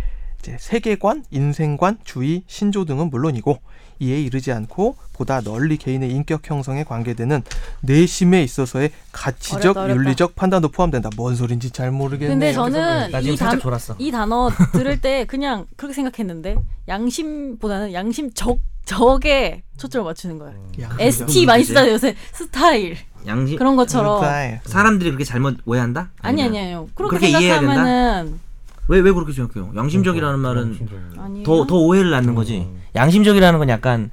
이제 0.42 0.56
세계관, 0.58 1.24
인생관, 1.30 1.98
주의, 2.04 2.42
신조 2.48 2.84
등은 2.84 3.10
물론이고 3.10 3.58
이에 4.00 4.20
이르지 4.20 4.50
않고 4.50 4.96
보다 5.12 5.40
널리 5.40 5.76
개인의 5.76 6.10
인격 6.10 6.50
형성에 6.50 6.82
관계되는 6.82 7.44
내심에 7.82 8.42
있어서의 8.42 8.90
가치적, 9.12 9.60
어렵다, 9.76 9.82
어렵다. 9.82 10.02
윤리적 10.02 10.34
판단도 10.34 10.70
포함된다. 10.70 11.10
뭔 11.16 11.36
소린지 11.36 11.70
잘 11.70 11.92
모르겠네요. 11.92 12.30
근데 12.30 12.52
저는 12.52 13.22
이, 13.22 13.36
단, 13.36 13.60
돌았어. 13.60 13.94
이 14.00 14.10
단어 14.10 14.50
들을 14.72 15.00
때 15.00 15.24
그냥 15.26 15.66
그렇게 15.76 15.94
생각했는데 15.94 16.56
양심보다는 16.88 17.92
양심 17.92 18.32
적 18.34 18.58
적에 18.84 19.62
초점을 19.76 20.04
맞추는 20.04 20.40
거예요. 20.40 20.58
ST 20.98 21.46
많이? 21.46 21.62
쓰잖아요 21.62 21.92
요새 21.92 22.16
스타일 22.32 22.96
양심 23.28 23.56
그런 23.56 23.76
것처럼 23.76 24.18
스타일. 24.18 24.58
사람들이 24.64 25.10
그렇게 25.10 25.22
잘못 25.22 25.58
오해한다? 25.64 26.10
아니 26.20 26.42
아니 26.42 26.58
아니요 26.58 26.88
그렇게, 26.96 27.18
그렇게 27.18 27.28
이해해야 27.28 27.60
된다? 27.60 27.74
생각하면은 27.76 28.40
왜, 28.88 29.00
왜 29.00 29.12
그렇게 29.12 29.32
생각해요? 29.32 29.72
양심적이라는 29.76 30.38
말은 30.38 30.62
양심적이라는 30.66 31.18
아니에요. 31.18 31.44
더, 31.44 31.66
더 31.66 31.76
오해를 31.76 32.10
낳는 32.10 32.34
거지. 32.34 32.58
음. 32.60 32.82
양심적이라는 32.94 33.58
건 33.58 33.68
약간 33.68 34.10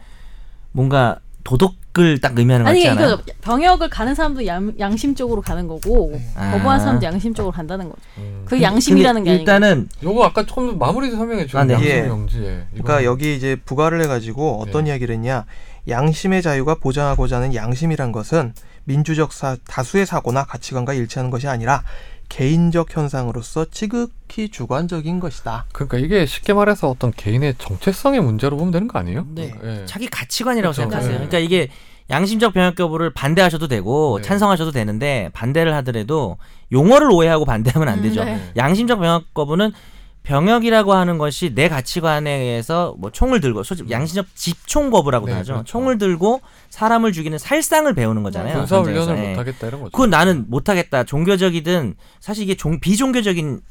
뭔가 0.72 1.20
도덕을 1.44 2.20
딱 2.20 2.38
의미하는 2.38 2.66
거 2.66 2.70
아니 2.70 2.84
같지 2.84 2.90
않아요? 2.90 3.14
이거 3.16 3.24
병역을 3.42 3.90
가는 3.90 4.14
사람도 4.14 4.46
양, 4.46 4.72
양심적으로 4.78 5.42
가는 5.42 5.68
거고 5.68 6.20
아. 6.36 6.52
거부하는 6.52 6.84
사람도 6.84 7.06
양심적으로 7.06 7.52
간다는 7.52 7.90
거죠. 7.90 8.02
음. 8.20 8.44
그게 8.46 8.62
양심이라는 8.62 9.24
게 9.24 9.38
근데 9.38 9.52
아니고 9.52 9.66
일단은 9.66 9.90
요거 10.04 10.24
아까 10.26 10.46
조금 10.46 10.78
마무리 10.78 11.10
설명해 11.10 11.46
주신 11.46 11.60
아, 11.60 11.64
네. 11.64 11.74
양심 11.74 12.44
예. 12.44 12.46
예. 12.46 12.68
그러니까 12.74 13.04
여기 13.04 13.36
이제 13.36 13.56
부과를 13.66 14.02
해가지고 14.04 14.62
어떤 14.62 14.84
네. 14.84 14.92
이야기를 14.92 15.16
했냐 15.16 15.46
양심의 15.88 16.42
자유가 16.44 16.76
보장하고자 16.76 17.38
하는 17.38 17.56
양심이란 17.56 18.12
것은 18.12 18.54
민주적 18.84 19.34
사, 19.34 19.58
다수의 19.68 20.06
사고나 20.06 20.44
가치관과 20.44 20.94
일치하는 20.94 21.32
것이 21.32 21.48
아니라 21.48 21.84
개인적 22.30 22.96
현상으로서 22.96 23.66
지극히 23.72 24.50
주관적인 24.50 25.20
것이다. 25.20 25.66
그러니까 25.74 25.98
이게 25.98 26.26
쉽게 26.26 26.54
말해서 26.54 26.90
어떤 26.90 27.12
개인의 27.12 27.56
정체성의 27.58 28.22
문제로 28.22 28.56
보면 28.56 28.72
되는 28.72 28.88
거 28.88 29.00
아니에요? 29.00 29.26
네. 29.30 29.54
예. 29.64 29.86
자기 29.86 30.08
가치관이라고 30.08 30.72
그렇죠. 30.74 30.82
생각하세요. 30.84 31.12
네. 31.12 31.28
그러니까 31.28 31.40
이게 31.40 31.70
양심적 32.10 32.54
병역 32.54 32.76
거부를 32.76 33.12
반대하셔도 33.12 33.68
되고 33.68 34.18
네. 34.18 34.28
찬성하셔도 34.28 34.72
되는데 34.72 35.30
반대를 35.34 35.74
하더라도 35.76 36.38
용어를 36.72 37.12
오해하고 37.12 37.46
반대하면 37.46 37.88
안 37.90 38.00
음, 38.00 38.04
되죠. 38.04 38.24
네. 38.24 38.40
양심적 38.56 39.00
병역 39.00 39.34
거부는 39.34 39.74
병역이라고 40.24 40.94
하는 40.94 41.18
것이 41.18 41.56
내 41.56 41.70
가치관에 41.70 42.30
의해서 42.32 42.96
뭐 43.00 43.12
총을 43.12 43.40
들고 43.40 43.64
솔직히 43.64 43.92
양심적 43.92 44.28
집총 44.36 44.90
거부라고도 44.92 45.32
네, 45.32 45.38
하죠. 45.40 45.54
그렇죠. 45.54 45.66
총을 45.66 45.98
들고 45.98 46.42
사람을 46.70 47.14
죽이는 47.14 47.38
살상을 47.38 47.92
배우는 47.94 48.24
거잖아요. 48.24 48.58
군사. 48.58 48.80
훈련을 48.80 49.18
예. 49.18 49.30
못 49.32 49.40
하겠다 49.40 49.68
이런 49.68 49.82
거죠. 49.82 49.92
그건 49.92 50.10
나는 50.10 50.46
못 50.48 50.70
하겠다. 50.70 51.04
종교적이든 51.04 51.96
사실 52.20 52.44
이게 52.44 52.56
종, 52.56 52.80
비종교적인 52.80 53.62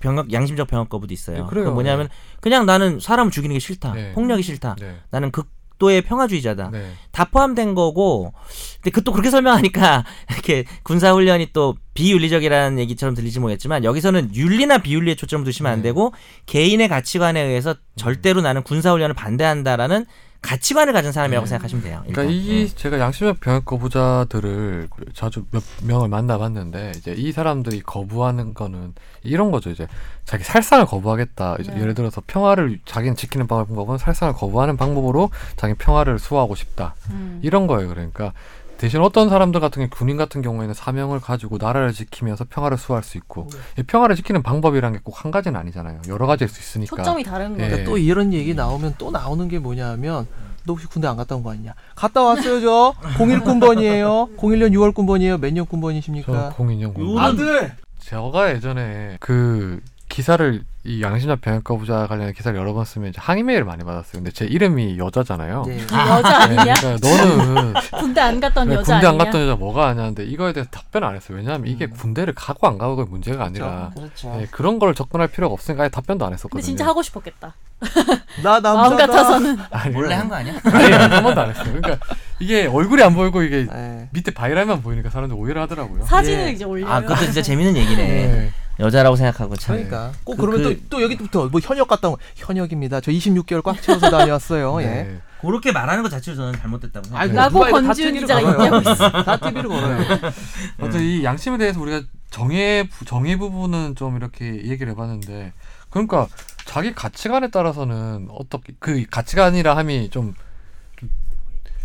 병역 0.00 0.32
양심적 0.32 0.68
병역 0.68 0.88
거부도 0.88 1.12
있어요. 1.12 1.36
네, 1.36 1.42
그래요. 1.48 1.64
그건 1.64 1.74
뭐냐면 1.74 2.08
그냥 2.40 2.66
나는 2.66 3.00
사람 3.00 3.30
죽이는 3.30 3.54
게 3.54 3.60
싫다. 3.60 3.92
네. 3.92 4.12
폭력이 4.12 4.42
싫다. 4.42 4.76
네. 4.80 4.96
나는 5.10 5.30
극 5.30 5.48
도의 5.78 6.02
평화주의자다. 6.02 6.70
네. 6.72 6.92
다 7.12 7.24
포함된 7.24 7.74
거고 7.74 8.32
근데 8.76 8.90
그 8.90 9.02
또 9.02 9.12
그렇게 9.12 9.30
설명하니까 9.30 10.04
이렇게 10.30 10.64
군사 10.82 11.12
훈련이 11.12 11.48
또 11.52 11.74
비윤리적이라는 11.94 12.78
얘기처럼 12.78 13.14
들리지 13.14 13.40
모르겠지만 13.40 13.84
여기서는 13.84 14.34
윤리나 14.34 14.78
비윤리에 14.78 15.14
초점을 15.14 15.44
두시면 15.44 15.72
안 15.72 15.78
네. 15.78 15.84
되고 15.84 16.12
개인의 16.46 16.88
가치관에 16.88 17.40
의해서 17.40 17.74
절대로 17.96 18.40
나는 18.42 18.62
군사 18.62 18.92
훈련을 18.92 19.14
반대한다라는 19.14 20.04
가치관을 20.40 20.92
가진 20.92 21.10
사람이라고 21.10 21.44
네. 21.44 21.48
생각하시면 21.48 21.84
돼요. 21.84 22.02
그러니까 22.06 22.22
일단. 22.22 22.34
이 22.34 22.68
제가 22.68 22.98
양심적 23.00 23.40
병역 23.40 23.64
거부자들을 23.64 24.88
자주 25.12 25.44
몇 25.50 25.62
명을 25.82 26.08
만나봤는데 26.08 26.92
이제 26.96 27.12
이 27.12 27.32
사람들이 27.32 27.80
거부하는 27.80 28.54
거는 28.54 28.94
이런 29.24 29.50
거죠. 29.50 29.70
이제 29.70 29.88
자기 30.24 30.44
살상을 30.44 30.86
거부하겠다. 30.86 31.56
이제 31.60 31.72
네. 31.72 31.80
예를 31.80 31.94
들어서 31.94 32.22
평화를 32.26 32.78
자기는 32.84 33.16
지키는 33.16 33.46
방법은 33.46 33.98
살상을 33.98 34.34
거부하는 34.34 34.76
방법으로 34.76 35.30
자기 35.56 35.74
평화를 35.74 36.18
수호하고 36.18 36.54
싶다. 36.54 36.94
음. 37.10 37.40
이런 37.42 37.66
거예요. 37.66 37.88
그러니까 37.88 38.32
대신 38.78 39.00
어떤 39.00 39.28
사람들 39.28 39.60
같은 39.60 39.80
경우 39.80 39.90
군인 39.90 40.16
같은 40.16 40.40
경우에는 40.40 40.72
사명을 40.72 41.20
가지고 41.20 41.58
나라를 41.58 41.92
지키면서 41.92 42.44
평화를 42.48 42.78
수호할 42.78 43.02
수 43.02 43.18
있고 43.18 43.48
이 43.76 43.82
평화를 43.82 44.14
지키는 44.16 44.42
방법이란 44.42 44.92
게 44.92 44.98
꼭 45.02 45.18
한 45.24 45.32
가지는 45.32 45.58
아니잖아요. 45.60 46.02
여러 46.08 46.26
가지일 46.26 46.48
수 46.48 46.60
있으니까. 46.60 46.96
초점이 46.96 47.24
다른 47.24 47.52
예. 47.58 47.66
그러니까 47.68 47.84
또 47.90 47.98
이런 47.98 48.32
얘기 48.32 48.54
나오면 48.54 48.94
또 48.98 49.10
나오는 49.10 49.48
게 49.48 49.58
뭐냐면 49.58 50.26
너 50.64 50.74
혹시 50.74 50.86
군대 50.86 51.08
안 51.08 51.16
갔다 51.16 51.34
온 51.34 51.42
거 51.42 51.50
아니냐? 51.50 51.74
갔다 51.96 52.22
왔어요 52.22 52.60
저. 52.60 52.94
01 53.18 53.40
군번이에요. 53.40 54.28
01년 54.36 54.72
6월 54.72 54.94
군번이에요. 54.94 55.38
몇년저 55.38 55.68
군번이십니까? 55.70 56.50
공인형 56.50 56.94
군. 56.94 57.04
요런- 57.04 57.18
아들. 57.18 57.72
제가 57.98 58.52
예전에 58.54 59.16
그 59.18 59.80
기사를 60.08 60.62
이 60.88 61.02
양심적 61.02 61.42
병역 61.42 61.64
거부자 61.64 62.06
관련된 62.06 62.32
기사를 62.34 62.58
여러 62.58 62.72
번 62.72 62.86
쓰면 62.86 63.10
이제 63.10 63.18
항의 63.20 63.42
메일을 63.42 63.64
많이 63.66 63.84
받았어요. 63.84 64.12
근데 64.22 64.30
제 64.30 64.46
이름이 64.46 64.96
여자잖아요. 64.98 65.64
예. 65.68 65.80
여자 65.82 66.46
네, 66.48 66.56
아니냐? 66.56 66.74
그러니까 66.74 67.08
너는 67.08 67.74
군대 67.98 68.20
안 68.22 68.40
갔던 68.40 68.68
네, 68.68 68.74
여자 68.76 68.94
군대 68.94 69.06
안 69.06 69.12
아니냐? 69.12 69.24
갔던 69.24 69.42
여자 69.42 69.56
뭐가 69.56 69.88
아냐는데 69.88 70.24
이거에 70.24 70.54
대해서 70.54 70.70
답변 70.70 71.04
안 71.04 71.14
했어요. 71.14 71.36
왜냐하면 71.36 71.66
이게 71.66 71.84
음. 71.84 71.90
군대를 71.90 72.34
가고 72.34 72.66
안 72.68 72.78
가고가 72.78 73.04
문제가 73.04 73.44
아니라 73.44 73.90
그렇죠. 73.94 74.34
네, 74.34 74.46
그런 74.50 74.78
걸 74.78 74.94
접근할 74.94 75.28
필요가 75.28 75.52
없으니까 75.52 75.82
아예 75.82 75.90
답변도 75.90 76.24
안 76.24 76.32
했었거든요. 76.32 76.58
근데 76.58 76.64
진짜 76.64 76.86
하고 76.86 77.02
싶었겠다. 77.02 77.54
나 78.42 78.58
남자다. 78.60 78.74
마음 78.74 78.96
같아서는 78.96 79.58
아니, 79.70 79.92
몰래 79.94 80.14
한 80.14 80.28
거 80.28 80.36
아니야? 80.36 80.54
아니 80.64 80.90
한 80.92 81.22
번도 81.22 81.40
안 81.42 81.50
했어요. 81.50 81.66
그러니까 81.66 81.98
이게 82.40 82.66
얼굴이 82.66 83.02
안 83.02 83.14
보이고 83.14 83.42
이게 83.42 83.66
예. 83.70 84.08
밑에 84.12 84.32
바이랄만 84.32 84.80
보이니까 84.82 85.10
사람들 85.10 85.36
오해를 85.36 85.60
하더라고요. 85.62 86.04
사진을 86.06 86.46
예. 86.46 86.50
이제 86.52 86.64
올려요. 86.64 86.90
아 86.90 87.00
그것도 87.02 87.24
진짜 87.26 87.42
재밌는 87.42 87.76
얘기네. 87.76 88.52
네. 88.78 88.84
여자라고 88.84 89.16
생각하고 89.16 89.56
참. 89.56 89.76
그러니까 89.76 90.12
꼭 90.24 90.36
그- 90.36 90.46
그, 90.46 90.50
러면 90.52 90.62
그- 90.62 90.80
또, 90.82 90.96
또 90.96 91.02
여기부터 91.02 91.48
뭐 91.48 91.60
현역 91.62 91.88
갔다 91.88 92.08
온 92.08 92.14
거. 92.14 92.20
현역입니다. 92.36 93.00
저 93.00 93.10
26개월 93.10 93.62
꽉 93.62 93.80
채워서 93.82 94.10
다녀왔어요. 94.10 94.80
예. 94.82 94.86
네. 94.86 95.20
그렇게 95.40 95.70
말하는 95.70 96.02
것 96.02 96.08
자체로 96.08 96.36
저는 96.36 96.58
잘못됐다고 96.58 97.06
생각해요. 97.06 97.32
라고 97.34 97.64
다 97.64 97.70
권지훈 97.70 98.14
기자가. 98.14 98.40
얘기하고 98.40 98.90
있어. 98.90 99.10
다 99.22 99.36
TV를 99.36 99.68
걸어요. 99.68 99.98
어떤 100.82 101.00
이 101.00 101.22
양심에 101.22 101.58
대해서 101.58 101.80
우리가 101.80 102.02
정의 102.30 102.88
부- 102.88 103.04
정의 103.04 103.36
부분은 103.36 103.94
좀 103.94 104.16
이렇게 104.16 104.46
얘기를 104.66 104.88
해봤는데 104.92 105.52
그러니까 105.90 106.26
자기 106.64 106.92
가치관에 106.92 107.50
따라서는 107.50 108.28
어떻게 108.32 108.74
그 108.80 109.04
가치관이라 109.10 109.76
함이 109.76 110.10
좀 110.10 110.34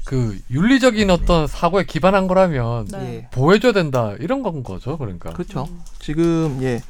그 0.06 0.38
윤리적인 0.50 1.10
어떤 1.10 1.48
사고에 1.48 1.86
기반한 1.86 2.28
거라면 2.28 2.88
네. 2.92 3.16
예. 3.16 3.28
보호해줘야 3.32 3.72
된다 3.72 4.14
이런 4.20 4.44
건 4.44 4.64
거죠 4.64 4.98
그러니까 4.98 5.32
그렇죠. 5.32 5.68
지금 6.00 6.60
예. 6.62 6.82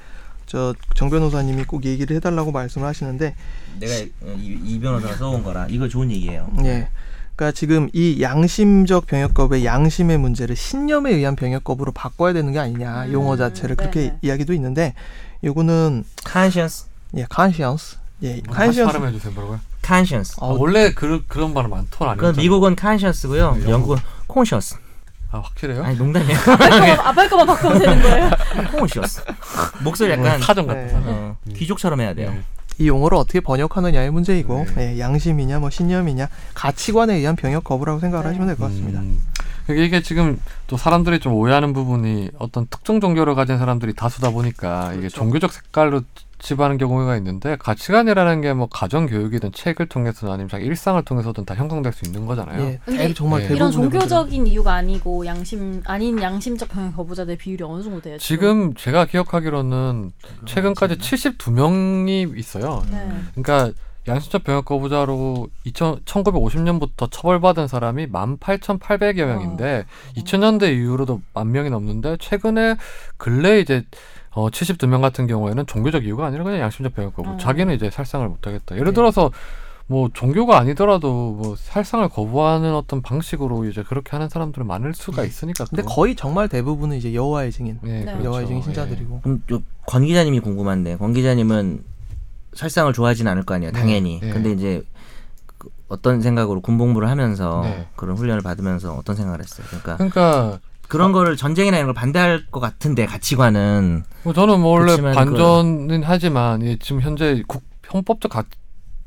저 0.46 0.74
정 0.96 1.10
변호사님이 1.10 1.66
꼭 1.66 1.86
얘기를 1.86 2.16
해달라고 2.16 2.52
말씀을 2.52 2.88
하시는데 2.88 3.36
내가 3.80 3.94
이, 4.38 4.60
이 4.64 4.80
변호사가 4.80 5.16
써온 5.16 5.44
거라 5.44 5.68
이거 5.70 5.88
좋은 5.88 6.10
얘기예요. 6.12 6.50
예. 6.64 6.88
그러니까 7.36 7.52
지금 7.58 7.90
이 7.94 8.22
양심적 8.22 9.08
병역거부의 9.08 9.66
양심의 9.66 10.18
문제를 10.20 10.56
신념에 10.56 11.12
의한 11.12 11.36
병역거부로 11.36 11.92
바꿔야 11.92 12.32
되는 12.32 12.54
게 12.54 12.60
아니냐 12.60 13.06
음, 13.06 13.14
용어 13.14 13.36
자체를 13.36 13.76
그렇게 13.76 14.02
네네. 14.02 14.18
이야기도 14.22 14.54
있는데 14.54 14.94
요거는 15.44 16.06
conscience, 16.32 16.86
예 17.18 17.26
conscience 17.34 17.98
예 18.22 18.42
conscience 18.46 18.86
발음해 18.86 19.12
주세요 19.12 19.34
뭐라고요? 19.34 19.60
Conscience. 19.86 20.36
아, 20.42 20.48
원래 20.48 20.92
그, 20.94 21.24
그런 21.28 21.54
발음 21.54 21.74
안톤 21.74 22.18
그? 22.18 22.34
미국은 22.38 22.76
conscience고요. 22.80 23.58
네, 23.64 23.70
영국은 23.70 23.98
conscious. 24.32 24.78
아 25.32 25.40
확실해요? 25.40 25.84
아니 25.84 25.98
농담이에요. 25.98 26.38
아빠 27.04 27.28
거만 27.28 27.48
바꾸면 27.48 27.80
되는 27.80 28.02
거예요. 28.02 28.30
conscious. 28.70 29.22
목소리 29.84 30.12
약간 30.12 30.40
사전 30.40 30.68
같은 30.68 30.88
네. 30.88 30.94
어, 31.06 31.38
귀족처럼 31.56 32.02
해야 32.02 32.14
돼요. 32.14 32.32
네. 32.32 32.42
이 32.80 32.88
용어를 32.88 33.18
어떻게 33.18 33.40
번역하느냐의 33.40 34.10
문제이고 34.12 34.66
네. 34.76 34.96
예, 34.96 35.00
양심이냐 35.00 35.60
뭐 35.60 35.70
신념이냐 35.70 36.28
가치관에 36.56 37.16
의한 37.16 37.36
병역 37.36 37.64
거부라고 37.64 38.00
생각을 38.00 38.24
네. 38.24 38.30
하시면 38.30 38.48
될 38.48 38.58
것 38.58 38.66
같습니다. 38.66 39.00
음, 39.00 39.22
이게 39.70 40.02
지금 40.02 40.40
또 40.68 40.76
사람들이 40.78 41.20
좀 41.20 41.34
오해하는 41.34 41.74
부분이 41.74 42.32
어떤 42.40 42.66
특정 42.68 43.00
종교를 43.00 43.36
가진 43.36 43.58
사람들이 43.60 43.94
다수다 43.94 44.32
보니까 44.32 44.90
이게 44.94 45.02
그렇죠. 45.02 45.16
종교적 45.18 45.52
색깔로 45.54 46.02
집하는 46.44 46.78
경우가 46.78 47.16
있는데 47.18 47.56
가치관이라는 47.58 48.42
게 48.42 48.54
뭐 48.54 48.68
가정 48.68 49.08
교육이든 49.08 49.52
책을 49.54 49.88
통해서든 49.88 50.30
아니면 50.32 50.50
자기 50.50 50.66
일상을 50.66 51.02
통해서든 51.04 51.46
다 51.46 51.56
형성될 51.56 51.92
수 51.94 52.06
있는 52.06 52.26
거잖아요. 52.28 52.62
예, 52.62 52.80
대, 52.86 53.14
정말 53.14 53.42
예. 53.42 53.56
이런 53.56 53.72
종교적인 53.72 54.46
이유가 54.46 54.74
아니고 54.74 55.26
양심 55.26 55.82
아닌 55.86 56.22
양심적 56.22 56.70
병역 56.70 56.96
거부자들 56.98 57.38
비율이 57.38 57.64
어느 57.64 57.82
정도 57.82 58.00
돼요? 58.02 58.18
지금 58.20 58.76
제가 58.76 59.06
기억하기로는 59.06 60.12
최근까지 60.46 60.98
72명이 60.98 62.38
있어요. 62.38 62.84
네. 62.92 63.10
그러니까 63.34 63.72
양심적 64.08 64.44
병역 64.44 64.66
거부자로 64.66 65.48
2000, 65.64 66.02
1950년부터 66.04 67.10
처벌받은 67.10 67.68
사람이 67.68 68.08
18,800여 68.08 69.26
명인데 69.26 69.86
2000년대 70.18 70.74
이후로도 70.78 71.22
만 71.34 71.52
명이 71.52 71.70
넘는데 71.70 72.18
최근에 72.20 72.76
근래 73.18 73.60
이제 73.60 73.84
어 74.36 74.50
72명 74.50 75.02
같은 75.02 75.28
경우에는 75.28 75.66
종교적 75.66 76.06
이유가 76.06 76.26
아니라 76.26 76.44
그냥 76.44 76.60
양심적 76.60 76.96
병역 76.96 77.16
거부. 77.16 77.32
어. 77.32 77.38
자기는 77.38 77.74
이제 77.76 77.90
살상을 77.90 78.28
못 78.28 78.46
하겠다. 78.46 78.76
예를 78.76 78.88
네. 78.88 78.94
들어서 78.94 79.32
뭐 79.86 80.10
종교가 80.14 80.58
아니더라도 80.58 81.34
뭐 81.34 81.56
살상을 81.56 82.08
거부하는 82.10 82.74
어떤 82.74 83.02
방식으로 83.02 83.66
이제 83.66 83.84
그렇게 83.84 84.12
하는 84.12 84.30
사람들은 84.30 84.66
많을 84.66 84.94
수가 84.94 85.24
있으니까. 85.24 85.66
근데. 85.66 85.84
거의 85.84 86.16
정말 86.16 86.48
대부분은 86.48 86.98
이제 86.98 87.14
여호와의 87.14 87.52
증인, 87.52 87.80
예, 87.84 87.88
네. 87.88 88.06
그렇죠. 88.06 88.24
여호와의 88.24 88.48
증인 88.48 88.60
예. 88.62 88.64
신자들이고. 88.64 89.22
그럼 89.22 89.44
저권 89.48 90.06
기자님이 90.06 90.40
궁금한데 90.40 90.98
권 90.98 91.14
기자님은 91.14 91.84
살상을 92.56 92.92
좋아하진 92.94 93.28
않을 93.28 93.44
거 93.44 93.56
아니에요 93.56 93.72
네, 93.72 93.80
당연히 93.80 94.20
네. 94.20 94.30
근데 94.30 94.52
이제 94.52 94.84
그 95.58 95.70
어떤 95.88 96.22
생각으로 96.22 96.62
군복무를 96.62 97.10
하면서 97.10 97.62
네. 97.64 97.88
그런 97.96 98.18
훈련을 98.18 98.42
받으면서 98.42 98.94
어떤 98.94 99.16
생각을 99.16 99.40
했어요 99.40 99.66
그러니까 99.68 99.96
그러니까 99.98 100.60
그런 100.88 101.12
거를 101.12 101.36
전쟁이나 101.38 101.78
이런 101.78 101.88
걸 101.88 101.94
반대할 101.94 102.46
것 102.52 102.60
같은데 102.60 103.06
가치관은. 103.06 104.04
뭐 104.24 104.34
저는 104.34 104.60
뭐 104.60 104.72
원래 104.72 104.96
그렇지만 104.96 105.14
반전은 105.14 106.04
하지만 106.04 106.62
예, 106.64 106.78
지금 106.78 107.02
현재 107.02 107.42
국, 107.48 107.64
헌법적 107.92 108.32
가, 108.32 108.44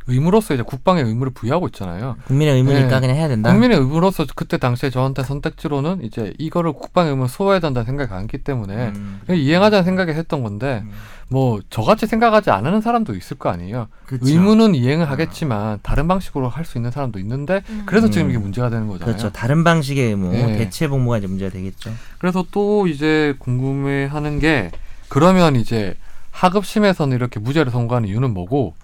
의무로서 0.09 0.55
이제 0.55 0.63
국방의 0.63 1.05
의무를 1.05 1.33
부여하고 1.33 1.67
있잖아요. 1.69 2.17
국민의 2.27 2.55
의무니까 2.55 3.01
네. 3.01 3.01
그냥 3.01 3.17
해야 3.17 3.29
된다 3.29 3.51
국민의 3.51 3.79
의무로서 3.79 4.25
그때 4.35 4.57
당시에 4.57 4.91
저한테 4.91 5.23
선택지로는 5.25 6.03
이제 6.05 6.33
이거를 6.39 6.73
국방의 6.73 7.11
의무를 7.11 7.29
소화해야 7.29 7.61
된다는 7.61 7.87
생각이 7.87 8.11
많기 8.13 8.39
때문에 8.39 8.93
음. 8.95 9.21
그냥 9.27 9.41
이행하자는 9.41 9.85
생각에 9.85 10.13
했던 10.15 10.43
건데 10.43 10.83
음. 10.85 10.93
뭐 11.29 11.61
저같이 11.71 12.07
생각하지 12.07 12.51
않는 12.51 12.81
사람도 12.81 13.15
있을 13.17 13.37
거 13.37 13.49
아니에요. 13.49 13.89
그쵸. 14.07 14.25
의무는 14.27 14.75
이행을 14.77 15.11
하겠지만 15.11 15.81
다른 15.83 16.07
방식으로 16.07 16.49
할 16.49 16.65
수 16.65 16.79
있는 16.79 16.91
사람도 16.91 17.19
있는데 17.21 17.63
음. 17.69 17.83
그래서 17.87 18.09
지금 18.11 18.27
음. 18.27 18.31
이게 18.31 18.39
문제가 18.39 18.71
되는 18.71 18.87
거잖아요. 18.89 19.17
그렇죠 19.17 19.33
다른 19.33 19.65
방식의 19.65 20.05
의무 20.11 20.31
네. 20.33 20.57
대체 20.59 20.89
복무가 20.89 21.19
이제 21.19 21.27
문제가 21.27 21.51
되겠죠 21.53 21.91
그래서 22.19 22.45
또 22.51 22.87
이제 22.89 23.35
궁금해하는 23.39 24.39
게 24.41 24.71
그러면 25.09 25.57
이제 25.57 25.95
하급심에서는 26.33 27.17
이렇게 27.17 27.41
무죄를 27.41 27.73
선고하는 27.73 28.09
이유는 28.09 28.35
뭐고 28.35 28.75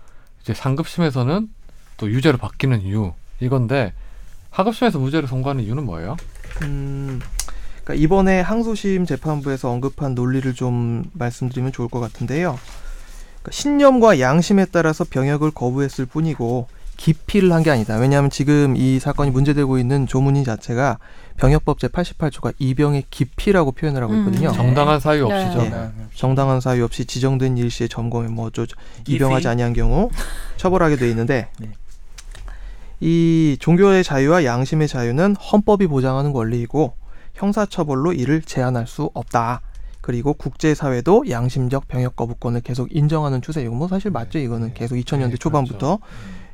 이제 0.42 0.54
상급심에서는 0.54 1.48
또 1.96 2.10
유죄로 2.10 2.38
바뀌는 2.38 2.82
이유 2.82 3.12
이건데 3.40 3.92
하급심에서 4.50 4.98
무죄를 4.98 5.28
선고하는 5.28 5.64
이유는 5.64 5.84
뭐예요? 5.84 6.16
음, 6.62 7.20
그러니까 7.84 7.94
이번에 7.94 8.40
항소심 8.40 9.06
재판부에서 9.06 9.70
언급한 9.70 10.14
논리를 10.14 10.52
좀 10.54 11.04
말씀드리면 11.12 11.72
좋을 11.72 11.88
것 11.88 12.00
같은데요. 12.00 12.58
그러니까 13.40 13.50
신념과 13.50 14.20
양심에 14.20 14.66
따라서 14.66 15.04
병역을 15.04 15.52
거부했을 15.52 16.06
뿐이고 16.06 16.68
기피를 16.96 17.52
한 17.52 17.62
게 17.62 17.70
아니다. 17.70 17.96
왜냐하면 17.96 18.30
지금 18.30 18.76
이 18.76 18.98
사건이 19.00 19.30
문제되고 19.30 19.78
있는 19.78 20.06
조문인 20.06 20.44
자체가 20.44 20.98
병역법 21.36 21.78
제 21.78 21.88
88조가 21.88 22.54
이병의 22.58 23.04
기피라고 23.10 23.72
표현을 23.72 24.02
하고 24.02 24.12
음. 24.12 24.18
있거든요. 24.20 24.52
정당한 24.52 25.00
사유 25.00 25.28
네. 25.28 25.44
없이죠. 25.44 25.64
예. 25.64 25.90
정당한 26.14 26.60
사유 26.60 26.84
없이 26.84 27.04
지정된 27.04 27.56
일시에 27.56 27.88
점검에 27.88 28.28
뭐 28.28 28.46
어쩌 28.46 28.66
입영하지 29.06 29.48
아니한 29.48 29.72
경우 29.72 30.10
처벌하게 30.56 30.96
돼 30.96 31.08
있는데 31.10 31.48
네. 31.58 31.70
이 33.00 33.56
종교의 33.58 34.04
자유와 34.04 34.44
양심의 34.44 34.86
자유는 34.86 35.36
헌법이 35.36 35.88
보장하는 35.88 36.32
권리이고 36.32 36.94
형사처벌로 37.34 38.12
이를 38.12 38.42
제한할 38.42 38.86
수 38.86 39.10
없다. 39.14 39.62
그리고 40.00 40.34
국제사회도 40.34 41.30
양심적 41.30 41.88
병역 41.88 42.16
거부권을 42.16 42.60
계속 42.60 42.94
인정하는 42.94 43.40
추세. 43.40 43.62
이거 43.62 43.74
뭐 43.74 43.88
사실 43.88 44.10
맞죠? 44.10 44.38
이거는 44.38 44.68
네. 44.68 44.74
계속 44.74 44.96
2000년대 44.96 45.30
네, 45.30 45.36
초반부터 45.36 45.98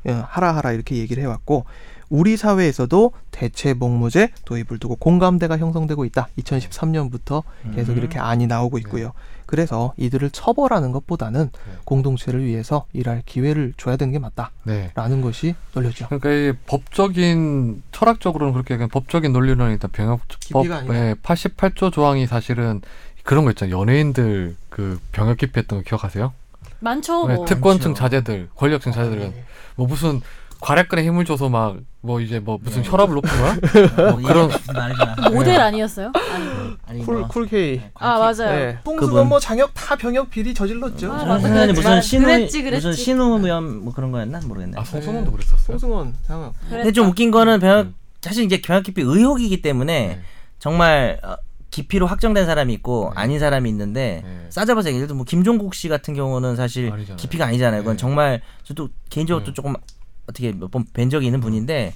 예, 0.07 0.11
하라 0.11 0.55
하라 0.55 0.71
이렇게 0.71 0.95
얘기를 0.95 1.21
해왔고 1.21 1.65
우리 2.09 2.37
사회에서도 2.37 3.11
대체 3.31 3.73
복무제 3.73 4.29
도입을 4.45 4.79
두고 4.79 4.95
공감대가 4.95 5.57
형성되고 5.57 6.05
있다. 6.05 6.27
2013년부터 6.39 7.43
계속 7.75 7.93
음. 7.93 7.97
이렇게 7.97 8.19
안이 8.19 8.47
나오고 8.47 8.77
있고요. 8.79 9.13
그래서 9.45 9.93
이들을 9.97 10.29
처벌하는 10.29 10.91
것보다는 10.91 11.49
네. 11.51 11.73
공동체를 11.83 12.45
위해서 12.45 12.85
일할 12.93 13.23
기회를 13.25 13.73
줘야 13.77 13.97
되는 13.97 14.11
게 14.11 14.19
맞다라는 14.19 14.51
네. 14.65 15.21
것이 15.21 15.55
논리죠. 15.73 16.05
그러니까 16.07 16.29
이 16.31 16.53
법적인 16.67 17.81
철학적으로는 17.91 18.53
그렇게 18.53 18.75
얘기하면 18.75 18.89
법적인 18.89 19.33
논리는 19.33 19.71
일단 19.71 19.89
병역법 19.91 20.39
기피가 20.39 20.77
아니라. 20.77 20.95
예, 20.95 21.13
88조 21.15 21.91
조항이 21.91 22.27
사실은 22.27 22.81
그런 23.23 23.43
거 23.43 23.51
있잖아요. 23.51 23.79
연예인들 23.79 24.55
그 24.69 24.99
병역 25.11 25.37
기피했던 25.37 25.79
거 25.79 25.83
기억하세요? 25.83 26.31
많죠. 26.79 27.27
네, 27.27 27.35
뭐. 27.35 27.45
특권층 27.45 27.91
많죠. 27.91 27.99
자제들, 28.03 28.49
권력층 28.55 28.91
자제들은 28.91 29.33
뭐 29.75 29.87
무슨 29.87 30.21
괄약근에 30.61 31.03
힘을 31.03 31.25
줘서 31.25 31.49
막 31.49 31.77
뭐 32.01 32.21
이제 32.21 32.39
뭐 32.39 32.57
무슨 32.61 32.81
네. 32.81 32.89
혈압을 32.89 33.13
높은 33.15 33.29
거야? 33.29 34.11
뭐 34.11 34.21
그런 34.21 34.49
말이잖아 34.73 35.15
모델 35.31 35.59
아니었어요? 35.59 36.13
아니. 36.15 36.45
아니 36.87 37.05
쿨 37.05 37.19
뭐 37.19 37.27
쿨케이. 37.27 37.81
아 37.95 38.17
맞아요. 38.17 38.55
네. 38.55 38.79
뽕수건 38.85 39.27
뭐 39.27 39.37
장혁 39.39 39.73
다 39.73 39.97
병역 39.97 40.29
비리 40.29 40.53
저질렀죠. 40.53 41.11
아, 41.11 41.25
맞아. 41.25 41.49
무슨 41.49 41.67
무슨 41.73 41.83
그랬지. 41.83 42.07
신우 42.07 42.25
그랬지, 42.25 42.63
그랬지. 42.63 42.87
무슨 42.87 43.03
신우염 43.03 43.83
뭐 43.83 43.93
그런 43.93 44.11
거였나 44.13 44.39
모르겠네. 44.45 44.79
아 44.79 44.83
송승헌도 44.85 45.31
그랬었어요. 45.31 45.77
송승헌 45.77 46.13
장혁. 46.25 46.53
근데 46.69 46.91
좀 46.93 47.07
웃긴 47.09 47.31
거는 47.31 47.59
병역 47.59 47.87
음. 47.87 47.95
사실 48.21 48.45
이제 48.45 48.61
병역 48.61 48.83
기피 48.83 49.01
의혹이기 49.01 49.61
때문에 49.61 50.07
네. 50.07 50.21
정말 50.57 51.19
어, 51.23 51.35
기피로 51.69 52.07
확정된 52.07 52.45
사람이 52.45 52.73
있고 52.75 53.11
네. 53.13 53.21
아닌 53.21 53.39
사람이 53.39 53.69
있는데 53.69 54.21
네. 54.23 54.45
싸잡아서 54.49 54.93
예를 54.93 55.07
들어 55.07 55.17
뭐 55.17 55.25
김종국 55.25 55.75
씨 55.75 55.89
같은 55.89 56.13
경우는 56.13 56.55
사실 56.55 56.93
아니잖아요. 56.93 57.17
기피가 57.17 57.45
아니잖아요. 57.45 57.81
그건 57.81 57.97
네. 57.97 58.01
정말 58.01 58.41
저도 58.63 58.87
개인적으로 59.09 59.43
또 59.43 59.51
네. 59.51 59.53
조금 59.53 59.75
어떻게 60.29 60.51
몇 60.53 60.69
번 60.71 60.85
뵌 60.93 61.09
적이 61.09 61.25
있는 61.27 61.41
분인데 61.41 61.93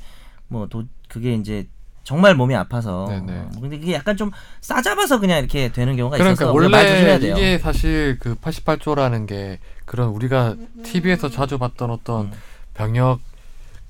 뭐또 0.50 0.84
그게 1.08 1.34
이제 1.36 1.68
정말 2.04 2.36
몸이 2.36 2.54
아파서 2.56 3.06
네, 3.10 3.22
네. 3.22 3.46
뭐 3.54 3.62
근데 3.62 3.80
그게 3.80 3.94
약간 3.94 4.18
좀 4.18 4.32
싸잡아서 4.60 5.20
그냥 5.22 5.40
이렇게 5.40 5.72
되는 5.72 5.96
경우가 5.96 6.18
그러니까 6.18 6.44
있어서 6.44 6.54
우리가 6.54 6.70
말 6.70 6.88
조심해야 6.88 7.14
원래 7.14 7.20
돼요. 7.20 7.36
이게 7.38 7.58
사실 7.60 8.18
그 8.20 8.36
88조라는 8.36 9.26
게 9.28 9.60
그런 9.86 10.10
우리가 10.10 10.56
TV에서 10.84 11.30
자주 11.30 11.58
봤던 11.58 11.92
어떤 11.92 12.26
음. 12.26 12.32
병역 12.74 13.20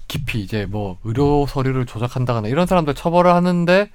기피 0.08 0.42
이제 0.42 0.68
뭐 0.68 0.98
의료 1.04 1.48
서류를 1.48 1.86
조작한다거나 1.88 2.50
이런 2.50 2.68
사람들 2.68 2.94
처벌을 2.94 3.34
하는데 3.34 3.90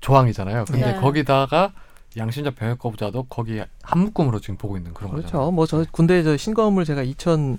조항이잖아요. 0.00 0.66
근데 0.66 0.92
네. 0.92 1.00
거기다가 1.00 1.72
양심적 2.16 2.54
병역 2.54 2.78
거부자도 2.78 3.24
거기 3.24 3.60
한 3.82 3.98
묶음으로 4.00 4.38
지금 4.40 4.56
보고 4.58 4.76
있는 4.76 4.94
그런 4.94 5.10
거죠. 5.10 5.22
그렇죠. 5.28 5.50
뭐 5.50 5.66
저 5.66 5.84
군대 5.90 6.22
저 6.22 6.36
신검을 6.36 6.84
제가 6.84 7.02
2000 7.02 7.58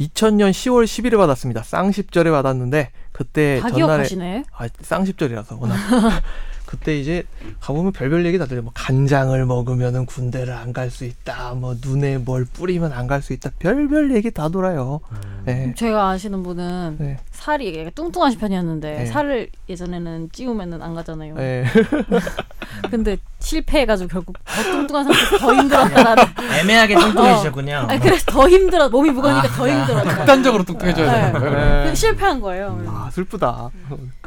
2000년 0.00 0.50
10월 0.50 0.84
10일에 0.84 1.16
받았습니다. 1.16 1.62
쌍십절에 1.62 2.30
받았는데 2.30 2.90
그때 3.12 3.60
다 3.60 3.68
전날에 3.68 3.76
기억하시네. 3.86 4.44
아, 4.56 4.66
쌍십절이라서 4.80 5.58
워낙 5.60 5.76
그때 6.70 6.96
이제 6.96 7.24
가보면 7.58 7.90
별별 7.90 8.24
얘기 8.24 8.38
다들 8.38 8.62
뭐 8.62 8.70
간장을 8.76 9.44
먹으면은 9.44 10.06
군대를 10.06 10.54
안 10.54 10.72
갈 10.72 10.88
수 10.88 11.04
있다. 11.04 11.54
뭐 11.54 11.74
눈에 11.84 12.18
뭘 12.18 12.44
뿌리면 12.44 12.92
안 12.92 13.08
갈 13.08 13.22
수 13.22 13.32
있다. 13.32 13.50
별별 13.58 14.14
얘기 14.14 14.30
다 14.30 14.48
돌아요. 14.48 15.00
음. 15.10 15.42
네. 15.46 15.74
제가 15.76 16.10
아시는 16.10 16.44
분은 16.44 16.96
네. 17.00 17.18
살이 17.32 17.90
뚱뚱하신 17.92 18.38
편이었는데 18.38 18.98
네. 18.98 19.06
살을 19.06 19.48
예전에는 19.68 20.28
찌우면은 20.32 20.80
안 20.80 20.94
가잖아요. 20.94 21.34
네. 21.34 21.64
근데 22.88 23.16
실패해가지고 23.40 24.08
결국 24.08 24.36
더 24.44 24.62
뚱뚱한 24.62 25.04
상태에서 25.06 25.38
더 25.38 25.54
힘들었다라는. 25.54 26.24
애매하게 26.60 26.94
뚱뚱해지셨군요. 26.94 27.86
아니 27.88 28.00
그래서 28.00 28.24
더 28.30 28.48
힘들어. 28.48 28.88
몸이 28.88 29.10
무거우니까 29.10 29.48
더 29.48 29.68
힘들어. 29.68 30.04
극단적으로 30.04 30.62
뚱뚱해져야 30.62 31.12
네. 31.12 31.32
되는 31.32 31.40
거예요. 31.40 31.84
네. 31.86 31.94
실패한 31.96 32.40
거예요. 32.40 32.80
아 32.86 33.10
슬프다. 33.12 33.70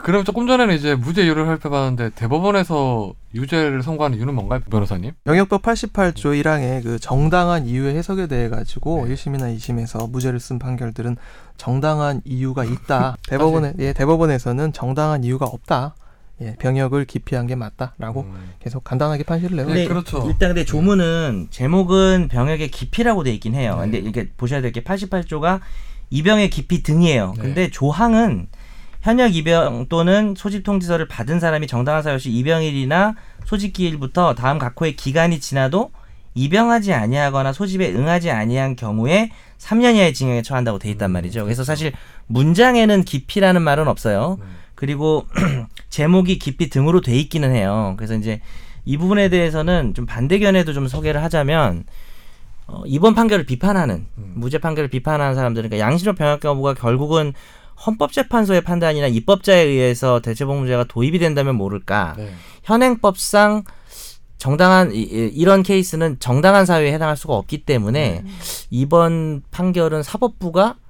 그럼 0.03 0.25
조금 0.25 0.47
전에는 0.47 0.75
이제 0.75 0.95
무죄 0.95 1.23
이유를 1.23 1.45
살펴봤는데 1.45 2.09
대법원에서 2.15 3.13
유죄를 3.33 3.81
선고하는 3.83 4.17
이유는 4.17 4.35
뭔가요, 4.35 4.59
변호사님? 4.69 5.13
병역법 5.23 5.61
88조 5.61 6.41
1항의 6.43 6.83
그 6.83 6.99
정당한 6.99 7.65
이유의 7.65 7.95
해석에 7.95 8.27
대해 8.27 8.49
가지고 8.49 9.05
네. 9.07 9.13
1심이나 9.15 9.55
2심에서 9.55 10.11
무죄를 10.11 10.41
쓴 10.41 10.59
판결들은 10.59 11.15
정당한 11.55 12.21
이유가 12.25 12.65
있다. 12.65 13.15
대법원에 13.29 13.75
예, 13.79 13.93
대법원에서는 13.93 14.73
정당한 14.73 15.23
이유가 15.23 15.45
없다. 15.45 15.95
예, 16.41 16.55
병역을 16.59 17.05
기피한 17.05 17.47
게 17.47 17.55
맞다라고 17.55 18.21
음. 18.23 18.51
계속 18.59 18.83
간단하게 18.83 19.23
판시를 19.23 19.55
내고 19.55 19.73
네, 19.73 19.87
그렇죠. 19.87 20.25
일단 20.27 20.49
근데 20.49 20.65
조문은 20.65 21.47
제목은 21.49 22.27
병역의 22.29 22.71
깊이라고 22.71 23.23
돼 23.23 23.31
있긴 23.31 23.55
해요. 23.55 23.75
네. 23.75 23.81
근데 24.01 24.09
이게 24.09 24.29
보셔야 24.35 24.59
될 24.59 24.73
게 24.73 24.83
88조가 24.83 25.61
이병의 26.09 26.49
깊이 26.49 26.83
등이에요. 26.83 27.33
네. 27.37 27.41
근데 27.41 27.69
조항은 27.69 28.47
현역 29.03 29.35
입영 29.35 29.87
또는 29.89 30.33
소집 30.37 30.63
통지서를 30.63 31.09
받은 31.09 31.41
사람이 31.41 31.67
정당한 31.67 32.01
사유 32.01 32.15
없이 32.15 32.31
입영일이나 32.31 33.15
소집기일부터 33.43 34.33
다음 34.33 34.57
각호의 34.57 34.95
기간이 34.95 35.41
지나도 35.41 35.91
입영하지 36.35 36.93
아니하거나 36.93 37.51
소집에 37.51 37.93
응하지 37.93 38.31
아니한 38.31 38.77
경우에 38.77 39.29
3년 39.59 39.95
이하의 39.95 40.13
징역에 40.13 40.41
처한다고 40.41 40.79
돼 40.79 40.89
있단 40.91 41.11
말이죠. 41.11 41.43
그래서 41.43 41.65
사실 41.65 41.91
문장에는 42.27 43.03
기피라는 43.03 43.61
말은 43.61 43.89
없어요. 43.89 44.39
그리고 44.73 45.27
제목이 45.89 46.39
기피 46.39 46.69
등으로 46.69 47.01
돼 47.01 47.13
있기는 47.17 47.53
해요. 47.53 47.95
그래서 47.97 48.15
이제 48.15 48.39
이 48.85 48.97
부분에 48.97 49.27
대해서는 49.27 49.93
좀 49.93 50.05
반대견에도 50.05 50.71
좀 50.71 50.87
소개를 50.87 51.21
하자면 51.23 51.83
어, 52.67 52.83
이번 52.85 53.15
판결을 53.15 53.45
비판하는 53.45 54.05
음. 54.17 54.33
무죄 54.35 54.59
판결을 54.59 54.89
비판하는 54.89 55.35
사람들은 55.35 55.69
그러니까 55.69 55.85
양심적 55.85 56.15
병역 56.15 56.39
거부가 56.39 56.73
결국은 56.73 57.33
헌법재판소의 57.85 58.61
판단이나 58.61 59.07
입법자에 59.07 59.61
의해서 59.61 60.19
대체복무제가 60.21 60.85
도입이 60.85 61.19
된다면 61.19 61.55
모를까 61.55 62.15
네. 62.17 62.31
현행법상 62.63 63.63
정당한 64.37 64.93
이- 64.93 64.99
이런 65.01 65.63
케이스는 65.63 66.17
정당한 66.19 66.65
사유에 66.65 66.91
해당할 66.93 67.15
수가 67.15 67.33
없기 67.35 67.63
때문에 67.65 68.23
이번 68.69 69.41
판결은 69.51 70.03
사법부가 70.03 70.63
뭐 70.65 70.82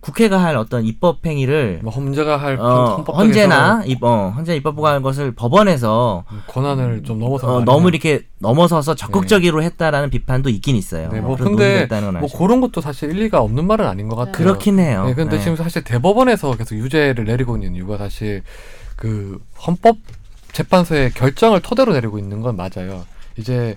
국회가 0.00 0.42
할 0.42 0.56
어떤 0.56 0.84
입법 0.84 1.24
행위를 1.24 1.80
뭐 1.82 1.90
험제가 1.90 2.36
할 2.36 2.58
어, 2.60 3.02
헌재나 3.08 3.84
입, 3.86 4.02
어, 4.02 4.30
헌재 4.36 4.54
입법부가 4.56 4.90
할 4.90 5.00
것을 5.00 5.32
법원에서 5.34 6.24
권한을 6.46 7.04
좀 7.04 7.18
넘어서 7.18 7.56
어, 7.56 7.64
너무 7.64 7.88
이렇게 7.88 8.22
넘어서서 8.38 8.94
적극적으로 8.94 9.62
했다라는 9.62 10.10
비판도 10.10 10.50
있긴 10.50 10.76
있어요. 10.76 11.08
네, 11.10 11.20
뭐 11.20 11.36
그런 11.36 11.56
근데 11.56 11.86
뭐 11.88 12.24
아시죠? 12.24 12.38
그런 12.38 12.60
것도 12.60 12.82
사실 12.82 13.10
일리가 13.10 13.40
없는 13.40 13.66
말은 13.66 13.86
아닌 13.86 14.08
것 14.08 14.16
같아요. 14.16 14.32
그렇긴 14.32 14.78
해요. 14.78 15.04
네, 15.06 15.14
근데 15.14 15.36
네. 15.36 15.42
지금 15.42 15.56
사실 15.56 15.82
대법원에서 15.82 16.56
계속 16.56 16.74
유죄를 16.74 17.24
내리고 17.24 17.56
있는 17.56 17.74
이유가 17.74 17.96
사실 17.96 18.42
그 18.94 19.40
헌법 19.66 19.96
재판소의 20.52 21.12
결정을 21.12 21.60
토대로 21.60 21.94
내리고 21.94 22.18
있는 22.18 22.42
건 22.42 22.56
맞아요. 22.56 23.06
이제 23.38 23.76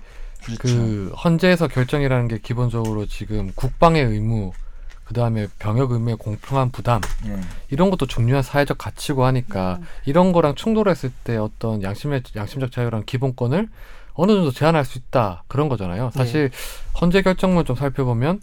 그 0.60 1.14
헌재에서 1.24 1.68
결정이라는 1.68 2.28
게 2.28 2.40
기본적으로 2.42 3.06
지금 3.06 3.52
국방의 3.56 4.04
의무, 4.04 4.52
그 5.12 5.14
다음에 5.14 5.48
병역 5.60 5.92
의무의 5.92 6.16
공평한 6.16 6.72
부담 6.72 7.02
네. 7.26 7.36
이런 7.70 7.90
것도 7.90 8.06
중요한 8.06 8.44
사회적 8.44 8.78
가치고 8.78 9.26
하니까 9.26 9.82
이런 10.06 10.32
거랑 10.32 10.56
충돌했을 10.56 11.12
때 11.26 11.36
어떤 11.36 11.84
양심의 11.84 12.24
양심적 12.34 12.72
자유랑 12.72 13.04
기본권을 13.06 13.68
어느 14.14 14.32
정도 14.32 14.52
제한할 14.52 14.86
수 14.86 14.98
있다 14.98 15.44
그런 15.50 15.68
거잖아요. 15.68 16.12
사실 16.14 16.50
헌재 17.02 17.24
결정문 17.24 17.66
좀 17.66 17.76
살펴보면 17.76 18.40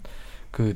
그 0.51 0.75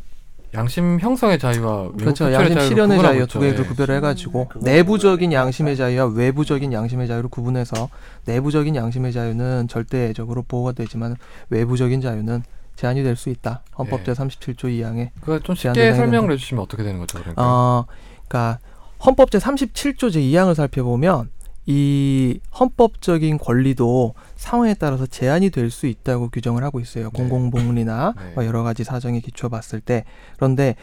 양심 0.55 0.99
형성의 0.99 1.37
자유와 1.37 1.91
그렇죠. 1.91 2.33
양심 2.33 2.59
실현의 2.59 2.99
자유. 2.99 3.27
두 3.27 3.39
개를 3.39 3.59
예. 3.59 3.63
구별을 3.63 3.95
해가지고 3.97 4.47
그거 4.47 4.65
내부적인 4.65 5.31
양심의 5.31 5.77
자유와 5.77 6.07
외부적인 6.07 6.73
양심의 6.73 7.07
자유를 7.07 7.29
구분해서 7.29 7.89
내부적인 8.25 8.75
양심의 8.75 9.13
자유는 9.13 9.67
절대적으로 9.67 10.41
보호가 10.41 10.71
되지만 10.71 11.17
외부적인 11.51 12.01
자유는 12.01 12.41
제한이 12.75 13.03
될 13.03 13.15
수 13.15 13.29
있다. 13.29 13.63
헌법 13.77 14.03
제 14.05 14.11
예. 14.11 14.15
37조 14.15 14.65
2항에 14.65 15.09
그걸 15.19 15.41
좀 15.41 15.55
제한 15.55 15.75
쉽게 15.75 15.93
설명을 15.93 16.21
된다. 16.29 16.33
해주시면 16.33 16.63
어떻게 16.63 16.83
되는 16.83 16.99
거죠? 16.99 17.19
그러니까 17.19 17.41
어, 17.43 17.85
그러니까 18.27 18.59
헌법 19.05 19.31
제 19.31 19.37
37조 19.37 20.11
제 20.11 20.19
2항을 20.21 20.55
살펴보면 20.55 21.29
이 21.65 22.39
헌법적인 22.59 23.37
권리도 23.37 24.15
상황에 24.35 24.73
따라서 24.73 25.05
제한이 25.05 25.49
될 25.49 25.71
수 25.71 25.87
있다고 25.87 26.29
규정을 26.29 26.63
하고 26.63 26.79
있어요. 26.81 27.05
네. 27.05 27.09
공공복리나 27.13 28.13
네. 28.19 28.31
뭐 28.35 28.45
여러 28.45 28.63
가지 28.63 28.83
사정에 28.83 29.21
기초 29.21 29.47
봤을 29.49 29.79
때 29.79 30.03
그런데 30.35 30.75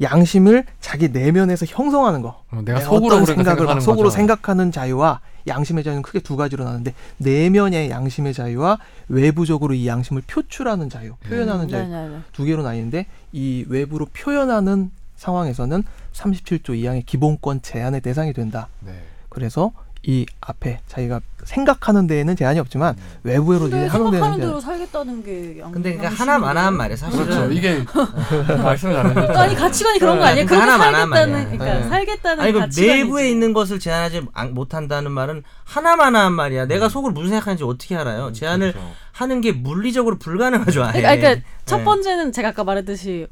양심을 0.00 0.64
자기 0.80 1.08
내면에서 1.08 1.66
형성하는 1.66 2.22
거 2.22 2.42
어, 2.50 2.62
내가 2.64 2.78
내가 2.78 2.80
속으로 2.80 3.16
어떤 3.16 3.26
생각을 3.26 3.44
막 3.44 3.56
생각하는 3.56 3.80
속으로 3.80 4.04
거죠. 4.04 4.16
생각하는 4.16 4.72
자유와 4.72 5.20
양심의 5.46 5.84
자유는 5.84 6.02
크게 6.02 6.20
두 6.20 6.36
가지로 6.36 6.64
나는데 6.64 6.94
내면의 7.18 7.90
양심의 7.90 8.34
자유와 8.34 8.78
외부적으로 9.08 9.74
이 9.74 9.86
양심을 9.86 10.22
표출하는 10.26 10.90
자유, 10.90 11.14
표현하는 11.28 11.64
음, 11.64 11.68
자유 11.68 11.88
네네네. 11.88 12.18
두 12.32 12.44
개로 12.44 12.62
나뉘는데 12.62 13.06
이 13.32 13.64
외부로 13.68 14.06
표현하는 14.12 14.90
상황에서는 15.16 15.82
37조 16.12 16.70
2항의 16.70 17.04
기본권 17.04 17.62
제한의 17.62 18.00
대상이 18.00 18.32
된다. 18.32 18.68
네. 18.80 18.92
그래서 19.28 19.72
이 20.04 20.24
앞에 20.40 20.80
자기가 20.86 21.20
생각하는 21.44 22.06
데에는 22.06 22.36
제한이 22.36 22.58
없지만 22.60 22.96
외부로 23.24 23.66
이제 23.66 23.76
근데 23.76 23.86
하는 23.88 24.04
데는 24.06 24.12
생각하는. 24.12 24.38
대로 24.46 24.60
살겠다는 24.60 25.24
게 25.24 25.58
양. 25.60 25.72
근데 25.72 25.90
그러니까 25.96 26.04
양심인데. 26.06 26.16
하나만한 26.32 26.76
말이에요. 26.76 26.96
사실은 26.96 27.24
그렇죠. 27.26 27.50
이게 27.52 27.84
말씀을 28.62 28.96
안 28.96 29.10
해주셨죠. 29.10 29.38
아니 29.38 29.54
가치관이 29.56 29.98
그런 29.98 30.18
거 30.18 30.24
네, 30.24 30.30
아니에요? 30.30 30.46
그러니까 30.46 30.66
그렇게 30.66 30.82
하나만한 30.84 31.08
살겠다는 31.10 31.32
말이야. 31.32 31.58
그러니까 31.58 31.78
네. 31.84 31.88
살겠다는 31.88 32.44
아니 32.44 32.52
그 32.52 32.58
가치관이지. 32.60 33.02
내부에 33.04 33.30
있는 33.30 33.52
것을 33.52 33.78
제한하지 33.80 34.26
안- 34.34 34.54
못한다는 34.54 35.10
말은 35.12 35.42
하나만한 35.64 36.32
말이야. 36.32 36.66
내가 36.66 36.88
속으로 36.88 37.12
무슨 37.12 37.30
생각하는지 37.30 37.64
어떻게 37.64 37.96
알아요? 37.96 38.32
제한을 38.32 38.72
그렇죠. 38.72 38.90
하는 39.12 39.40
게 39.40 39.52
물리적으로 39.52 40.18
불가능하죠. 40.18 40.84
아예. 40.84 41.00
그러니까, 41.00 41.16
그러니까 41.16 41.46
첫 41.64 41.78
네. 41.78 41.84
번째는 41.84 42.32
제가 42.32 42.48
아까 42.50 42.62
말했듯이 42.62 43.26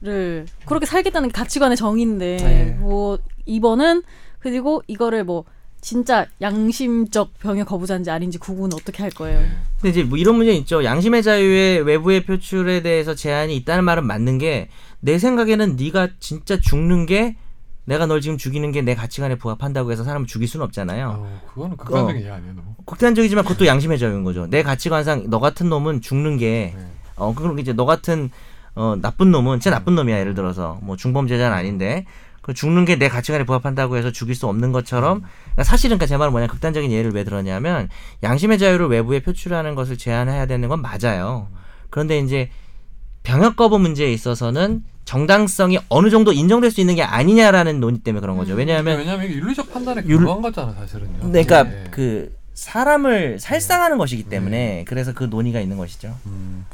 그를 0.00 0.46
그렇게 0.66 0.86
살겠다는 0.86 1.32
가치관의 1.32 1.76
정의인데 1.76 2.36
네. 2.36 2.76
뭐 2.78 3.18
2번은 3.48 4.04
그리고 4.38 4.82
이거를 4.86 5.24
뭐 5.24 5.44
진짜 5.84 6.24
양심적 6.40 7.38
병역 7.40 7.68
거부자인지 7.68 8.10
아닌지 8.10 8.38
구분은 8.38 8.74
어떻게 8.74 9.02
할 9.02 9.10
거예요? 9.10 9.38
근데 9.82 9.90
이제 9.90 10.02
뭐 10.02 10.16
이런 10.16 10.36
문제 10.36 10.52
있죠. 10.54 10.82
양심의 10.82 11.22
자유의 11.22 11.82
외부의 11.82 12.24
표출에 12.24 12.80
대해서 12.80 13.14
제한이 13.14 13.54
있다는 13.56 13.84
말은 13.84 14.06
맞는 14.06 14.38
게 14.38 14.68
내 15.00 15.18
생각에는 15.18 15.76
네가 15.76 16.08
진짜 16.18 16.58
죽는 16.58 17.04
게 17.04 17.36
내가 17.84 18.06
널 18.06 18.22
지금 18.22 18.38
죽이는 18.38 18.72
게 18.72 18.80
내 18.80 18.94
가치관에 18.94 19.34
부합한다고 19.36 19.92
해서 19.92 20.02
사람을 20.02 20.26
죽일 20.26 20.48
수는 20.48 20.64
없잖아요. 20.64 21.10
아우, 21.10 21.26
그거는 21.52 21.76
극단적인 21.76 22.22
이해 22.22 22.30
아니에요, 22.30 22.54
너무. 22.54 22.74
극단적이지만 22.86 23.44
그것도 23.44 23.66
양심의 23.66 23.98
자유인 23.98 24.24
거죠. 24.24 24.46
내 24.48 24.62
가치관상 24.62 25.28
너 25.28 25.40
같은 25.40 25.68
놈은 25.68 26.00
죽는 26.00 26.38
게 26.38 26.72
네. 26.74 26.86
어, 27.16 27.34
그럼 27.34 27.58
이제 27.58 27.74
너 27.74 27.84
같은 27.84 28.30
어, 28.74 28.96
나쁜 28.98 29.30
놈은 29.30 29.60
진짜 29.60 29.76
나쁜 29.76 29.94
놈이야. 29.94 30.18
예를 30.18 30.32
들어서 30.32 30.78
뭐 30.82 30.96
중범죄자는 30.96 31.54
아닌데 31.54 32.06
그 32.44 32.52
죽는 32.52 32.84
게 32.84 32.96
내 32.96 33.08
가치관에 33.08 33.44
부합한다고 33.44 33.96
해서 33.96 34.12
죽일 34.12 34.34
수 34.34 34.46
없는 34.46 34.70
것처럼 34.70 35.22
그러니까 35.44 35.64
사실은 35.64 35.96
그러니까 35.96 36.06
제 36.06 36.18
말은 36.18 36.30
뭐냐 36.30 36.46
극단적인 36.46 36.92
예를 36.92 37.12
왜 37.14 37.24
들었냐면 37.24 37.88
양심의 38.22 38.58
자유를 38.58 38.88
외부에 38.88 39.20
표출하는 39.20 39.74
것을 39.74 39.96
제한해야 39.96 40.44
되는 40.44 40.68
건 40.68 40.82
맞아요. 40.82 41.48
그런데 41.88 42.18
이제 42.18 42.50
병역 43.22 43.56
거부 43.56 43.78
문제에 43.78 44.12
있어서는 44.12 44.82
정당성이 45.06 45.78
어느 45.88 46.10
정도 46.10 46.32
인정될 46.34 46.70
수 46.70 46.82
있는 46.82 46.94
게 46.96 47.02
아니냐라는 47.02 47.80
논의 47.80 48.00
때문에 48.00 48.20
그런 48.20 48.36
거죠. 48.36 48.52
왜냐하면 48.54 48.98
왜냐하면 48.98 49.24
이게 49.26 49.36
윤리적 49.36 49.72
판단에 49.72 50.02
윤- 50.06 50.18
근거한 50.18 50.42
거잖아, 50.42 50.72
사실은요. 50.74 51.20
그러니까 51.20 51.62
네. 51.62 51.84
그 51.90 52.34
사람을 52.52 53.38
살상하는 53.40 53.96
것이기 53.96 54.24
때문에 54.24 54.84
그래서 54.86 55.14
그 55.14 55.24
논의가 55.24 55.60
있는 55.60 55.78
것이죠. 55.78 56.14
음. 56.26 56.66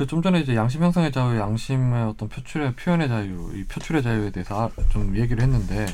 그 0.00 0.06
좀 0.06 0.22
전에 0.22 0.40
이제 0.40 0.56
양심 0.56 0.82
형성의 0.82 1.12
자유, 1.12 1.38
양심의 1.38 2.04
어떤 2.04 2.30
표출의 2.30 2.72
표현의 2.72 3.08
자유, 3.08 3.50
이 3.54 3.64
표출의 3.64 4.02
자유에 4.02 4.30
대해서 4.30 4.70
아- 4.74 4.82
좀 4.88 5.14
얘기를 5.14 5.42
했는데 5.42 5.84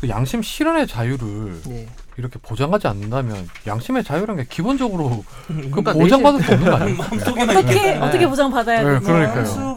그 0.00 0.08
양심 0.08 0.42
실현의 0.42 0.86
자유를 0.86 1.60
예. 1.70 1.88
이렇게 2.16 2.38
보장하지 2.40 2.86
않는다면 2.86 3.48
양심의 3.66 4.04
자유라는 4.04 4.44
게 4.44 4.48
기본적으로 4.48 5.24
그 5.48 5.70
그러니까 5.70 5.92
보장받을 5.92 6.40
수 6.42 6.52
없는 6.52 6.70
거 6.70 6.76
아니에요? 6.76 6.98
어떻게 7.50 7.94
어떻게 7.96 8.28
보장 8.28 8.50
받아야 8.52 8.78
네, 8.84 8.84
되나? 8.84 9.00
그러니까요. 9.00 9.76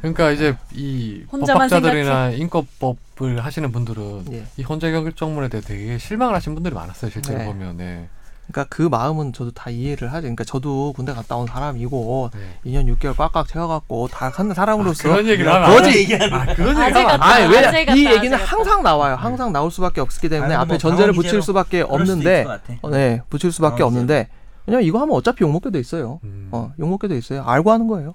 그러니까 0.00 0.30
이제 0.30 0.56
이 0.72 1.24
법학자들이나 1.28 2.30
인권법을 2.30 3.44
하시는 3.44 3.72
분들은 3.72 4.26
예. 4.32 4.46
이 4.58 4.62
헌재 4.62 4.92
결정문에 4.92 5.48
대해 5.48 5.60
되게 5.60 5.98
실망을 5.98 6.36
하신 6.36 6.54
분들이 6.54 6.72
많았어요, 6.72 7.10
실제로 7.10 7.38
네. 7.38 7.46
보면. 7.46 7.76
네. 7.78 8.08
그러니까 8.46 8.66
그 8.74 8.82
마음은 8.82 9.32
저도 9.32 9.52
다 9.52 9.70
이해를 9.70 10.08
하죠. 10.12 10.22
그러니까 10.22 10.44
저도 10.44 10.92
군대 10.94 11.12
갔다 11.12 11.36
온 11.36 11.46
사람이고 11.46 12.30
네. 12.34 12.70
2년 12.70 12.94
6개월 12.96 13.16
꽉꽉 13.16 13.48
채워갖고 13.48 14.08
다 14.08 14.30
하는 14.34 14.52
사람으로서 14.54 15.04
그런 15.04 15.26
얘기를 15.26 15.50
하면 15.50 15.70
거지. 15.70 16.12
안 16.14 16.18
돼. 16.18 16.34
아, 16.34 16.54
그런 16.54 16.68
얘기 16.82 16.98
하면. 16.98 17.22
아니 17.22 17.46
왜냐 17.54 17.68
아재 17.68 17.82
이 17.82 17.86
같다, 17.86 18.14
얘기는. 18.14 18.36
항상 18.36 18.82
나와요. 18.82 19.14
항상 19.14 19.52
나올 19.52 19.70
수밖에 19.70 20.00
없기 20.00 20.28
때문에 20.28 20.54
아이고, 20.54 20.60
앞에 20.62 20.68
뭐 20.68 20.78
전제를 20.78 21.12
붙일 21.14 21.40
수밖에 21.40 21.80
없는데. 21.82 22.46
어, 22.82 22.90
네 22.90 23.22
붙일 23.30 23.52
수밖에 23.52 23.82
없는데 23.82 24.28
왜냐면 24.66 24.86
이거 24.86 25.00
하면 25.00 25.16
어차피 25.16 25.44
욕 25.44 25.50
먹게 25.50 25.70
돼 25.70 25.78
있어요. 25.80 26.20
음. 26.24 26.48
어, 26.52 26.72
욕 26.78 26.88
먹게 26.88 27.08
돼 27.08 27.16
있어요. 27.16 27.42
알고 27.44 27.70
하는 27.70 27.86
거예요. 27.88 28.14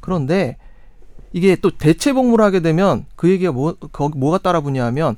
그런데 0.00 0.56
이게 1.32 1.56
또 1.56 1.70
대체 1.70 2.12
복무를 2.12 2.44
하게 2.44 2.60
되면 2.60 3.06
그 3.16 3.30
얘기가 3.30 3.52
뭐, 3.52 3.74
거기 3.92 4.18
뭐가 4.18 4.38
따라붙냐면 4.38 5.16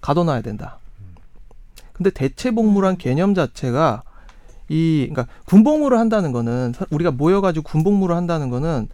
가둬놔야 0.00 0.42
된다. 0.42 0.78
근데 2.00 2.08
대체 2.08 2.50
복무란 2.50 2.96
개념 2.96 3.34
자체가 3.34 4.02
이, 4.70 5.06
그러니까 5.10 5.30
군복무를 5.44 5.98
한다는 5.98 6.32
거는 6.32 6.72
사- 6.74 6.86
우리가 6.90 7.10
모여가지고 7.10 7.62
군복무를 7.68 8.16
한다는 8.16 8.48
거는 8.48 8.88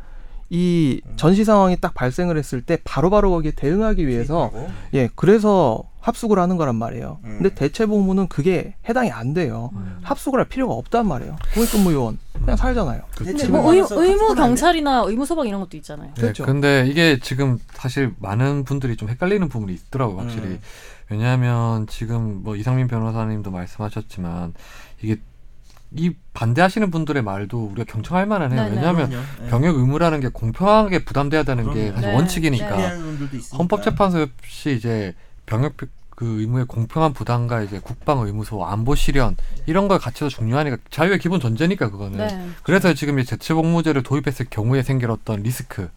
이 0.51 1.01
전시 1.15 1.45
상황이 1.45 1.77
딱 1.81 1.95
발생을 1.95 2.37
했을 2.37 2.63
때 2.63 2.79
바로바로 2.83 3.31
거기에 3.31 3.53
대응하기 3.53 4.09
위해서 4.09 4.51
예, 4.95 5.09
그래서 5.15 5.85
합숙을 6.01 6.39
하는 6.41 6.57
거란 6.57 6.75
말이에요. 6.77 7.19
음. 7.25 7.39
근데 7.41 7.55
대체 7.55 7.87
복무는 7.87 8.27
그게 8.29 8.75
해당이 8.89 9.11
안 9.13 9.35
돼요. 9.35 9.71
음. 9.75 9.99
합숙을 10.03 10.41
할 10.41 10.49
필요가 10.49 10.75
없단 10.75 11.07
말이에요. 11.07 11.37
공익근무 11.55 11.93
요원 11.93 12.19
그냥 12.33 12.57
살잖아요. 12.57 13.03
근데 13.17 13.33
대체 13.33 13.49
뭐 13.49 13.73
의, 13.73 13.83
해? 13.83 14.35
경찰이나 14.35 15.05
의무 15.07 15.27
소방 15.27 15.47
이런 15.47 15.61
것도 15.61 15.77
있잖아요. 15.77 16.09
네, 16.15 16.21
그렇죠. 16.21 16.45
근데 16.45 16.87
이게 16.89 17.19
지금 17.21 17.59
사실 17.75 18.13
많은 18.19 18.65
분들이 18.65 18.97
좀 18.97 19.09
헷갈리는 19.09 19.49
부분이 19.49 19.73
있더라고요, 19.75 20.19
확실히. 20.23 20.43
음. 20.47 20.61
왜냐하면 21.09 21.87
지금 21.87 22.43
뭐 22.43 22.57
이상민 22.57 22.89
변호사님도 22.89 23.51
말씀하셨지만 23.51 24.55
이게 25.03 25.19
이 25.93 26.13
반대하시는 26.35 26.91
분들의 26.91 27.23
말도 27.23 27.67
우리가 27.67 27.85
경청할 27.91 28.27
만은 28.27 28.53
해요. 28.53 28.63
네, 28.63 28.71
네. 28.71 28.77
왜냐하면 28.77 29.09
그럼요. 29.09 29.25
예. 29.45 29.49
병역 29.49 29.77
의무라는 29.77 30.21
게 30.21 30.29
공평하게 30.29 31.05
부담돼야 31.05 31.45
되는 31.45 31.65
게 31.73 31.93
그럼요. 31.93 31.95
사실 31.95 32.11
네. 32.11 32.17
원칙이니까 32.17 32.93
있으니까. 33.33 33.57
헌법재판소 33.57 34.21
역시 34.21 34.75
이제 34.77 35.15
병역 35.47 35.77
그 36.11 36.41
의무의 36.41 36.65
공평한 36.67 37.13
부담과 37.13 37.63
이제 37.63 37.79
국방 37.79 38.21
의무소 38.21 38.65
안보 38.65 38.95
실현 38.95 39.37
이런 39.67 39.87
걸 39.87 39.99
같이도 39.99 40.31
중요하니까 40.31 40.79
자유의 40.91 41.19
기본 41.19 41.41
전제니까 41.41 41.91
그거는 41.91 42.27
네. 42.27 42.49
그래서 42.63 42.95
지금 42.95 43.19
이 43.19 43.25
재체복무제를 43.25 44.03
도입했을 44.03 44.47
경우에 44.49 44.83
생길 44.83 45.11
어떤 45.11 45.43
리스크 45.43 45.91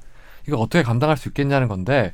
이거 0.45 0.57
어떻게 0.57 0.83
감당할 0.83 1.15
수 1.15 1.29
있겠냐는 1.29 1.67
건데 1.69 2.13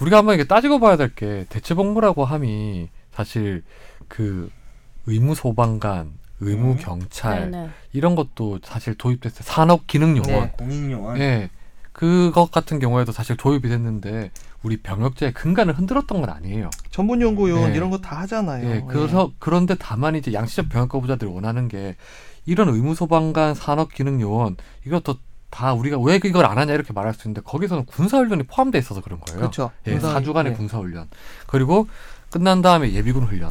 우리가 0.00 0.18
한번 0.18 0.34
이게 0.34 0.44
따지고 0.44 0.78
봐야 0.80 0.96
될 0.96 1.14
게 1.14 1.46
대체복무라고 1.48 2.24
함이 2.24 2.88
사실 3.12 3.62
그 4.08 4.50
의무 5.06 5.34
소방관, 5.34 6.12
의무 6.40 6.72
음. 6.72 6.76
경찰 6.76 7.50
네, 7.50 7.62
네. 7.62 7.70
이런 7.92 8.14
것도 8.14 8.58
사실 8.62 8.94
도입됐어요. 8.94 9.42
산업 9.42 9.86
기능 9.86 10.16
요원. 10.16 10.26
네. 10.28 10.52
공익 10.58 10.90
요원. 10.90 11.18
예. 11.18 11.50
그것 11.92 12.50
같은 12.50 12.78
경우에도 12.78 13.10
사실 13.10 13.36
도입이 13.38 13.68
됐는데 13.70 14.30
우리 14.62 14.76
병역제의 14.82 15.32
근간을 15.32 15.78
흔들었던 15.78 16.20
건 16.20 16.28
아니에요. 16.28 16.68
전문 16.90 17.22
연구 17.22 17.48
요원 17.48 17.70
네. 17.70 17.76
이런 17.76 17.88
거 17.90 17.98
다 17.98 18.18
하잖아요. 18.20 18.68
예. 18.68 18.84
그래서 18.86 19.32
그런데 19.38 19.74
다만 19.78 20.14
이제 20.14 20.32
양시적 20.34 20.68
병역 20.68 20.90
거부자들이 20.90 21.30
원하는 21.30 21.68
게 21.68 21.96
이런 22.44 22.68
의무 22.68 22.94
소방관, 22.94 23.54
산업 23.54 23.94
기능 23.94 24.20
요원 24.20 24.56
이것도 24.84 25.16
다 25.56 25.72
우리가 25.72 25.98
왜 25.98 26.16
이걸 26.22 26.44
안 26.44 26.58
하냐 26.58 26.74
이렇게 26.74 26.92
말할 26.92 27.14
수 27.14 27.26
있는데 27.26 27.40
거기서는 27.42 27.86
군사 27.86 28.18
훈련이 28.18 28.42
포함돼 28.42 28.78
있어서 28.78 29.00
그런 29.00 29.18
거예요. 29.20 29.38
그렇죠. 29.40 29.70
예, 29.86 29.92
군사- 29.92 30.12
사주간의 30.12 30.52
예. 30.52 30.56
군사 30.56 30.76
훈련. 30.76 31.08
그리고 31.46 31.88
끝난 32.30 32.60
다음에 32.60 32.92
예비군 32.92 33.22
훈련. 33.24 33.50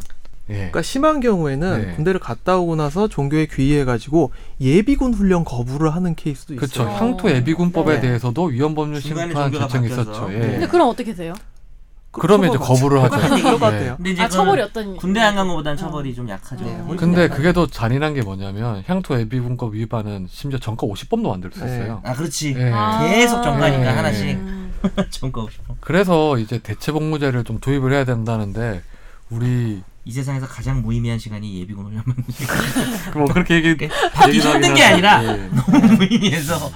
예. 0.50 0.54
그러니까 0.54 0.84
심한 0.84 1.20
경우에는 1.20 1.82
네. 1.88 1.96
군대를 1.96 2.20
갔다 2.20 2.58
오고 2.58 2.76
나서 2.76 3.08
종교에 3.08 3.48
귀의해가지고 3.48 4.32
예비군 4.62 5.16
훈련 5.16 5.44
거부를 5.44 5.96
하는 5.96 6.14
케이스도 6.14 6.54
있어요. 6.54 6.60
그렇죠. 6.60 6.84
향토 6.88 7.32
예비군법에 7.32 7.96
네. 7.96 8.02
대해서 8.02 8.30
위헌 8.30 8.76
법률 8.76 9.02
중간에 9.02 9.30
심판 9.30 9.46
종교가 9.52 9.68
결정이 9.68 9.90
바뀌어서. 9.90 10.12
있었죠. 10.12 10.34
예. 10.34 10.38
네. 10.38 10.52
근데 10.52 10.68
그럼 10.68 10.90
어떻게 10.90 11.16
돼요? 11.16 11.34
그러면 12.22 12.50
이제 12.50 12.58
거부를 12.58 13.02
하죠. 13.04 13.16
똑같은 13.16 13.38
예. 13.38 13.42
똑같아요. 13.44 13.96
근데 13.98 14.12
이제 14.12 14.22
아 14.24 14.30
처벌이 14.30 14.62
어떤 14.62 14.96
군대 14.98 15.20
안 15.20 15.36
간 15.36 15.48
것보다는 15.48 15.78
어. 15.78 15.80
처벌이 15.80 16.16
좀 16.16 16.30
약하죠. 16.30 16.64
네. 16.66 16.72
훨씬 16.76 16.96
근데 16.98 17.24
약하죠. 17.24 17.36
그게 17.38 17.54
더 17.54 17.68
잔인한 17.68 18.14
게 18.14 18.22
뭐냐면 18.22 18.84
향토 18.88 19.20
예비군법 19.20 19.74
위반은 19.74 20.28
심지어 20.30 20.60
전과 20.60 20.88
50범도 20.88 21.28
만들 21.30 21.52
수 21.52 21.60
네. 21.64 21.66
있어요. 21.66 22.02
아 22.04 22.14
그렇지. 22.14 22.56
예. 22.58 22.72
아. 22.74 23.00
계속 23.08 23.42
정가니까 23.44 23.84
네. 23.84 23.90
하나씩 23.90 24.26
음. 24.38 24.74
정가 25.10 25.42
없이. 25.42 25.58
그래서 25.82 26.38
이제 26.38 26.60
대체 26.60 26.92
복무제를 26.92 27.44
좀 27.44 27.60
도입을 27.60 27.92
해야 27.94 28.06
된다는데 28.06 28.82
우리 29.30 29.82
이 30.08 30.12
세상에서 30.12 30.46
가장 30.48 30.84
무의미한 30.84 31.18
시간이 31.18 31.60
예비군 31.62 31.86
훈련만 31.86 32.16
뭐 33.16 33.26
그렇게 33.26 33.56
얘기 33.56 33.88
받기 34.14 34.30
얘기도 34.38 34.54
힘든 34.54 34.74
게 34.76 34.84
아니라 34.84 35.24
예. 35.24 35.50
너무 35.50 35.94
무의미해서 35.96 36.72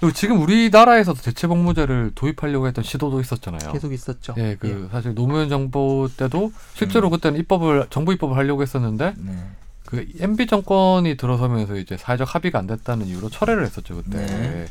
그리고 0.00 0.12
지금 0.12 0.40
우리나라에서도 0.40 1.20
대체복무제를 1.22 2.12
도입하려고 2.14 2.66
했던 2.66 2.84
시도도 2.84 3.20
있었잖아요. 3.20 3.72
계속 3.72 3.92
있었죠. 3.92 4.34
예, 4.36 4.56
그 4.58 4.88
사실 4.92 5.14
노무현 5.14 5.48
정부 5.48 6.08
때도 6.16 6.52
실제로 6.74 7.08
그때는 7.10 7.40
입법을 7.40 7.86
정부 7.90 8.12
입법을 8.12 8.36
하려고 8.36 8.62
했었는데 8.62 9.14
네. 9.16 9.32
그 9.86 10.06
MB 10.18 10.46
정권이 10.48 11.16
들어서면서 11.16 11.76
이제 11.76 11.96
사회적 11.96 12.34
합의가 12.34 12.58
안 12.58 12.66
됐다는 12.66 13.06
이유로 13.06 13.30
철회를 13.30 13.64
했었죠 13.64 13.96
그때. 13.96 14.18
네. 14.18 14.32
예. 14.32 14.66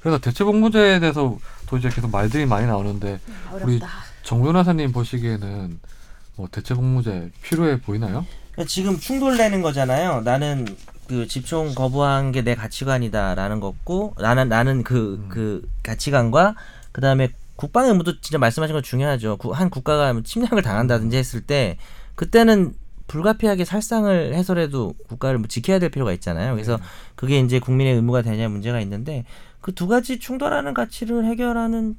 그래서 0.00 0.18
대체복무제에 0.18 1.00
대해서 1.00 1.38
또 1.68 1.78
이제 1.78 1.88
계속 1.88 2.10
말들이 2.10 2.46
많이 2.46 2.66
나오는데 2.66 3.18
우리 3.62 3.76
어렵다. 3.76 3.88
정 4.22 4.42
변호사님 4.42 4.92
보시기에는 4.92 5.80
뭐 6.36 6.48
대체복무제 6.50 7.30
필요해 7.42 7.80
보이나요? 7.80 8.26
그러니까 8.52 8.68
지금 8.68 8.98
충돌 8.98 9.36
내는 9.36 9.62
거잖아요. 9.62 10.20
나는 10.22 10.66
그 11.08 11.26
집총 11.26 11.74
거부한 11.74 12.32
게 12.32 12.42
내 12.42 12.54
가치관이다라는 12.54 13.60
거고 13.60 14.14
나는 14.18 14.48
나는 14.48 14.82
그그 14.82 15.62
음. 15.64 15.70
가치관과 15.82 16.54
그다음에 16.92 17.28
국방의 17.56 17.90
의무도 17.90 18.20
진짜 18.20 18.38
말씀하신 18.38 18.74
건 18.74 18.82
중요하죠. 18.82 19.36
구- 19.38 19.52
한 19.52 19.70
국가가 19.70 20.12
뭐 20.12 20.22
침략을 20.22 20.62
당한다든지 20.62 21.16
했을 21.16 21.40
때 21.40 21.78
그때는 22.14 22.74
불가피하게 23.06 23.64
살상을 23.64 24.34
해서라도 24.34 24.94
국가를 25.08 25.38
뭐 25.38 25.46
지켜야 25.48 25.78
될 25.78 25.90
필요가 25.90 26.12
있잖아요. 26.14 26.52
그래서 26.54 26.76
네. 26.76 26.82
그게 27.14 27.38
이제 27.38 27.58
국민의 27.60 27.94
의무가 27.94 28.22
되냐 28.22 28.48
문제가 28.48 28.80
있는데 28.80 29.24
그 29.60 29.72
두 29.72 29.86
가지 29.88 30.18
충돌하는 30.18 30.74
가치를 30.74 31.24
해결하는 31.24 31.96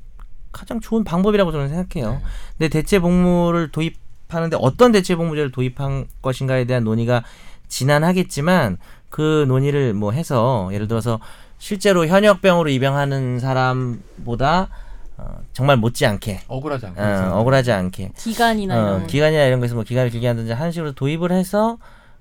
가장 0.51 0.79
좋은 0.79 1.03
방법이라고 1.03 1.51
저는 1.51 1.69
생각해요. 1.69 2.11
네. 2.13 2.19
근데 2.57 2.69
대체 2.69 2.99
복무를 2.99 3.69
도입하는데 3.71 4.57
어떤 4.59 4.91
대체 4.91 5.15
복무제를 5.15 5.51
도입한 5.51 6.07
것인가에 6.21 6.65
대한 6.65 6.83
논의가 6.83 7.23
지난하겠지만 7.67 8.77
그 9.09 9.45
논의를 9.47 9.93
뭐 9.93 10.11
해서 10.11 10.69
예를 10.71 10.87
들어서 10.87 11.19
실제로 11.57 12.05
현역병으로 12.05 12.69
입영하는 12.69 13.39
사람보다 13.39 14.69
어, 15.17 15.39
정말 15.53 15.77
못지않게 15.77 16.41
억울하지 16.47 16.85
않고. 16.87 17.01
어, 17.01 17.39
억울하지 17.39 17.71
않게 17.71 18.11
기간이나 18.17 18.75
어, 18.75 18.79
이런 18.79 19.01
거. 19.01 19.07
기간이나 19.07 19.43
이런 19.45 19.59
거에서 19.59 19.73
뭐 19.75 19.83
기간을 19.83 20.11
길게 20.11 20.27
한다든지 20.27 20.53
하는 20.53 20.71
식으로 20.71 20.91
도입을 20.93 21.31
해서 21.31 21.77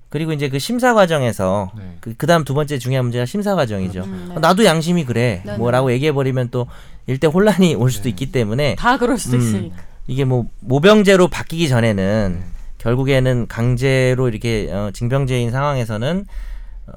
그리고 0.09 0.31
이제 0.31 0.49
그 0.49 0.57
심사 0.57 0.93
과정에서 0.93 1.69
네. 1.77 1.97
그 1.99 2.15
그다음 2.15 2.43
두 2.43 2.53
번째 2.53 2.79
중요한 2.79 3.05
문제가 3.05 3.25
심사 3.25 3.55
과정이죠. 3.55 4.03
음, 4.03 4.31
네. 4.33 4.39
나도 4.39 4.63
양심이 4.65 5.03
그래. 5.05 5.41
네네. 5.45 5.57
뭐라고 5.57 5.91
얘기해 5.91 6.13
버리면 6.13 6.49
또 6.49 6.65
일대 7.05 7.27
혼란이 7.27 7.75
올 7.75 7.91
수도 7.91 8.03
네. 8.03 8.09
있기 8.09 8.31
때문에 8.31 8.75
다 8.75 8.97
그럴 8.97 9.17
수도 9.17 9.35
음. 9.37 9.41
있으니까. 9.41 9.75
이게 10.07 10.23
뭐 10.23 10.45
모병제로 10.61 11.27
바뀌기 11.27 11.67
전에는 11.67 12.37
네. 12.39 12.45
결국에는 12.77 13.47
강제로 13.47 14.29
이렇게 14.29 14.71
어, 14.71 14.89
징병제인 14.93 15.51
상황에서는 15.51 16.25
어, 16.25 16.33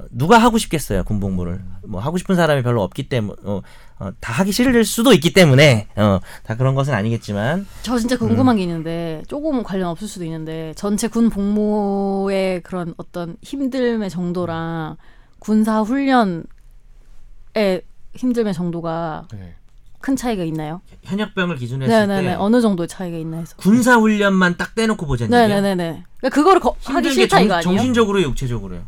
누가 0.09 0.37
하고 0.37 0.57
싶겠어요 0.57 1.03
군복무를 1.03 1.61
뭐 1.85 1.99
하고 1.99 2.17
싶은 2.17 2.35
사람이 2.35 2.63
별로 2.63 2.81
없기 2.83 3.09
때문에 3.09 3.37
어, 3.43 3.61
어, 3.99 4.11
다 4.19 4.33
하기 4.33 4.51
싫을 4.51 4.85
수도 4.85 5.13
있기 5.13 5.33
때문에 5.33 5.87
어, 5.95 6.19
다 6.43 6.55
그런 6.55 6.75
것은 6.75 6.93
아니겠지만 6.93 7.67
저 7.83 7.99
진짜 7.99 8.17
궁금한 8.17 8.55
게 8.55 8.63
있는데 8.63 9.23
조금 9.27 9.63
관련 9.63 9.89
없을 9.89 10.07
수도 10.07 10.23
있는데 10.25 10.73
전체 10.75 11.07
군 11.07 11.29
복무의 11.29 12.61
그런 12.61 12.93
어떤 12.97 13.35
힘듦의 13.37 14.09
정도랑 14.09 14.97
군사 15.39 15.81
훈련의 15.81 16.43
힘듦의 18.15 18.53
정도가 18.53 19.27
네. 19.33 19.55
큰 19.99 20.15
차이가 20.15 20.43
있나요? 20.43 20.81
현역병을 21.03 21.57
기준으로 21.57 21.91
했을 21.91 22.07
네네네 22.07 22.29
때 22.29 22.35
어느 22.35 22.59
정도의 22.59 22.87
차이가 22.87 23.17
있나 23.17 23.37
해서. 23.37 23.55
군사 23.57 23.97
훈련만 23.97 24.57
딱 24.57 24.73
떼놓고 24.73 25.05
보자는. 25.05 25.29
네네네네. 25.29 26.03
그러니까 26.17 26.35
그거를 26.35 26.59
거, 26.59 26.75
하기 26.83 26.95
힘든 26.95 27.03
게 27.03 27.13
싫다 27.13 27.37
정, 27.37 27.45
이거 27.45 27.53
아니에요? 27.53 27.77
정신적으로요, 27.77 28.25
육체적으로요. 28.29 28.81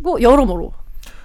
뭐 0.00 0.20
여러모로. 0.20 0.72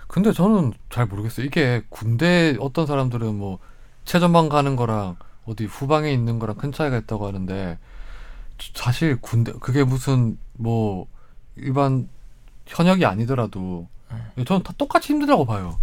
근데 0.08 0.32
저는 0.32 0.74
잘 0.90 1.06
모르겠어요. 1.08 1.46
이게 1.46 1.84
군대 1.90 2.56
어떤 2.60 2.86
사람들은 2.86 3.36
뭐 3.36 3.60
최전방 4.06 4.50
가는 4.50 4.76
거랑 4.76 5.16
어디 5.46 5.66
후방에 5.66 6.12
있는 6.12 6.40
거랑 6.40 6.56
큰 6.58 6.72
차이가 6.72 6.98
있다고 6.98 7.28
하는데 7.28 7.78
사실 8.74 9.18
군대 9.20 9.52
그게 9.60 9.84
무슨 9.84 10.38
뭐 10.54 11.08
일반 11.56 12.08
현역이 12.68 13.06
아니더라도 13.06 13.88
저는 14.46 14.64
다 14.64 14.74
똑같이 14.78 15.14
힘들다고 15.14 15.46
봐요. 15.46 15.78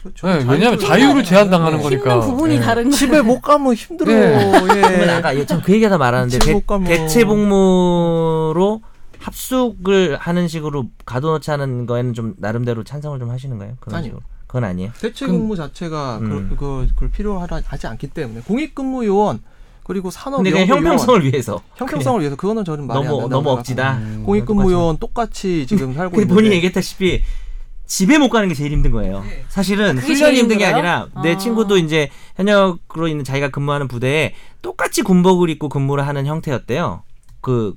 그렇죠. 0.00 0.26
네, 0.28 0.44
왜냐하면 0.48 0.78
자유를- 0.78 1.24
제한당하는 1.24 1.78
네. 1.78 1.82
거니까. 1.82 2.14
힘든 2.14 2.28
부분이 2.30 2.54
예. 2.56 2.60
다른 2.60 2.84
거예요. 2.84 2.94
집에 2.96 3.22
못 3.22 3.40
가면 3.40 3.74
힘들어요. 3.74 4.62
그러면 4.66 5.08
예. 5.08 5.10
아까 5.10 5.44
참그 5.46 5.72
얘기하다 5.72 5.98
말았는데 5.98 6.38
대, 6.38 6.60
가면- 6.60 6.86
대체 6.86 7.24
복무로 7.24 8.82
합숙을 9.26 10.16
하는 10.16 10.48
식으로 10.48 10.86
가둬놓지 11.04 11.50
않은 11.50 11.86
거에는 11.86 12.14
좀 12.14 12.34
나름대로 12.38 12.84
찬성을 12.84 13.18
좀 13.18 13.30
하시는가요? 13.30 13.74
그런 13.80 13.98
아니요. 13.98 14.08
식으로. 14.10 14.22
그건 14.46 14.64
아니에요. 14.64 14.92
대체 15.00 15.26
그- 15.26 15.32
근무 15.32 15.56
자체가 15.56 16.18
음. 16.18 16.48
그, 16.50 16.56
그, 16.56 16.86
그걸 16.94 17.10
필요하지 17.10 17.86
않기 17.88 18.08
때문에 18.08 18.40
공익근무 18.42 19.04
요원 19.06 19.42
그리고 19.82 20.10
산업 20.10 20.38
근데 20.38 20.50
그냥 20.50 20.68
연구 20.68 20.84
요원 20.84 20.98
형평성을 20.98 21.24
위해서 21.32 21.60
형평성을 21.76 22.20
위해서 22.20 22.36
그거는 22.36 22.64
저는 22.64 22.86
말이 22.86 23.00
안 23.00 23.04
너무 23.06 23.20
된다고 23.22 23.42
너무. 23.42 23.58
억지다. 23.58 23.96
음, 23.98 24.22
공익근무 24.24 24.72
요원 24.72 24.98
똑같이 24.98 25.66
지금 25.66 25.92
살고 25.94 26.10
근데 26.12 26.22
있는데 26.22 26.34
본인이 26.34 26.54
얘기했다시피 26.56 27.22
집에 27.86 28.18
못 28.18 28.30
가는 28.30 28.48
게 28.48 28.54
제일 28.54 28.72
힘든 28.72 28.90
거예요. 28.90 29.22
사실은 29.48 29.94
그게 29.96 30.12
훈련이 30.14 30.38
힘든 30.38 30.58
게? 30.58 30.64
아니라 30.66 31.06
내 31.22 31.34
아. 31.34 31.38
친구도 31.38 31.76
이제 31.78 32.10
현역으로 32.36 33.06
있는 33.06 33.24
자기가 33.24 33.50
근무하는 33.50 33.86
부대에 33.86 34.34
똑같이 34.62 35.02
군복을 35.02 35.50
입고 35.50 35.68
근무를 35.68 36.04
하는 36.06 36.26
형태였대요. 36.26 37.02
그 37.40 37.74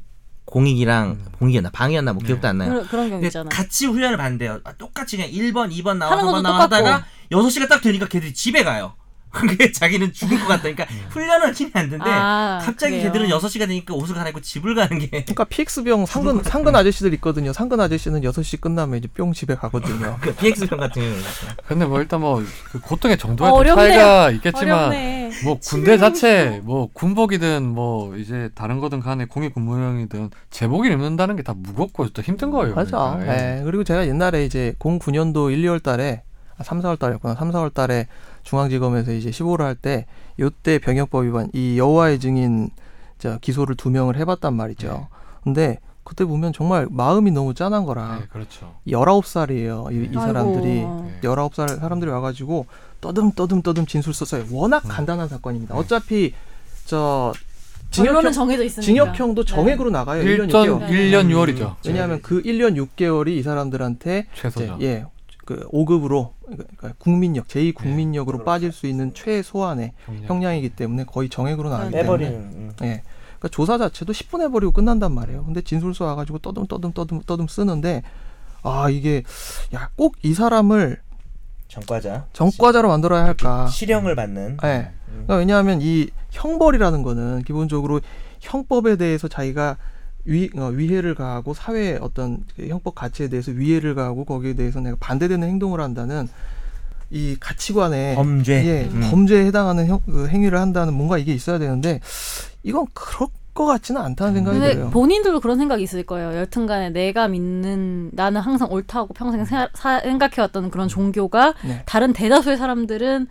공익이랑 0.50 1.20
공익이었나 1.40 1.70
방이었나 1.70 2.14
뭐 2.14 2.22
네. 2.22 2.28
기억도 2.28 2.48
안 2.48 2.58
나요. 2.58 2.70
그런, 2.72 2.88
그런 2.88 3.04
경우 3.10 3.18
근데 3.22 3.28
있잖아요. 3.28 3.50
같이 3.50 3.86
훈련을 3.86 4.18
받는데요. 4.18 4.60
아, 4.64 4.74
똑같이 4.74 5.18
그냥 5.18 5.32
1번, 5.32 5.72
2번 5.72 5.98
나와 5.98 6.14
하는 6.14 6.24
3번 6.24 6.32
것도 6.32 6.42
나와 6.42 6.68
똑같고. 6.68 6.88
하다가 6.88 7.06
6시가 7.32 7.70
딱 7.70 7.82
되니까 7.82 8.08
걔들이 8.08 8.34
집에 8.34 8.64
가요. 8.64 8.94
그게 9.32 9.72
자기는 9.72 10.14
죽을 10.14 10.40
것 10.40 10.48
같다. 10.48 10.62
그러니까 10.64 10.86
훈련을 11.10 11.48
하긴 11.48 11.72
했는데 11.76 12.06
아, 12.10 12.60
갑자기 12.64 12.98
그래요. 12.98 13.12
걔들은 13.12 13.30
6시가 13.30 13.68
되니까 13.68 13.94
옷을 13.94 14.16
갈아입고 14.16 14.42
집을 14.42 14.76
가는 14.76 14.98
게 15.00 15.08
그러니까 15.10 15.44
PX병 15.44 16.06
상근 16.06 16.44
상근 16.44 16.76
아저씨들 16.76 17.14
있거든요. 17.16 17.52
상근 17.54 17.80
아저씨는 17.80 18.22
6시 18.22 18.62
끝나면 18.62 19.00
이제 19.00 19.08
뿅 19.14 19.34
집에 19.34 19.56
가거든요. 19.56 20.18
그 20.22 20.34
PX병 20.36 20.80
같은 20.80 21.02
경우는 21.02 21.24
근데 21.68 21.86
뭐 21.86 22.00
일단 22.00 22.22
뭐 22.22 22.42
그 22.72 22.80
고통의 22.80 23.18
정도에 23.18 23.50
어. 23.50 23.64
차이가 23.64 24.32
있겠지만 24.32 24.78
어렵네. 24.90 25.32
뭐 25.44 25.60
군대 25.60 25.98
자체 25.98 26.62
뭐 26.64 26.90
군복이든 26.94 27.64
뭐 27.64 28.16
이제 28.16 28.50
다른 28.56 28.80
거든 28.80 29.00
간에 29.00 29.26
공익 29.26 29.54
근무용이든 29.56 30.30
제복을 30.52 30.92
입는다는 30.92 31.36
게 31.36 31.44
다 31.50 31.54
무겁고 31.56 32.10
또 32.10 32.22
힘든 32.22 32.52
거예요. 32.52 32.76
맞아. 32.76 33.16
그러니까. 33.18 33.34
예. 33.34 33.60
예. 33.60 33.64
그리고 33.64 33.84
제가 33.84 34.06
옛날에 34.08 34.46
이제 34.46 34.76
09년도 34.80 35.52
1, 35.52 35.64
2월 35.64 35.82
달에 35.82 36.22
아, 36.58 36.64
3, 36.64 36.82
4월 36.82 37.00
달이었구나. 37.00 37.36
3, 37.36 37.52
4월 37.52 37.74
달에 37.74 38.08
중앙지검에서 38.44 39.12
이제 39.14 39.30
15를 39.30 39.60
할 39.62 39.76
때 39.76 40.06
요때 40.40 40.80
병역법 40.80 41.26
위반 41.26 41.50
이 41.54 41.78
여호와의 41.78 42.20
증인 42.20 42.70
저 43.18 43.38
기소를 43.40 43.76
두 43.76 43.90
명을 43.90 44.18
해 44.18 44.26
봤단 44.26 44.54
말이죠. 44.54 44.88
네. 44.88 45.08
근데 45.44 45.80
그때 46.04 46.26
보면 46.26 46.54
정말 46.54 46.88
마음이 46.90 47.30
너무 47.32 47.54
짠한 47.54 47.86
거라. 47.86 48.18
네, 48.20 48.26
그렇죠. 48.32 48.74
19살이에요. 48.88 49.92
이, 49.92 50.10
이. 50.10 50.14
사람들이 50.14 50.68
네. 50.68 51.20
19살 51.22 51.80
사람들이 51.80 52.10
와가지고 52.10 52.66
떠듬 53.02 53.34
떠듬 53.34 53.62
떠듬 53.62 53.86
진술 53.86 54.14
썼어요. 54.14 54.46
워낙 54.52 54.84
음. 54.86 54.90
간단한 54.90 55.28
사건입니다. 55.28 55.76
네. 55.76 55.80
어차피 55.80 56.34
저 56.86 57.32
징역형, 57.92 58.32
정해져 58.32 58.64
있으니까. 58.64 58.86
징역형도 58.86 59.44
네. 59.44 59.54
정액으로 59.54 59.90
나가요. 59.92 60.24
1년 60.24 60.48
1년 60.48 60.50
6개월. 60.50 60.88
1년 60.90 61.26
음. 61.26 61.30
6월이죠. 61.30 61.76
왜냐하면 61.86 62.22
그 62.22 62.42
1년 62.42 62.76
6개월이 62.98 63.30
이 63.30 63.44
사람들한테 63.44 64.28
최소죠. 64.36 64.78
예, 64.82 65.06
그 65.50 65.68
5급으로 65.70 66.34
그러니까 66.46 66.94
국민력, 67.00 67.48
제2 67.48 67.74
국민력으로 67.74 68.44
빠질 68.44 68.72
수 68.72 68.86
있는 68.86 69.16
최소한의 69.16 69.94
형량 70.28 70.56
이기 70.58 70.70
때문에 70.70 71.06
거의 71.06 71.28
정액으로 71.28 71.70
나가기 71.72 71.90
네. 71.90 72.04
때문에. 72.04 72.28
음. 72.28 72.72
예. 72.84 73.02
그러니까 73.40 73.48
조사 73.50 73.80
자체도 73.80 74.14
10분 74.14 74.42
해버리고 74.44 74.72
끝난단 74.72 75.12
말이에요. 75.12 75.44
근데 75.46 75.62
진술서 75.62 76.06
와가지고 76.06 76.38
떠듬 76.38 76.68
떠듬 76.68 76.94
떠듬 76.94 77.22
떠듬 77.26 77.48
쓰는데 77.48 78.04
아 78.62 78.92
이게 78.92 79.24
야 79.74 79.90
꼭 79.98 80.14
이 80.22 80.36
사람을 80.36 81.00
전과자. 81.68 82.28
전과자로 82.34 82.88
만들어야 82.90 83.24
할까? 83.26 83.66
실형을 83.66 84.14
받는. 84.16 84.58
예. 84.66 84.92
음. 85.08 85.24
그러니까 85.26 85.36
왜냐하면 85.38 85.80
이 85.82 86.10
형벌이라는 86.30 87.02
거는 87.02 87.42
기본적으로 87.42 88.02
형법에 88.40 88.98
대해서 88.98 89.28
자기가 89.28 89.78
위, 90.26 90.50
어, 90.56 90.68
위해를 90.68 91.16
가하고 91.16 91.54
사회의 91.54 91.98
어떤 92.02 92.44
그 92.56 92.68
형법 92.68 92.96
가치에 92.96 93.30
대해서 93.30 93.52
위해를 93.52 93.96
가하고 93.96 94.26
거기에 94.26 94.54
대해서 94.54 94.80
내가 94.80 94.96
반대되는 95.00 95.48
행동을 95.48 95.80
한다는 95.82 96.28
이 97.10 97.36
가치관에 97.40 98.16
범죄. 98.16 98.64
예, 98.66 98.90
음. 98.92 99.02
범죄에 99.10 99.46
해당하는 99.46 99.88
형, 99.88 100.00
그 100.06 100.28
행위를 100.28 100.60
한다는 100.60 100.94
뭔가 100.94 101.18
이게 101.18 101.34
있어야 101.34 101.58
되는데 101.58 102.00
이건 102.64 102.86
그럴 102.94 103.30
것 103.56 103.66
같지는 103.66 104.00
않다는 104.02 104.36
생각이 104.36 104.60
근데 104.60 104.74
들어요. 104.76 104.90
본인들도 104.92 105.40
그런 105.40 105.58
생각이 105.58 105.82
있을 105.82 106.04
거예요. 106.04 106.38
여튼간에 106.40 106.92
내가 106.92 107.28
믿는 107.28 108.12
나는 108.14 108.42
항상 108.42 108.72
옳다고 108.72 109.14
평생 109.16 109.44
사- 109.46 109.70
사- 109.74 110.00
생각해왔던 110.02 110.70
그런 110.70 110.88
종교가 110.88 111.56
네. 111.66 111.82
다른 111.86 112.14
대다수의 112.14 112.58
사람들은 112.58 113.28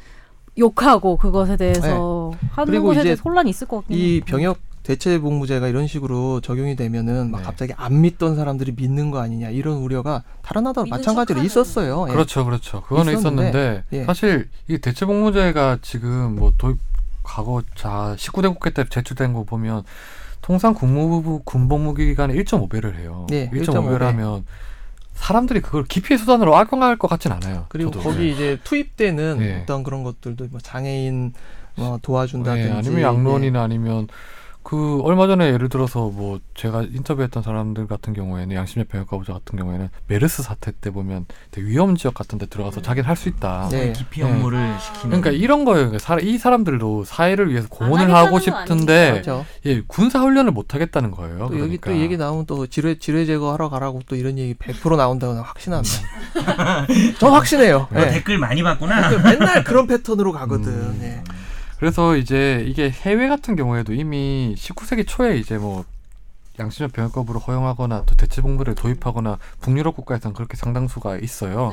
욕하고 0.58 1.16
그것에 1.16 1.56
대해서 1.56 2.32
하는 2.50 2.66
그리고 2.72 2.86
것에 2.86 3.00
이제 3.00 3.04
대해서 3.10 3.22
혼란이 3.24 3.48
있을 3.50 3.68
것 3.68 3.76
같긴 3.78 3.96
해요. 3.96 4.04
이 4.04 4.20
병역 4.22 4.58
대체복무제가 4.88 5.68
이런 5.68 5.86
식으로 5.86 6.40
적용이 6.40 6.74
되면은 6.74 7.30
막 7.30 7.38
네. 7.38 7.44
갑자기 7.44 7.74
안 7.76 8.00
믿던 8.00 8.36
사람들이 8.36 8.72
믿는 8.72 9.10
거 9.10 9.20
아니냐 9.20 9.50
이런 9.50 9.76
우려가 9.76 10.22
다른 10.40 10.64
나라도 10.64 10.84
믿는 10.84 10.96
마찬가지로 10.96 11.36
척하는. 11.36 11.46
있었어요. 11.46 12.06
예. 12.08 12.12
그렇죠, 12.12 12.46
그렇죠. 12.46 12.80
그거는 12.82 13.12
있었는데, 13.18 13.48
있었는데 13.48 13.84
예. 13.92 14.04
사실 14.04 14.48
이 14.66 14.78
대체복무제가 14.78 15.80
지금 15.82 16.36
뭐 16.36 16.54
도입 16.56 16.78
과거 17.22 17.62
자 17.74 18.14
19대 18.16 18.48
국회 18.54 18.70
때 18.70 18.86
제출된 18.88 19.34
거 19.34 19.44
보면 19.44 19.82
통상 20.40 20.72
국무부 20.72 21.42
군복무 21.44 21.92
기간에 21.92 22.32
1.5배를 22.32 22.94
해요. 22.94 23.26
네, 23.28 23.50
1.5배를 23.50 23.98
1.5배. 23.98 24.00
하면 24.00 24.46
사람들이 25.12 25.60
그걸 25.60 25.84
기피의 25.84 26.16
수단으로 26.16 26.56
악용할 26.56 26.96
것 26.96 27.08
같진 27.08 27.30
않아요. 27.32 27.66
그리고 27.68 27.90
저도. 27.90 28.08
거기 28.08 28.32
이제 28.32 28.58
투입되는 28.64 29.38
예. 29.42 29.60
어떤 29.62 29.82
그런 29.82 30.02
것들도 30.02 30.46
뭐 30.50 30.60
장애인 30.62 31.34
뭐 31.74 31.96
네, 31.96 31.98
도와준다든지 32.00 32.70
아니면 32.70 33.02
양론이나 33.02 33.62
아니면 33.62 34.08
그 34.68 35.00
얼마 35.02 35.26
전에 35.26 35.50
예를 35.50 35.70
들어서 35.70 36.10
뭐 36.10 36.40
제가 36.54 36.82
인터뷰했던 36.82 37.42
사람들 37.42 37.86
같은 37.86 38.12
경우에는 38.12 38.54
양심의 38.54 38.84
병역가부자 38.88 39.32
같은 39.32 39.58
경우에는 39.58 39.88
메르스 40.08 40.42
사태 40.42 40.72
때 40.78 40.90
보면 40.90 41.24
되게 41.50 41.68
위험 41.68 41.96
지역 41.96 42.12
같은 42.12 42.36
데 42.36 42.44
들어가서 42.44 42.82
자기는 42.82 43.08
할 43.08 43.16
수 43.16 43.30
있다. 43.30 43.70
네. 43.72 43.94
기피 43.94 44.20
네. 44.22 44.30
업무를 44.30 44.74
시키는. 44.78 45.22
그러니까 45.22 45.30
이런 45.30 45.64
거예요. 45.64 45.88
그러니까 45.88 45.98
사- 45.98 46.20
이 46.20 46.36
사람들도 46.36 47.04
사회를 47.04 47.50
위해서 47.50 47.66
공헌을 47.70 48.14
하고 48.14 48.32
건 48.32 48.40
싶은데 48.42 49.10
그렇죠. 49.12 49.46
예, 49.64 49.80
군사 49.86 50.20
훈련을 50.20 50.52
못 50.52 50.74
하겠다는 50.74 51.12
거예요. 51.12 51.38
또 51.48 51.58
여기 51.60 51.78
그러니까. 51.78 51.90
또 51.90 51.96
얘기 51.98 52.18
나오면 52.18 52.44
또 52.44 52.66
지뢰 52.66 52.98
지뢰 52.98 53.24
제거하러 53.24 53.70
가라고 53.70 54.02
또 54.06 54.16
이런 54.16 54.36
얘기 54.36 54.52
100% 54.52 54.96
나온다고 54.98 55.32
나 55.32 55.40
확신한다. 55.40 55.88
저 57.18 57.28
확신해요. 57.32 57.88
너 57.90 58.00
예. 58.02 58.10
댓글 58.10 58.36
많이 58.36 58.62
봤구나. 58.62 59.08
맨날 59.22 59.64
그런 59.64 59.86
패턴으로 59.88 60.32
가거든. 60.32 60.68
음. 60.68 61.24
예. 61.78 61.80
그래서 61.80 62.16
이제 62.16 62.64
이게 62.66 62.90
해외 62.90 63.28
같은 63.28 63.56
경우에도 63.56 63.92
이미 63.92 64.54
19세기 64.56 65.06
초에 65.06 65.36
이제 65.38 65.58
뭐 65.58 65.84
양심적 66.58 66.92
병역법으로 66.92 67.38
허용하거나 67.38 68.04
또 68.04 68.16
대체 68.16 68.42
복무를 68.42 68.74
도입하거나 68.74 69.38
북유럽 69.60 69.94
국가에서는 69.94 70.34
그렇게 70.34 70.56
상당수가 70.56 71.18
있어요. 71.18 71.72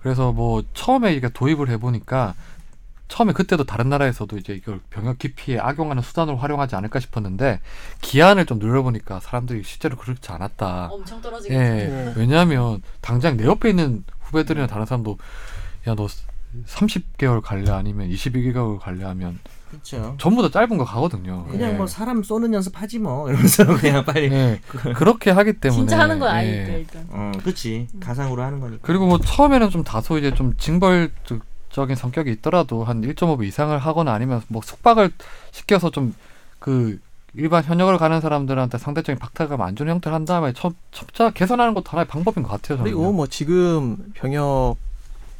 그래서 0.00 0.32
뭐 0.32 0.62
처음에 0.72 1.14
이게 1.14 1.28
도입을 1.28 1.68
해보니까 1.68 2.34
처음에 3.08 3.34
그때도 3.34 3.64
다른 3.64 3.90
나라에서도 3.90 4.38
이제 4.38 4.54
이걸 4.54 4.80
병역 4.88 5.18
기피에 5.18 5.58
악용하는 5.58 6.02
수단으로 6.02 6.38
활용하지 6.38 6.76
않을까 6.76 6.98
싶었는데 6.98 7.60
기한을 8.00 8.46
좀 8.46 8.58
늘려보니까 8.58 9.20
사람들이 9.20 9.64
실제로 9.64 9.98
그렇지 9.98 10.32
않았다. 10.32 10.88
엄청 10.90 11.18
예, 11.18 11.22
떨어지겠죠. 11.22 11.58
네. 11.58 12.14
왜냐하면 12.16 12.80
당장 13.02 13.36
내 13.36 13.44
옆에 13.44 13.68
있는 13.68 14.02
후배들이나 14.20 14.66
다른 14.66 14.86
사람도 14.86 15.18
야 15.88 15.94
너 15.94 16.08
30개월 16.66 17.40
갈래 17.42 17.70
아니면 17.70 18.08
22개월 18.10 18.78
갈래 18.78 19.04
하면 19.04 19.38
그렇죠. 19.70 20.16
전부 20.18 20.42
다 20.42 20.50
짧은 20.50 20.76
거 20.76 20.84
가거든요. 20.84 21.46
그냥 21.50 21.70
예. 21.70 21.74
뭐 21.74 21.86
사람 21.86 22.22
쏘는 22.22 22.52
연습하지 22.52 22.98
뭐 22.98 23.28
이러면서 23.28 23.64
그냥 23.78 24.04
빨리. 24.04 24.30
예, 24.30 24.60
그렇게 24.94 25.30
하기 25.30 25.54
때문에 25.54 25.78
진짜 25.78 25.98
하는 25.98 26.18
건 26.18 26.28
예. 26.28 26.38
아니니까 26.38 26.72
일단. 26.76 27.06
어, 27.10 27.32
그렇지. 27.40 27.88
가상으로 28.00 28.42
하는 28.42 28.60
거니까. 28.60 28.80
그리고 28.82 29.06
뭐 29.06 29.18
처음에는 29.18 29.70
좀 29.70 29.82
다소 29.82 30.18
이제 30.18 30.34
좀 30.34 30.54
징벌적인 30.58 31.96
성격이 31.96 32.30
있더라도 32.32 32.84
한 32.84 33.00
1.5배 33.00 33.46
이상을 33.46 33.76
하거나 33.78 34.12
아니면 34.12 34.42
뭐 34.48 34.60
숙박을 34.62 35.10
시켜서 35.52 35.90
좀 35.90 36.14
그 36.62 37.00
일반 37.34 37.64
현역을 37.64 37.98
가는 37.98 38.20
사람들한테 38.20 38.78
상대적인 38.78 39.18
박탈감 39.18 39.60
안 39.62 39.74
주는 39.74 39.92
형태를 39.94 40.14
한 40.14 40.24
다음에 40.24 40.52
첫, 40.52 40.74
차 41.12 41.30
개선하는 41.30 41.74
것도 41.74 41.90
하나의 41.90 42.06
방법인 42.06 42.44
것 42.44 42.50
같아요. 42.50 42.78
저는. 42.78 42.84
그리고 42.84 43.12
뭐 43.12 43.26
지금 43.26 44.12
병역 44.14 44.76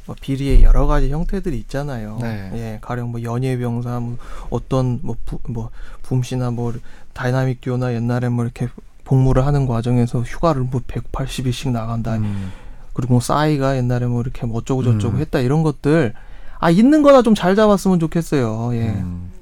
뭐 0.05 0.15
비리의 0.19 0.63
여러 0.63 0.85
가지 0.85 1.09
형태들이 1.11 1.57
있잖아요. 1.59 2.17
네. 2.21 2.51
예, 2.53 2.77
가령 2.81 3.11
뭐 3.11 3.23
연예병사, 3.23 3.99
뭐 3.99 4.17
어떤 4.49 4.99
뭐, 5.01 5.15
부, 5.25 5.39
뭐 5.47 5.69
붐씨나 6.03 6.51
뭐 6.51 6.73
다이나믹 7.13 7.61
듀오나 7.61 7.93
옛날에 7.93 8.29
뭐 8.29 8.43
이렇게 8.43 8.67
복무를 9.05 9.45
하는 9.45 9.65
과정에서 9.65 10.19
휴가를 10.21 10.63
뭐 10.63 10.81
180일씩 10.87 11.71
나간다. 11.71 12.15
음. 12.17 12.51
그리고 12.93 13.13
뭐 13.15 13.21
싸이가 13.21 13.77
옛날에 13.77 14.05
뭐 14.05 14.21
이렇게 14.21 14.45
뭐 14.45 14.57
어쩌고 14.59 14.83
저쩌고 14.83 15.17
음. 15.17 15.21
했다 15.21 15.39
이런 15.39 15.63
것들 15.63 16.13
아 16.59 16.69
있는 16.69 17.01
거나 17.01 17.21
좀 17.21 17.33
잘 17.35 17.55
잡았으면 17.55 17.99
좋겠어요. 17.99 18.69
예. 18.75 18.89
음. 18.89 19.32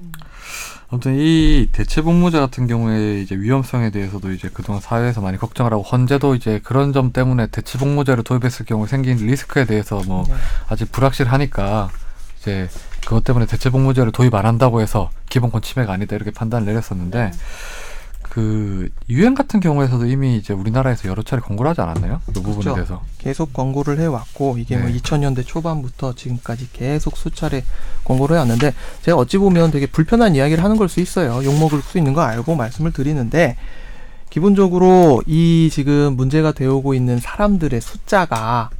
아무튼 0.92 1.16
이 1.18 1.68
대체 1.72 2.02
복무제 2.02 2.38
같은 2.38 2.66
경우에 2.66 3.22
이제 3.22 3.34
위험성에 3.34 3.88
대해서도 3.88 4.30
이제 4.30 4.50
그동안 4.52 4.82
사회에서 4.82 5.22
많이 5.22 5.38
걱정을 5.38 5.72
하고 5.72 5.82
헌재도 5.82 6.34
이제 6.34 6.60
그런 6.62 6.92
점 6.92 7.12
때문에 7.14 7.46
대체 7.46 7.78
복무제를 7.78 8.22
도입했을 8.24 8.66
경우 8.66 8.86
생긴 8.86 9.16
리스크에 9.16 9.64
대해서 9.64 10.02
뭐 10.06 10.24
네. 10.28 10.34
아직 10.68 10.92
불확실하니까 10.92 11.88
이제 12.38 12.68
그것 13.06 13.24
때문에 13.24 13.46
대체 13.46 13.70
복무제를 13.70 14.12
도입 14.12 14.34
안 14.34 14.44
한다고 14.44 14.82
해서 14.82 15.08
기본권 15.30 15.62
침해가 15.62 15.94
아니다 15.94 16.14
이렇게 16.14 16.30
판단을 16.30 16.66
내렸었는데 16.66 17.30
그 18.32 18.88
유엔 19.10 19.34
같은 19.34 19.60
경우에서도 19.60 20.06
이미 20.06 20.38
이제 20.38 20.54
우리나라에서 20.54 21.06
여러 21.06 21.22
차례 21.22 21.42
권고를 21.42 21.68
하지 21.68 21.82
않았나요? 21.82 22.22
이 22.30 22.32
부분에 22.32 22.54
그렇죠. 22.54 22.74
대해서. 22.74 23.02
계속 23.18 23.52
권고를 23.52 24.00
해왔고 24.00 24.56
이게 24.56 24.78
뭐 24.78 24.88
네. 24.88 24.96
2000년대 24.96 25.46
초반부터 25.46 26.14
지금까지 26.14 26.70
계속 26.72 27.18
수차례 27.18 27.62
권고를 28.04 28.36
해왔는데 28.36 28.72
제가 29.02 29.18
어찌 29.18 29.36
보면 29.36 29.70
되게 29.70 29.84
불편한 29.84 30.34
이야기를 30.34 30.64
하는 30.64 30.78
걸 30.78 30.88
수 30.88 31.00
있어요. 31.00 31.44
욕 31.44 31.58
먹을 31.58 31.82
수 31.82 31.98
있는 31.98 32.14
거 32.14 32.22
알고 32.22 32.54
말씀을 32.56 32.92
드리는데 32.92 33.56
기본적으로 34.30 35.22
이 35.26 35.68
지금 35.70 36.16
문제가 36.16 36.52
되어오고 36.52 36.94
있는 36.94 37.18
사람들의 37.18 37.78
숫자가 37.82 38.70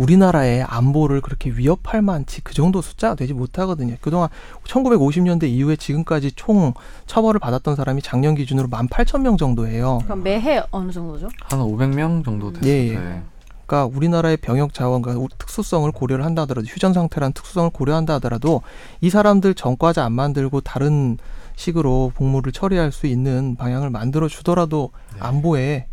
우리나라의 0.00 0.62
안보를 0.62 1.20
그렇게 1.20 1.50
위협할 1.50 2.00
만치 2.00 2.40
그 2.40 2.54
정도 2.54 2.80
숫자가 2.80 3.14
되지 3.14 3.34
못하거든요. 3.34 3.96
그동안 4.00 4.30
1950년대 4.64 5.44
이후에 5.44 5.76
지금까지 5.76 6.32
총 6.32 6.72
처벌을 7.06 7.38
받았던 7.38 7.76
사람이 7.76 8.00
작년 8.00 8.34
기준으로 8.34 8.68
18,000명 8.68 9.36
정도예요. 9.38 10.00
그럼 10.04 10.22
매해 10.22 10.62
어느 10.70 10.90
정도죠? 10.90 11.28
한 11.42 11.60
500명 11.60 12.24
정도 12.24 12.50
됐을 12.52 12.66
예, 12.68 12.88
예. 12.88 12.94
때. 12.94 13.22
보니까 13.66 13.84
우리나라의 13.94 14.38
병역 14.38 14.72
자원과 14.74 15.12
우- 15.12 15.28
특수성을 15.38 15.90
고려를 15.92 16.24
한다 16.24 16.42
하더라도 16.42 16.66
휴전 16.66 16.92
상태라는 16.94 17.32
특수성을 17.34 17.68
고려한다 17.70 18.14
하더라도 18.14 18.62
이 19.00 19.10
사람들 19.10 19.54
전과자 19.54 20.04
안 20.04 20.12
만들고 20.12 20.62
다른 20.62 21.18
식으로 21.56 22.10
복무를 22.14 22.52
처리할 22.52 22.90
수 22.90 23.06
있는 23.06 23.54
방향을 23.56 23.90
만들어 23.90 24.26
주더라도 24.28 24.90
네. 25.14 25.20
안보에 25.20 25.86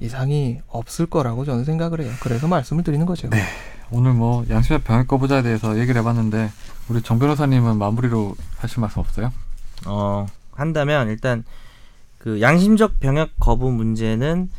이상이 0.00 0.60
없을 0.68 1.06
거라고 1.06 1.44
저는 1.44 1.64
생각을 1.64 2.00
해요. 2.00 2.12
그래서 2.20 2.48
말씀을 2.48 2.82
드리는 2.82 3.04
거죠. 3.06 3.28
네. 3.30 3.42
오늘 3.90 4.12
뭐 4.12 4.44
양심적 4.48 4.84
병역 4.84 5.08
거부자에 5.08 5.42
대해서 5.42 5.78
얘기를 5.78 6.00
해봤는데 6.00 6.50
우리 6.88 7.02
정 7.02 7.18
변호사님은 7.18 7.76
마무리로 7.76 8.34
하실 8.58 8.80
말씀 8.80 9.00
없어요? 9.00 9.32
어, 9.86 10.26
한다면 10.52 11.08
일단 11.08 11.44
그 12.18 12.40
양심적 12.40 13.00
병역 13.00 13.30
거부 13.38 13.70
문제는 13.70 14.50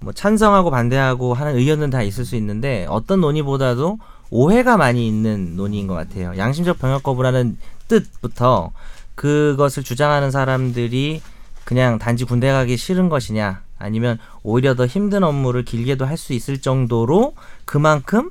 뭐 0.00 0.12
찬성하고 0.12 0.70
반대하고 0.70 1.34
하는 1.34 1.56
의견은 1.56 1.90
다 1.90 2.02
있을 2.02 2.24
수 2.24 2.36
있는데 2.36 2.86
어떤 2.88 3.20
논의보다도 3.20 3.98
오해가 4.30 4.76
많이 4.76 5.06
있는 5.06 5.56
논의인 5.56 5.86
것 5.86 5.94
같아요. 5.94 6.36
양심적 6.36 6.78
병역 6.78 7.02
거부라는 7.02 7.58
뜻부터 7.88 8.72
그것을 9.14 9.82
주장하는 9.82 10.30
사람들이 10.30 11.20
그냥 11.64 11.98
단지 11.98 12.24
군대 12.24 12.50
가기 12.50 12.76
싫은 12.76 13.08
것이냐 13.08 13.62
아니면 13.80 14.18
오히려 14.44 14.74
더 14.76 14.86
힘든 14.86 15.24
업무를 15.24 15.64
길게도 15.64 16.04
할 16.06 16.16
수 16.16 16.32
있을 16.34 16.58
정도로 16.60 17.34
그만큼 17.64 18.30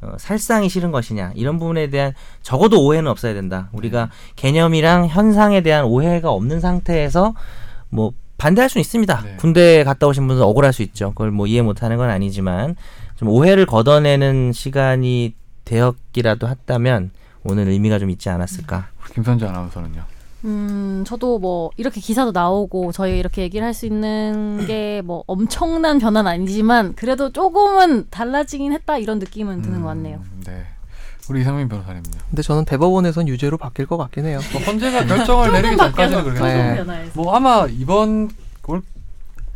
어, 0.00 0.14
살상이 0.18 0.68
싫은 0.68 0.90
것이냐 0.92 1.32
이런 1.34 1.58
부분에 1.58 1.90
대한 1.90 2.12
적어도 2.42 2.82
오해는 2.84 3.10
없어야 3.10 3.34
된다. 3.34 3.68
우리가 3.72 4.10
개념이랑 4.36 5.08
현상에 5.08 5.60
대한 5.62 5.84
오해가 5.84 6.30
없는 6.30 6.60
상태에서 6.60 7.34
뭐 7.90 8.12
반대할 8.38 8.68
수는 8.68 8.80
있습니다. 8.80 9.20
네. 9.22 9.36
군대 9.38 9.84
갔다 9.84 10.06
오신 10.06 10.26
분은 10.26 10.42
억울할 10.42 10.72
수 10.72 10.82
있죠. 10.82 11.10
그걸 11.10 11.30
뭐 11.30 11.46
이해 11.46 11.62
못하는 11.62 11.96
건 11.96 12.10
아니지만 12.10 12.76
좀 13.16 13.28
오해를 13.28 13.66
걷어내는 13.66 14.52
시간이 14.52 15.34
되었기라도 15.64 16.48
했다면 16.48 17.10
오늘 17.44 17.68
의미가 17.68 17.98
좀 17.98 18.10
있지 18.10 18.28
않았을까. 18.28 18.88
김선재 19.14 19.46
아나운서는요? 19.46 20.02
음, 20.44 21.04
저도 21.06 21.38
뭐 21.38 21.70
이렇게 21.76 22.00
기사도 22.00 22.32
나오고 22.32 22.92
저희 22.92 23.18
이렇게 23.18 23.42
얘기를 23.42 23.64
할 23.66 23.72
수 23.74 23.86
있는 23.86 24.64
게 24.66 25.02
뭐 25.04 25.24
엄청난 25.26 25.98
변화는 25.98 26.30
아니지만 26.30 26.94
그래도 26.94 27.30
조금은 27.32 28.06
달라지긴 28.10 28.72
했다 28.72 28.96
이런 28.98 29.18
느낌은 29.18 29.62
드는 29.62 29.82
것 29.82 29.88
같네요. 29.88 30.18
음, 30.22 30.42
네. 30.46 30.64
우리 31.28 31.40
이상민 31.40 31.68
변호사님은요? 31.68 32.18
근데 32.30 32.42
저는 32.42 32.64
대법원에선 32.66 33.26
유죄로 33.28 33.56
바뀔 33.58 33.86
것 33.86 33.96
같긴 33.96 34.26
해요. 34.26 34.40
뭐 34.52 34.60
헌재가 34.62 35.06
결정을 35.06 35.50
내리기 35.52 35.76
전까지는 35.76 36.22
그러겠죠. 36.24 36.84
네. 36.84 37.10
뭐 37.14 37.34
아마 37.34 37.66
이번 37.70 38.30
올 38.66 38.82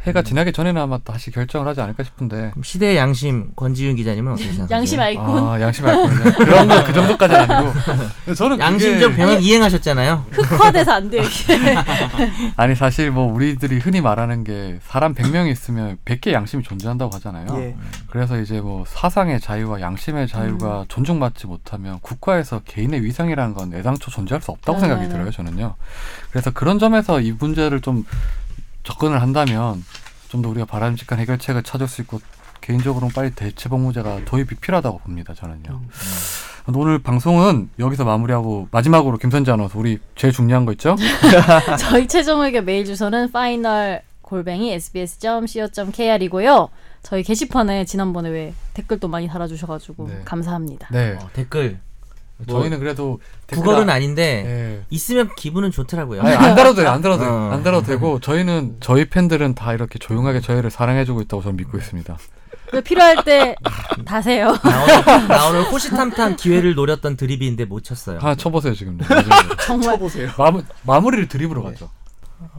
해가 0.07 0.23
지나기 0.23 0.53
전에는 0.53 0.81
아마 0.81 0.99
다시 0.99 1.31
결정을 1.33 1.67
하지 1.67 1.81
않을까 1.81 2.05
싶은데 2.05 2.51
그럼 2.53 2.63
시대의 2.63 2.97
양심 2.97 3.51
권지윤 3.57 3.97
기자님은 3.97 4.33
어떻게 4.33 4.47
생각하세요? 4.51 4.77
양심 4.79 5.01
아이콘 5.01 5.25
아 5.49 5.61
양심 5.61 5.87
알거든요. 5.87 6.33
그런 6.37 6.69
거 6.69 6.85
그 6.85 6.93
정도까지는 6.93 7.51
아니고 7.51 8.35
저는 8.35 8.59
양심적 8.61 9.11
그게 9.11 9.23
병역 9.23 9.43
이행하셨잖아요. 9.43 10.25
흑화돼서 10.31 10.93
안 10.93 11.11
돼. 11.11 11.19
이게. 11.19 11.77
아니 12.57 12.75
사실 12.77 13.11
뭐 13.11 13.31
우리들이 13.33 13.79
흔히 13.79 14.01
말하는 14.01 14.45
게 14.45 14.79
사람 14.85 15.15
100명이 15.15 15.51
있으면 15.51 15.99
100개 16.05 16.33
양심이 16.33 16.63
존재한다고 16.63 17.15
하잖아요. 17.17 17.47
예. 17.61 17.75
그래서 18.09 18.41
이제 18.41 18.61
뭐 18.61 18.85
사상의 18.87 19.41
자유와 19.41 19.81
양심의 19.81 20.29
자유가 20.29 20.85
존중받지 20.89 21.49
못하면 21.49 21.99
국가에서 22.03 22.61
개인의 22.65 23.03
위상이라는 23.05 23.53
건 23.55 23.75
애당초 23.75 24.11
존재할 24.13 24.41
수 24.41 24.53
없다고 24.53 24.79
네, 24.79 24.81
생각이 24.83 25.03
네, 25.03 25.09
네. 25.09 25.13
들어요, 25.15 25.31
저는요. 25.33 25.75
그래서 26.31 26.51
그런 26.53 26.79
점에서 26.79 27.21
이 27.21 27.33
문제를 27.33 27.81
좀 27.81 28.05
접근을 28.83 29.21
한다면 29.23 29.85
좀 30.29 30.43
더 30.43 30.49
우리가 30.51 30.67
바람직한 30.67 31.19
해결책을 31.21 31.63
찾을 31.63 31.89
수 31.89 32.03
있고 32.03 32.21
개인적으로는 32.61 33.15
빨리 33.15 33.31
대체 33.31 33.69
복무제가 33.71 34.25
도입이 34.27 34.57
필요하다고 34.61 34.99
봅니다, 34.99 35.33
저는요. 35.35 35.81
오늘 36.75 36.99
방송은 36.99 37.71
여기서 37.79 38.05
마무리하고 38.05 38.69
마지막으로 38.71 39.17
김선재 39.17 39.51
아나운서 39.53 39.79
우리 39.79 39.99
제일 40.17 40.35
중요한 40.35 40.67
거 40.67 40.73
있죠? 40.73 40.97
저희 41.81 42.07
최종 42.07 42.43
의견 42.43 42.67
메일 42.67 42.85
주소는 42.85 43.29
final 43.31 44.03
골뱅이 44.21 44.73
sbs.co.kr이고요. 44.75 46.69
저희 47.03 47.23
게시판에 47.23 47.87
지난번에 47.87 48.29
왜 48.29 48.53
댓글도 48.75 49.09
많이 49.09 49.29
달아주셔가지고 49.29 50.09
네. 50.09 50.21
감사합니다. 50.27 50.89
네. 50.93 51.17
어, 51.19 51.31
댓글 51.33 51.81
뭐 52.47 52.61
저희는 52.61 52.79
그래도 52.79 53.21
국어는 53.49 53.91
아- 53.91 53.95
아닌데 53.95 54.45
예. 54.47 54.85
있으면 54.91 55.29
기분은 55.37 55.71
좋더라고요. 55.73 56.23
아니, 56.23 56.35
안 56.37 56.55
달아도 56.55 56.77
돼요. 56.77 56.89
안 56.91 57.03
달아도 57.03 57.23
돼요. 57.25 57.33
어. 57.33 57.51
안 57.53 57.63
달아도 57.63 57.87
되고 57.87 58.21
저희는 58.21 58.77
저희 58.81 59.07
팬들은 59.09 59.55
다 59.55 59.73
이렇게 59.73 59.99
조용하게 59.99 60.41
저희를 60.41 60.71
사랑해주고 60.71 61.21
있다고 61.23 61.43
저는 61.43 61.57
믿고 61.57 61.77
있습니다. 61.79 62.17
그 62.71 62.81
필요할 62.83 63.25
때 63.25 63.57
다세요. 64.05 64.49
나 64.63 64.83
오늘, 64.85 65.29
나 65.29 65.49
오늘 65.49 65.63
호시탐탐 65.65 66.37
기회를 66.37 66.75
노렸던 66.75 67.17
드립인데 67.17 67.65
못 67.65 67.83
쳤어요. 67.83 68.19
하나 68.21 68.35
쳐보세요 68.35 68.75
지금. 68.75 68.99
정말 69.67 69.99
보세요. 69.99 70.31
마무, 70.37 70.63
마무리를 70.83 71.29
드립으로 71.29 71.63
가죠. 71.63 71.89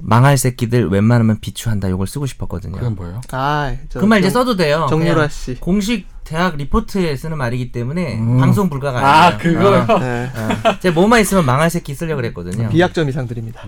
망할 0.02 0.38
새끼들 0.38 0.88
웬만하면 0.90 1.40
비추한다. 1.40 1.88
이걸 1.88 2.08
쓰고 2.08 2.26
싶었거든요. 2.26 2.74
그건 2.74 2.96
뭐예요? 2.96 3.22
아, 3.32 3.74
저그말 3.90 4.20
이제 4.20 4.30
정- 4.30 4.42
써도 4.42 4.56
돼요. 4.56 4.88
정유라 4.90 5.28
씨. 5.30 5.56
공식 5.56 6.08
대학 6.24 6.58
리포트에 6.58 7.16
쓰는 7.16 7.38
말이기 7.38 7.72
때문에 7.72 8.18
음. 8.20 8.38
방송 8.38 8.70
불가가 8.70 9.00
아 9.00 9.26
아니에요. 9.28 9.38
그거요. 9.40 10.00
네. 10.00 10.32
어, 10.36 10.70
어. 10.70 10.80
제가 10.80 10.94
뭐만 10.94 11.22
있으면 11.22 11.46
망할 11.46 11.70
새끼 11.70 11.96
쓰려고 11.96 12.18
그랬거든요. 12.18 12.70
비약점 12.70 13.10
이상 13.10 13.28
드립니다. 13.28 13.62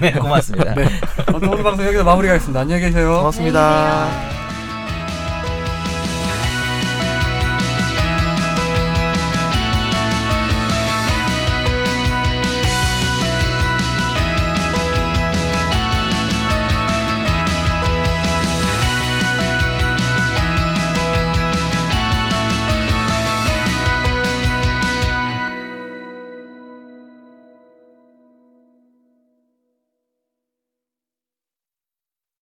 네, 0.00 0.12
고맙습니다. 0.18 0.74
아무튼 1.26 1.48
오늘 1.48 1.62
방송 1.62 1.86
여기서 1.86 2.04
마무리하겠습니다. 2.04 2.60
안녕히 2.60 2.82
계세요. 2.82 3.16
고맙습니다. 3.18 4.43